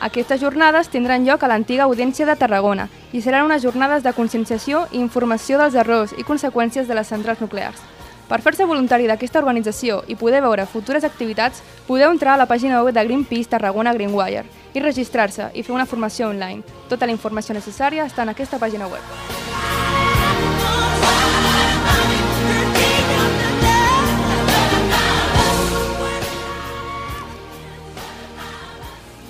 Aquestes 0.00 0.40
jornades 0.40 0.90
tindran 0.92 1.24
lloc 1.24 1.42
a 1.42 1.48
l'antiga 1.48 1.86
Audiència 1.88 2.26
de 2.28 2.36
Tarragona 2.36 2.90
i 3.16 3.22
seran 3.24 3.46
unes 3.48 3.62
jornades 3.62 4.02
de 4.04 4.12
conscienciació 4.12 4.84
i 4.92 5.00
informació 5.00 5.56
dels 5.58 5.74
errors 5.74 6.12
i 6.18 6.24
conseqüències 6.24 6.86
de 6.86 6.98
les 6.98 7.08
centrals 7.08 7.40
nuclears. 7.40 7.80
Per 8.28 8.40
fer-se 8.42 8.66
voluntari 8.66 9.06
d'aquesta 9.06 9.40
organització 9.40 10.02
i 10.10 10.18
poder 10.18 10.42
veure 10.42 10.66
futures 10.66 11.06
activitats, 11.06 11.62
podeu 11.86 12.10
entrar 12.10 12.34
a 12.34 12.42
la 12.42 12.48
pàgina 12.50 12.82
web 12.82 12.92
de 12.94 13.06
Greenpeace 13.06 13.52
Tarragona 13.54 13.94
Greenwire 13.94 14.44
i 14.74 14.82
registrar-se 14.82 15.48
i 15.54 15.62
fer 15.62 15.74
una 15.74 15.86
formació 15.86 16.28
online. 16.28 16.66
Tota 16.90 17.06
la 17.06 17.14
informació 17.14 17.54
necessària 17.54 18.04
està 18.04 18.26
en 18.26 18.34
aquesta 18.34 18.60
pàgina 18.60 18.90
web. 18.90 19.35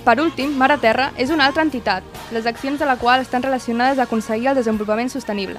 Per 0.07 0.20
últim, 0.22 0.52
Mar 0.54 0.68
a 0.70 0.76
Terra 0.78 1.09
és 1.18 1.32
una 1.34 1.48
altra 1.50 1.64
entitat, 1.66 2.04
les 2.30 2.44
accions 2.46 2.78
de 2.78 2.86
la 2.86 2.94
qual 2.96 3.24
estan 3.24 3.42
relacionades 3.42 3.98
a 3.98 4.04
aconseguir 4.04 4.52
el 4.52 4.54
desenvolupament 4.54 5.11
sostenible. 5.11 5.59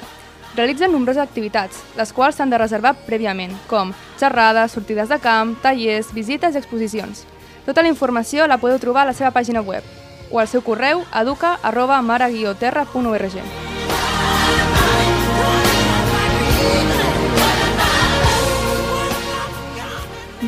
Realitzen 0.55 0.93
nombroses 0.95 1.19
activitats, 1.19 1.81
les 1.97 2.13
quals 2.15 2.39
s'han 2.39 2.53
de 2.53 2.61
reservar 2.61 2.93
prèviament, 3.09 3.51
com 3.67 3.91
xerrades, 4.15 4.71
sortides 4.71 5.11
de 5.11 5.19
camp, 5.19 5.57
tallers, 5.59 6.13
visites 6.15 6.55
i 6.55 6.61
exposicions. 6.63 7.25
Tota 7.65 7.83
la 7.83 7.91
informació 7.91 8.47
la 8.47 8.55
podeu 8.57 8.79
trobar 8.79 9.03
a 9.03 9.11
la 9.11 9.17
seva 9.19 9.33
pàgina 9.35 9.59
web 9.59 9.83
o 10.31 10.39
al 10.39 10.47
seu 10.47 10.63
correu 10.63 11.03
educa 11.11 11.57
arroba 11.61 11.99
mare-terra.org. 12.01 13.39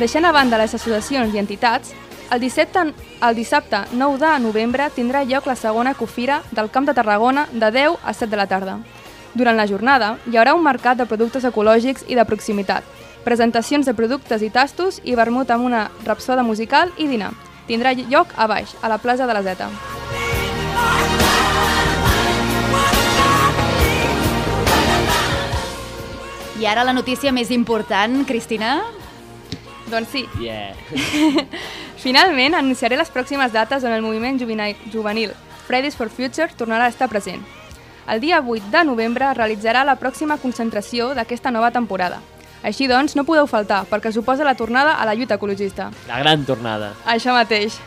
Deixant 0.00 0.24
a 0.24 0.32
banda 0.32 0.56
les 0.56 0.72
associacions 0.72 1.34
i 1.34 1.38
entitats, 1.44 1.92
el 2.30 2.40
dissabte, 2.40 2.94
el 3.22 3.34
dissabte 3.34 3.78
9 3.92 4.18
de 4.18 4.38
novembre 4.38 4.86
tindrà 4.94 5.24
lloc 5.24 5.46
la 5.46 5.56
segona 5.56 5.94
cofira 5.94 6.42
del 6.52 6.70
Camp 6.70 6.86
de 6.86 6.94
Tarragona 6.94 7.48
de 7.52 7.70
10 7.70 7.98
a 8.04 8.14
7 8.14 8.30
de 8.30 8.36
la 8.36 8.46
tarda. 8.46 8.78
Durant 9.34 9.56
la 9.56 9.66
jornada 9.66 10.16
hi 10.26 10.38
haurà 10.38 10.54
un 10.54 10.62
mercat 10.62 10.98
de 10.98 11.06
productes 11.06 11.44
ecològics 11.44 12.06
i 12.08 12.14
de 12.14 12.24
proximitat, 12.24 12.84
presentacions 13.24 13.86
de 13.86 13.94
productes 13.94 14.42
i 14.42 14.50
tastos 14.50 15.00
i 15.04 15.14
vermut 15.18 15.50
amb 15.50 15.66
una 15.66 15.90
rapsoda 16.06 16.42
musical 16.42 16.94
i 16.98 17.06
dinar. 17.10 17.32
Tindrà 17.66 17.94
lloc 17.98 18.30
a 18.36 18.46
baix, 18.46 18.74
a 18.82 18.88
la 18.88 18.98
plaça 18.98 19.26
de 19.26 19.34
la 19.34 19.42
Zeta. 19.42 19.70
I 26.60 26.66
ara 26.66 26.84
la 26.84 26.92
notícia 26.92 27.32
més 27.32 27.50
important, 27.50 28.22
Cristina. 28.28 28.82
Doncs 29.90 30.10
sí. 30.12 30.26
Yeah. 30.38 30.76
Finalment, 32.00 32.54
anunciaré 32.56 32.96
les 32.96 33.10
pròximes 33.12 33.52
dates 33.52 33.84
on 33.84 33.92
el 33.92 34.02
moviment 34.02 34.38
juveni- 34.40 34.76
juvenil 34.92 35.32
Fridays 35.66 35.94
for 35.96 36.08
Future 36.08 36.48
tornarà 36.56 36.86
a 36.86 36.88
estar 36.88 37.08
present. 37.08 37.42
El 38.08 38.20
dia 38.20 38.40
8 38.40 38.70
de 38.72 38.84
novembre 38.84 39.28
realitzarà 39.34 39.84
la 39.84 39.94
pròxima 40.00 40.38
concentració 40.38 41.12
d'aquesta 41.14 41.50
nova 41.52 41.70
temporada. 41.70 42.18
Així 42.62 42.88
doncs, 42.88 43.14
no 43.16 43.24
podeu 43.24 43.46
faltar, 43.46 43.84
perquè 43.88 44.10
suposa 44.12 44.44
la 44.44 44.56
tornada 44.56 44.96
a 44.96 45.04
la 45.06 45.14
lluita 45.14 45.36
ecologista. 45.36 45.90
La 46.08 46.18
gran 46.18 46.44
tornada. 46.44 46.92
Això 47.06 47.32
mateix. 47.32 47.78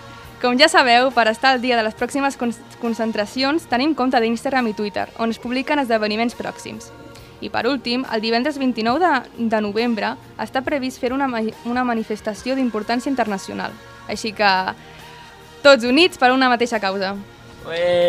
Com 0.41 0.57
ja 0.59 0.69
sabeu, 0.69 1.11
per 1.11 1.27
estar 1.27 1.51
al 1.53 1.61
dia 1.61 1.75
de 1.75 1.83
les 1.83 1.95
pròximes 1.95 2.37
con 2.37 2.53
concentracions 2.81 3.65
tenim 3.67 3.93
compte 3.95 4.19
d'Instagram 4.19 4.67
i 4.67 4.73
Twitter, 4.73 5.09
on 5.19 5.29
es 5.29 5.39
publiquen 5.39 5.79
esdeveniments 5.79 6.35
pròxims. 6.35 6.89
I 7.41 7.49
per 7.49 7.67
últim, 7.67 8.05
el 8.13 8.21
divendres 8.21 8.57
29 8.57 8.99
de, 9.03 9.47
de 9.49 9.61
novembre 9.61 10.15
està 10.39 10.61
previst 10.63 10.99
fer 11.01 11.11
una, 11.13 11.27
una 11.65 11.83
manifestació 11.83 12.55
d'importància 12.55 13.09
internacional. 13.11 13.71
Així 14.11 14.33
que, 14.35 14.51
tots 15.63 15.87
units 15.87 16.19
per 16.19 16.33
una 16.35 16.51
mateixa 16.51 16.79
causa. 16.83 17.15
Ué. 17.63 18.07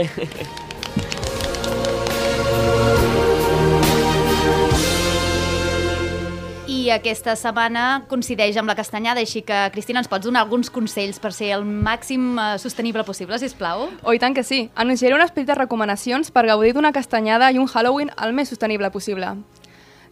I 6.84 6.90
aquesta 6.92 7.32
setmana 7.38 8.02
coincideix 8.10 8.58
amb 8.60 8.68
la 8.68 8.74
castanyada, 8.76 9.22
així 9.22 9.40
que, 9.46 9.56
Cristina, 9.72 10.02
ens 10.02 10.10
pots 10.10 10.26
donar 10.26 10.42
alguns 10.44 10.68
consells 10.68 11.16
per 11.22 11.30
ser 11.32 11.54
el 11.56 11.64
màxim 11.64 12.34
eh, 12.36 12.48
sostenible 12.60 13.06
possible, 13.08 13.38
si 13.40 13.48
plau? 13.56 13.86
Oh, 14.02 14.12
i 14.12 14.20
tant 14.20 14.36
que 14.36 14.44
sí. 14.44 14.66
Anunciaré 14.76 15.16
unes 15.16 15.32
petites 15.32 15.56
recomanacions 15.56 16.28
per 16.34 16.44
gaudir 16.50 16.74
d'una 16.76 16.92
castanyada 16.92 17.48
i 17.54 17.60
un 17.62 17.70
Halloween 17.72 18.12
el 18.20 18.36
més 18.36 18.52
sostenible 18.52 18.90
possible. 18.92 19.32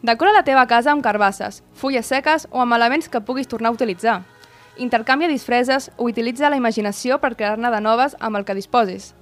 Decora 0.00 0.32
la 0.32 0.46
teva 0.46 0.64
casa 0.66 0.94
amb 0.94 1.04
carbasses, 1.04 1.60
fulles 1.76 2.08
seques 2.08 2.48
o 2.50 2.64
amb 2.64 2.78
elements 2.78 3.12
que 3.12 3.20
puguis 3.20 3.50
tornar 3.50 3.68
a 3.70 3.76
utilitzar. 3.76 4.22
Intercanvia 4.82 5.28
disfresses 5.28 5.92
o 5.96 6.08
utilitza 6.10 6.48
la 6.50 6.58
imaginació 6.58 7.20
per 7.22 7.36
crear-ne 7.38 7.70
de 7.70 7.80
noves 7.80 8.16
amb 8.18 8.40
el 8.40 8.44
que 8.44 8.56
disposis. 8.58 9.12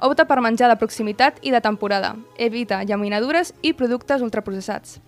Opta 0.00 0.24
per 0.24 0.40
menjar 0.40 0.70
de 0.70 0.78
proximitat 0.80 1.36
i 1.44 1.52
de 1.52 1.60
temporada. 1.60 2.14
Evita 2.40 2.80
llaminadures 2.88 3.52
i 3.60 3.74
productes 3.76 4.24
ultraprocessats. 4.24 5.02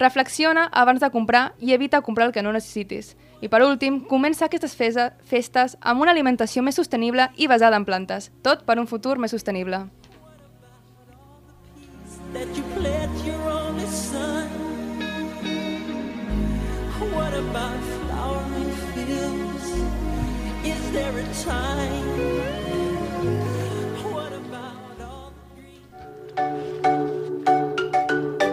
Reflexiona 0.00 0.64
abans 0.72 1.04
de 1.04 1.10
comprar 1.12 1.52
i 1.60 1.74
evita 1.74 2.00
comprar 2.00 2.30
el 2.30 2.32
que 2.32 2.42
no 2.42 2.54
necessitis. 2.56 3.18
I 3.44 3.52
per 3.52 3.60
últim, 3.66 4.00
comença 4.00 4.48
aquestes 4.48 4.72
festes 4.72 5.76
amb 5.80 6.00
una 6.00 6.16
alimentació 6.16 6.64
més 6.64 6.80
sostenible 6.80 7.28
i 7.36 7.46
basada 7.46 7.76
en 7.76 7.84
plantes. 7.84 8.30
Tot 8.40 8.64
per 8.64 8.80
un 8.80 8.88
futur 8.88 9.18
més 9.20 9.36
sostenible. 9.36 9.84
What 17.00 17.34
about 17.34 17.80
flowering 17.80 18.39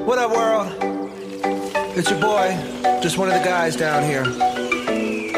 What 0.06 0.20
up, 0.20 0.32
world? 0.32 1.12
It's 1.96 2.10
your 2.10 2.20
boy, 2.20 2.58
just 3.04 3.18
one 3.20 3.28
of 3.28 3.36
the 3.36 3.44
guys 3.44 3.76
down 3.76 4.04
here. 4.04 4.24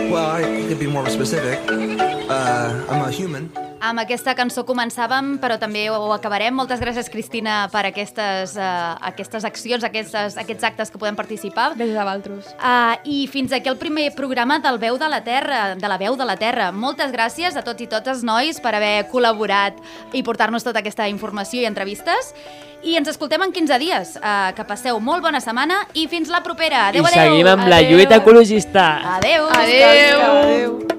Well, 0.09 0.29
I 0.29 0.41
could 0.69 0.79
be 0.79 0.87
more 0.87 1.09
specific. 1.09 1.59
Uh, 1.69 2.85
I'm 2.87 3.01
a 3.01 3.11
human. 3.11 3.51
Amb 3.79 4.01
aquesta 4.01 4.33
cançó 4.35 4.65
començàvem, 4.67 5.37
però 5.39 5.55
també 5.59 5.85
ho 5.89 6.11
acabarem. 6.11 6.51
Moltes 6.55 6.81
gràcies, 6.81 7.07
Cristina, 7.11 7.69
per 7.71 7.85
aquestes, 7.87 8.57
uh, 8.59 8.97
aquestes 9.07 9.45
accions, 9.47 9.85
aquestes, 9.87 10.35
aquests 10.37 10.67
actes 10.67 10.91
que 10.91 10.99
podem 10.99 11.15
participar. 11.15 11.71
Gràcies 11.77 11.95
a 11.95 12.03
vosaltres. 12.03 12.49
Uh, 12.59 12.99
I 13.07 13.19
fins 13.31 13.55
aquí 13.55 13.71
el 13.71 13.77
primer 13.79 14.09
programa 14.17 14.59
del 14.59 14.81
Veu 14.83 14.99
de 14.99 15.07
la 15.07 15.21
Terra, 15.23 15.75
de 15.79 15.87
la 15.87 15.97
Veu 15.97 16.17
de 16.19 16.27
la 16.27 16.35
Terra. 16.35 16.73
Moltes 16.75 17.13
gràcies 17.15 17.55
a 17.55 17.63
tots 17.63 17.81
i 17.81 17.87
totes, 17.87 18.23
nois, 18.27 18.59
per 18.59 18.75
haver 18.75 19.07
col·laborat 19.13 19.79
i 20.11 20.23
portar-nos 20.27 20.67
tota 20.67 20.83
aquesta 20.83 21.07
informació 21.07 21.63
i 21.63 21.69
entrevistes. 21.71 22.33
I 22.83 22.95
ens 22.99 23.07
escoltem 23.11 23.41
en 23.47 23.55
15 23.55 23.79
dies. 23.79 24.13
Uh, 24.19 24.51
que 24.59 24.67
passeu 24.67 24.99
molt 24.99 25.23
bona 25.23 25.39
setmana 25.39 25.85
i 25.95 26.07
fins 26.11 26.27
la 26.27 26.43
propera. 26.43 26.89
Adéu, 26.91 27.07
I 27.07 27.13
adéu. 27.13 27.31
seguim 27.31 27.53
amb 27.55 27.67
la 27.71 27.81
lluita 27.87 28.19
ecologista. 28.19 28.91
Adéu. 29.15 29.47
Adéu. 29.55 30.27
Adéu. 30.27 30.79
I'm 30.89 30.98